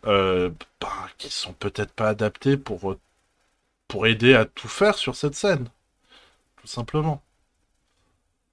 euh, 0.06 0.50
ben, 0.80 0.88
qu'ils 1.18 1.30
sont 1.30 1.52
peut-être 1.52 1.92
pas 1.92 2.08
adaptés 2.08 2.56
pour 2.56 2.96
pour 3.88 4.06
aider 4.06 4.34
à 4.34 4.44
tout 4.44 4.68
faire 4.68 4.96
sur 4.96 5.16
cette 5.16 5.34
scène, 5.34 5.68
tout 6.60 6.66
simplement. 6.66 7.22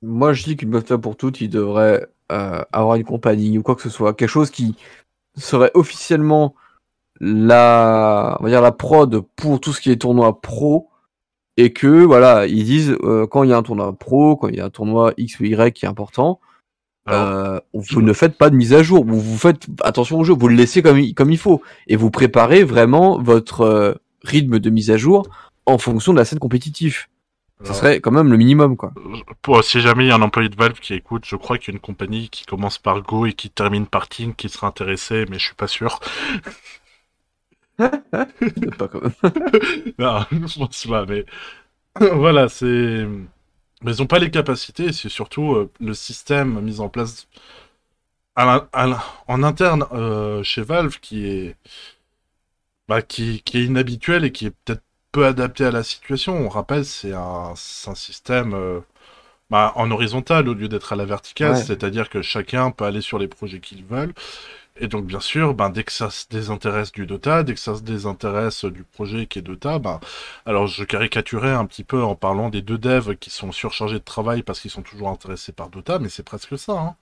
Moi, 0.01 0.33
je 0.33 0.43
dis 0.43 0.55
qu'une 0.55 0.71
bonne 0.71 0.85
fois 0.85 0.99
pour 0.99 1.17
toutes, 1.17 1.41
il 1.41 1.49
devrait 1.49 2.07
euh, 2.31 2.63
avoir 2.71 2.95
une 2.95 3.03
compagnie 3.03 3.57
ou 3.57 3.63
quoi 3.63 3.75
que 3.75 3.81
ce 3.81 3.89
soit, 3.89 4.13
quelque 4.13 4.29
chose 4.29 4.49
qui 4.49 4.75
serait 5.35 5.71
officiellement 5.73 6.55
la, 7.19 8.37
on 8.39 8.43
va 8.43 8.49
dire 8.49 8.61
la 8.61 8.71
prod 8.71 9.21
pour 9.35 9.59
tout 9.59 9.73
ce 9.73 9.81
qui 9.81 9.91
est 9.91 9.97
tournoi 9.97 10.41
pro, 10.41 10.89
et 11.57 11.71
que 11.71 12.03
voilà, 12.03 12.47
ils 12.47 12.65
disent 12.65 12.97
euh, 13.03 13.27
quand 13.27 13.43
il 13.43 13.49
y 13.49 13.53
a 13.53 13.57
un 13.57 13.63
tournoi 13.63 13.93
pro, 13.93 14.35
quand 14.35 14.49
il 14.49 14.55
y 14.55 14.61
a 14.61 14.65
un 14.65 14.69
tournoi 14.69 15.13
X 15.17 15.39
ou 15.39 15.45
Y 15.45 15.73
qui 15.73 15.85
est 15.85 15.89
important, 15.89 16.39
euh, 17.07 17.59
vous 17.73 18.01
ne 18.01 18.13
faites 18.13 18.37
pas 18.37 18.49
de 18.49 18.55
mise 18.55 18.73
à 18.73 18.81
jour, 18.81 19.05
vous, 19.05 19.19
vous 19.19 19.37
faites 19.37 19.67
attention 19.81 20.19
au 20.19 20.23
jeu, 20.23 20.33
vous 20.33 20.47
le 20.47 20.55
laissez 20.55 20.81
comme 20.81 20.99
il, 20.99 21.13
comme 21.13 21.31
il 21.31 21.37
faut, 21.37 21.61
et 21.87 21.95
vous 21.95 22.09
préparez 22.09 22.63
vraiment 22.63 23.21
votre 23.21 23.61
euh, 23.61 23.93
rythme 24.25 24.59
de 24.59 24.69
mise 24.69 24.91
à 24.91 24.97
jour 24.97 25.27
en 25.65 25.77
fonction 25.77 26.13
de 26.13 26.17
la 26.19 26.25
scène 26.25 26.39
compétitive. 26.39 27.07
Ça 27.63 27.73
serait 27.73 28.01
quand 28.01 28.11
même 28.11 28.29
le 28.29 28.37
minimum, 28.37 28.75
quoi. 28.75 28.91
Pour, 29.41 29.63
si 29.63 29.79
jamais 29.79 30.05
il 30.05 30.07
y 30.09 30.11
a 30.11 30.15
un 30.15 30.21
employé 30.21 30.49
de 30.49 30.57
Valve 30.57 30.79
qui 30.79 30.93
écoute, 30.93 31.23
je 31.25 31.37
crois 31.37 31.57
qu'il 31.57 31.73
y 31.73 31.75
a 31.75 31.77
une 31.77 31.81
compagnie 31.81 32.27
qui 32.29 32.45
commence 32.45 32.77
par 32.79 33.01
Go 33.01 33.25
et 33.25 33.33
qui 33.33 33.49
termine 33.49 33.87
par 33.87 34.09
King 34.09 34.33
qui 34.35 34.49
sera 34.49 34.67
intéressée, 34.67 35.25
mais 35.29 35.39
je 35.39 35.45
suis 35.45 35.55
pas 35.55 35.67
sûr. 35.67 35.99
Pas 37.77 38.87
quand 38.87 39.01
même. 39.01 39.13
Non, 39.99 40.25
je 40.31 40.59
pense 40.59 40.85
pas, 40.87 41.05
mais 41.05 41.25
voilà, 42.13 42.49
c'est. 42.49 43.05
Mais 43.83 43.91
ils 43.93 44.01
ont 44.01 44.07
pas 44.07 44.19
les 44.19 44.31
capacités, 44.31 44.93
c'est 44.93 45.09
surtout 45.09 45.53
euh, 45.55 45.71
le 45.79 45.93
système 45.93 46.61
mis 46.61 46.79
en 46.81 46.89
place 46.89 47.27
à 48.35 48.45
la- 48.45 48.69
à 48.73 48.87
la- 48.87 49.03
en 49.27 49.43
interne 49.43 49.85
euh, 49.93 50.43
chez 50.43 50.61
Valve 50.61 50.99
qui 50.99 51.25
est 51.25 51.55
bah, 52.87 53.01
qui, 53.01 53.41
qui 53.43 53.59
est 53.59 53.65
inhabituel 53.65 54.25
et 54.25 54.31
qui 54.31 54.47
est 54.47 54.51
peut-être 54.65 54.83
peu 55.11 55.25
adapté 55.25 55.65
à 55.65 55.71
la 55.71 55.83
situation. 55.83 56.35
On 56.35 56.49
rappelle, 56.49 56.85
c'est 56.85 57.13
un, 57.13 57.55
système 57.55 58.53
euh, 58.53 58.81
bah, 59.49 59.71
en 59.75 59.91
horizontal 59.91 60.49
au 60.49 60.53
lieu 60.53 60.67
d'être 60.67 60.93
à 60.93 60.95
la 60.95 61.05
verticale, 61.05 61.53
Ouais. 61.53 61.63
c'est-à-dire 61.63 62.09
que 62.09 62.21
chacun 62.21 62.71
peut 62.71 62.85
aller 62.85 63.01
sur 63.01 63.17
les 63.19 63.27
projets 63.27 63.59
qu'il 63.59 63.85
veut. 63.85 64.13
Et 64.77 64.87
donc, 64.87 65.05
bien 65.05 65.21
sûr, 65.21 65.53
ben, 65.53 65.69
dès 65.69 65.85
que 65.85 65.91
ça 65.93 66.09
se 66.09 66.25
désintéresse 66.29 66.91
du 66.91 67.05
Dota, 67.05 67.43
dès 67.43 67.53
que 67.53 67.59
ça 67.61 67.75
se 67.75 67.81
désintéresse 67.81 68.65
du 68.65 68.83
projet 68.83 69.25
qui 69.25 69.39
est 69.39 69.41
Dota, 69.41 69.79
ben, 69.79 70.01
alors 70.45 70.67
je 70.67 70.83
caricaturais 70.83 71.51
un 71.53 71.65
petit 71.65 71.85
peu 71.85 72.03
en 72.03 72.15
parlant 72.15 72.49
des 72.49 72.61
deux 72.61 72.77
devs 72.77 73.15
qui 73.15 73.29
sont 73.29 73.53
surchargés 73.53 73.99
de 73.99 74.03
travail 74.03 74.43
parce 74.43 74.59
qu'ils 74.59 74.71
sont 74.71 74.81
toujours 74.81 75.09
intéressés 75.09 75.53
par 75.53 75.69
Dota, 75.69 75.97
mais 75.99 76.09
c'est 76.09 76.23
presque 76.23 76.57
ça. 76.57 76.73
Hein. 76.73 76.95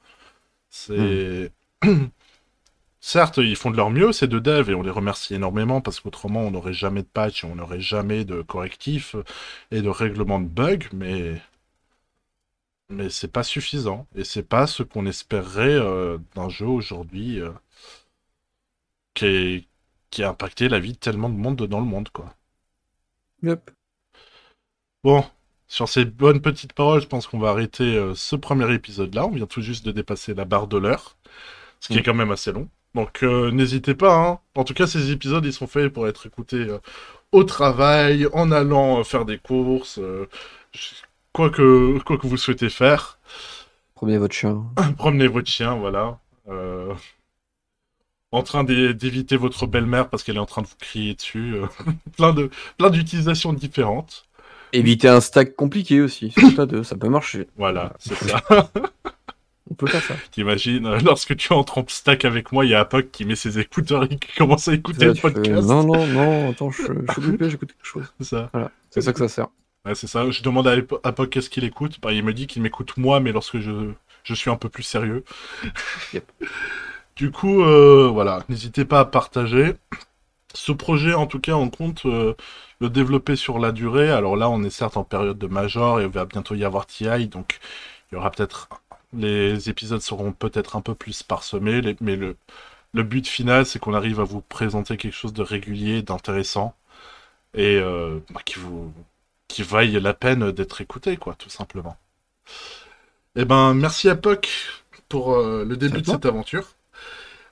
C'est. 0.70 1.52
Certes, 3.06 3.38
ils 3.38 3.56
font 3.56 3.70
de 3.70 3.78
leur 3.78 3.92
mieux, 3.92 4.12
ces 4.14 4.28
deux 4.28 4.42
devs, 4.42 4.72
et 4.72 4.74
on 4.74 4.82
les 4.82 4.90
remercie 4.90 5.36
énormément 5.36 5.80
parce 5.80 6.00
qu'autrement, 6.00 6.42
on 6.42 6.50
n'aurait 6.50 6.74
jamais 6.74 7.04
de 7.04 7.08
patch 7.08 7.44
on 7.44 7.54
n'aurait 7.56 7.80
jamais 7.82 8.26
de 8.26 8.42
correctifs 8.42 9.16
et 9.70 9.84
de 9.84 9.90
règlement 9.90 10.40
de 10.40 10.48
bugs, 10.48 10.80
mais. 10.92 11.40
Mais 12.88 13.10
c'est 13.10 13.28
pas 13.32 13.44
suffisant. 13.44 14.08
Et 14.16 14.24
c'est 14.24 14.44
pas 14.48 14.68
ce 14.68 14.84
qu'on 14.84 15.06
espérerait 15.06 15.68
euh, 15.76 16.18
d'un 16.36 16.48
jeu 16.48 16.66
aujourd'hui 16.68 17.42
euh, 17.42 17.52
qui, 19.16 19.26
est- 19.26 19.68
qui 20.12 20.22
a 20.24 20.30
impacté 20.30 20.70
la 20.70 20.78
vie 20.80 20.94
de 20.94 20.98
tellement 21.00 21.30
de 21.30 21.36
monde 21.36 21.64
dans 21.66 21.80
le 21.80 21.86
monde, 21.88 22.10
quoi. 22.10 22.36
Yep. 23.44 23.70
Bon, 25.04 25.24
sur 25.68 25.88
ces 25.90 26.04
bonnes 26.06 26.42
petites 26.42 26.74
paroles, 26.74 27.02
je 27.02 27.08
pense 27.08 27.28
qu'on 27.28 27.40
va 27.40 27.50
arrêter 27.50 27.96
euh, 27.96 28.16
ce 28.16 28.36
premier 28.36 28.74
épisode-là. 28.74 29.26
On 29.26 29.32
vient 29.32 29.46
tout 29.48 29.62
juste 29.62 29.86
de 29.86 29.92
dépasser 29.92 30.34
la 30.34 30.46
barre 30.46 30.68
de 30.68 30.78
l'heure, 30.78 31.18
ce 31.82 31.90
qui 31.90 31.98
Mm. 31.98 32.00
est 32.00 32.04
quand 32.04 32.14
même 32.16 32.32
assez 32.32 32.52
long. 32.54 32.70
Donc 32.96 33.24
euh, 33.24 33.52
n'hésitez 33.52 33.96
pas. 33.96 34.16
Hein. 34.16 34.40
En 34.56 34.64
tout 34.64 34.74
cas, 34.74 34.88
ces 34.88 35.12
épisodes, 35.12 35.44
ils 35.46 35.54
sont 35.54 35.68
faits 35.68 35.92
pour 35.92 36.08
être 36.08 36.28
écoutés 36.28 36.58
euh, 36.70 36.78
au 37.32 37.44
travail, 37.44 38.28
en 38.34 38.52
allant 38.52 39.00
euh, 39.00 39.04
faire 39.04 39.26
des 39.26 39.38
courses, 39.40 39.98
euh, 40.00 40.28
quoi 41.34 41.50
que 41.50 41.98
quoi 42.04 42.18
que 42.18 42.28
vous 42.28 42.38
souhaitez 42.38 42.70
faire. 42.70 43.18
Promenez 43.96 44.18
votre 44.20 44.36
chien. 44.36 44.64
Promenez 44.98 45.28
votre 45.28 45.50
chien, 45.50 45.76
voilà. 45.76 46.20
Euh, 46.50 46.94
En 48.32 48.44
train 48.44 48.64
d'é- 48.64 48.94
d'éviter 48.94 49.38
votre 49.38 49.66
belle-mère 49.68 50.10
parce 50.10 50.24
qu'elle 50.24 50.36
est 50.36 50.40
en 50.40 50.46
train 50.46 50.62
de 50.62 50.68
vous 50.68 50.76
crier 50.80 51.14
dessus. 51.16 51.56
plein 52.18 52.34
de 52.34 52.50
plein 52.78 52.90
d'utilisations 52.92 53.54
différentes. 53.54 54.26
Évitez 54.72 55.08
un 55.08 55.22
stack 55.22 55.56
compliqué 55.56 56.02
aussi. 56.02 56.32
Ça 56.84 56.96
peut 56.96 57.10
marcher. 57.10 57.48
Voilà, 57.58 57.94
c'est 58.00 58.16
ça. 58.28 58.42
On 59.74 59.76
peut 59.76 59.88
faire 59.88 60.04
ça. 60.04 60.14
T'imagines, 60.32 60.86
euh, 60.86 61.00
lorsque 61.04 61.36
tu 61.36 61.52
entres 61.52 61.80
en 61.80 61.86
stack 61.88 62.26
avec 62.26 62.52
moi, 62.52 62.64
il 62.64 62.70
y 62.72 62.76
a 62.76 62.82
Apoc 62.82 63.10
qui 63.12 63.26
met 63.26 63.36
ses 63.36 63.58
écouteurs 63.58 64.04
et 64.04 64.10
qui 64.10 64.32
commence 64.38 64.68
à 64.68 64.74
écouter 64.74 65.06
le 65.06 65.16
fais, 65.16 65.22
podcast. 65.34 65.68
Non, 65.68 65.84
non, 65.84 66.06
non, 66.06 66.52
attends, 66.52 66.70
je, 66.70 66.84
je 66.84 67.12
suis 67.12 67.22
occupé, 67.30 67.50
j'écoute 67.50 67.70
quelque 67.74 67.86
chose. 67.86 68.06
C'est 68.20 68.28
ça. 68.28 68.50
Voilà, 68.54 68.72
c'est 68.92 69.02
ça 69.02 69.12
que 69.14 69.20
ça 69.20 69.28
sert. 69.28 69.48
Ouais, 69.86 69.96
c'est 69.96 70.08
ça. 70.08 70.30
Je 70.30 70.44
demande 70.44 70.68
à 70.68 70.78
Apo- 70.78 71.00
Apoc 71.04 71.32
qu'est-ce 71.32 71.50
qu'il 71.50 71.64
écoute. 71.64 72.00
Bah, 72.02 72.14
il 72.14 72.24
me 72.24 72.34
dit 72.34 72.46
qu'il 72.48 72.62
m'écoute 72.62 72.96
moi, 72.98 73.20
mais 73.20 73.32
lorsque 73.32 73.58
je, 73.60 73.90
je 74.24 74.34
suis 74.36 74.52
un 74.52 74.56
peu 74.58 74.70
plus 74.70 74.84
sérieux. 74.84 75.24
Yep. 76.14 76.32
Du 77.16 77.32
coup, 77.32 77.64
euh, 77.64 78.10
voilà, 78.12 78.44
n'hésitez 78.50 78.86
pas 78.86 79.00
à 79.02 79.06
partager. 79.06 79.74
Ce 80.54 80.72
projet, 80.72 81.14
en 81.14 81.26
tout 81.28 81.40
cas, 81.40 81.54
on 81.54 81.70
compte 81.70 82.06
euh, 82.06 82.34
le 82.80 82.90
développer 82.90 83.36
sur 83.36 83.60
la 83.60 83.72
durée. 83.72 84.10
Alors 84.12 84.36
là, 84.36 84.50
on 84.50 84.64
est 84.64 84.70
certes 84.70 84.98
en 84.98 85.04
période 85.04 85.38
de 85.38 85.48
major 85.48 86.00
et 86.00 86.04
il 86.04 86.10
va 86.10 86.26
bientôt 86.26 86.56
y 86.56 86.64
avoir 86.64 86.86
TI, 86.86 87.28
donc 87.28 87.60
il 88.12 88.16
y 88.16 88.18
aura 88.18 88.30
peut-être 88.32 88.70
les 89.16 89.70
épisodes 89.70 90.02
seront 90.02 90.32
peut-être 90.34 90.76
un 90.76 90.82
peu 90.82 90.96
plus 90.96 91.24
parsemés, 91.24 91.82
les- 91.82 91.96
mais 92.02 92.16
le 92.16 92.38
le 92.94 93.04
but 93.04 93.28
final, 93.28 93.66
c'est 93.66 93.80
qu'on 93.80 93.94
arrive 93.96 94.20
à 94.22 94.24
vous 94.26 94.42
présenter 94.42 94.98
quelque 94.98 95.14
chose 95.16 95.34
de 95.34 95.44
régulier, 95.44 96.02
d'intéressant 96.04 96.76
et 97.56 97.78
euh, 97.78 98.20
bah, 98.32 98.42
qui 98.46 98.60
vous 98.60 98.94
qui 99.50 99.64
vaille 99.64 99.94
la 100.02 100.14
peine 100.16 100.52
d'être 100.52 100.82
écouté, 100.82 101.18
quoi, 101.18 101.36
tout 101.36 101.50
simplement. 101.50 101.98
Eh 103.36 103.46
ben, 103.46 103.74
merci 103.74 104.10
à 104.10 104.16
Puck 104.16 104.50
pour 105.10 105.34
euh, 105.36 105.66
le 105.66 105.78
début 105.78 106.02
de 106.02 106.08
cette 106.08 106.26
aventure. 106.26 106.68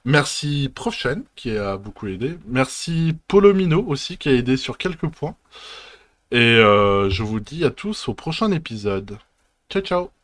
Merci 0.05 0.71
Prochaine 0.73 1.23
qui 1.35 1.57
a 1.57 1.77
beaucoup 1.77 2.07
aidé. 2.07 2.37
Merci 2.47 3.15
Polomino 3.27 3.83
aussi 3.87 4.17
qui 4.17 4.29
a 4.29 4.33
aidé 4.33 4.57
sur 4.57 4.77
quelques 4.77 5.07
points. 5.09 5.35
Et 6.31 6.37
euh, 6.39 7.09
je 7.09 7.23
vous 7.23 7.39
dis 7.39 7.65
à 7.65 7.71
tous 7.71 8.07
au 8.09 8.13
prochain 8.13 8.51
épisode. 8.51 9.17
Ciao 9.69 9.81
ciao 9.83 10.20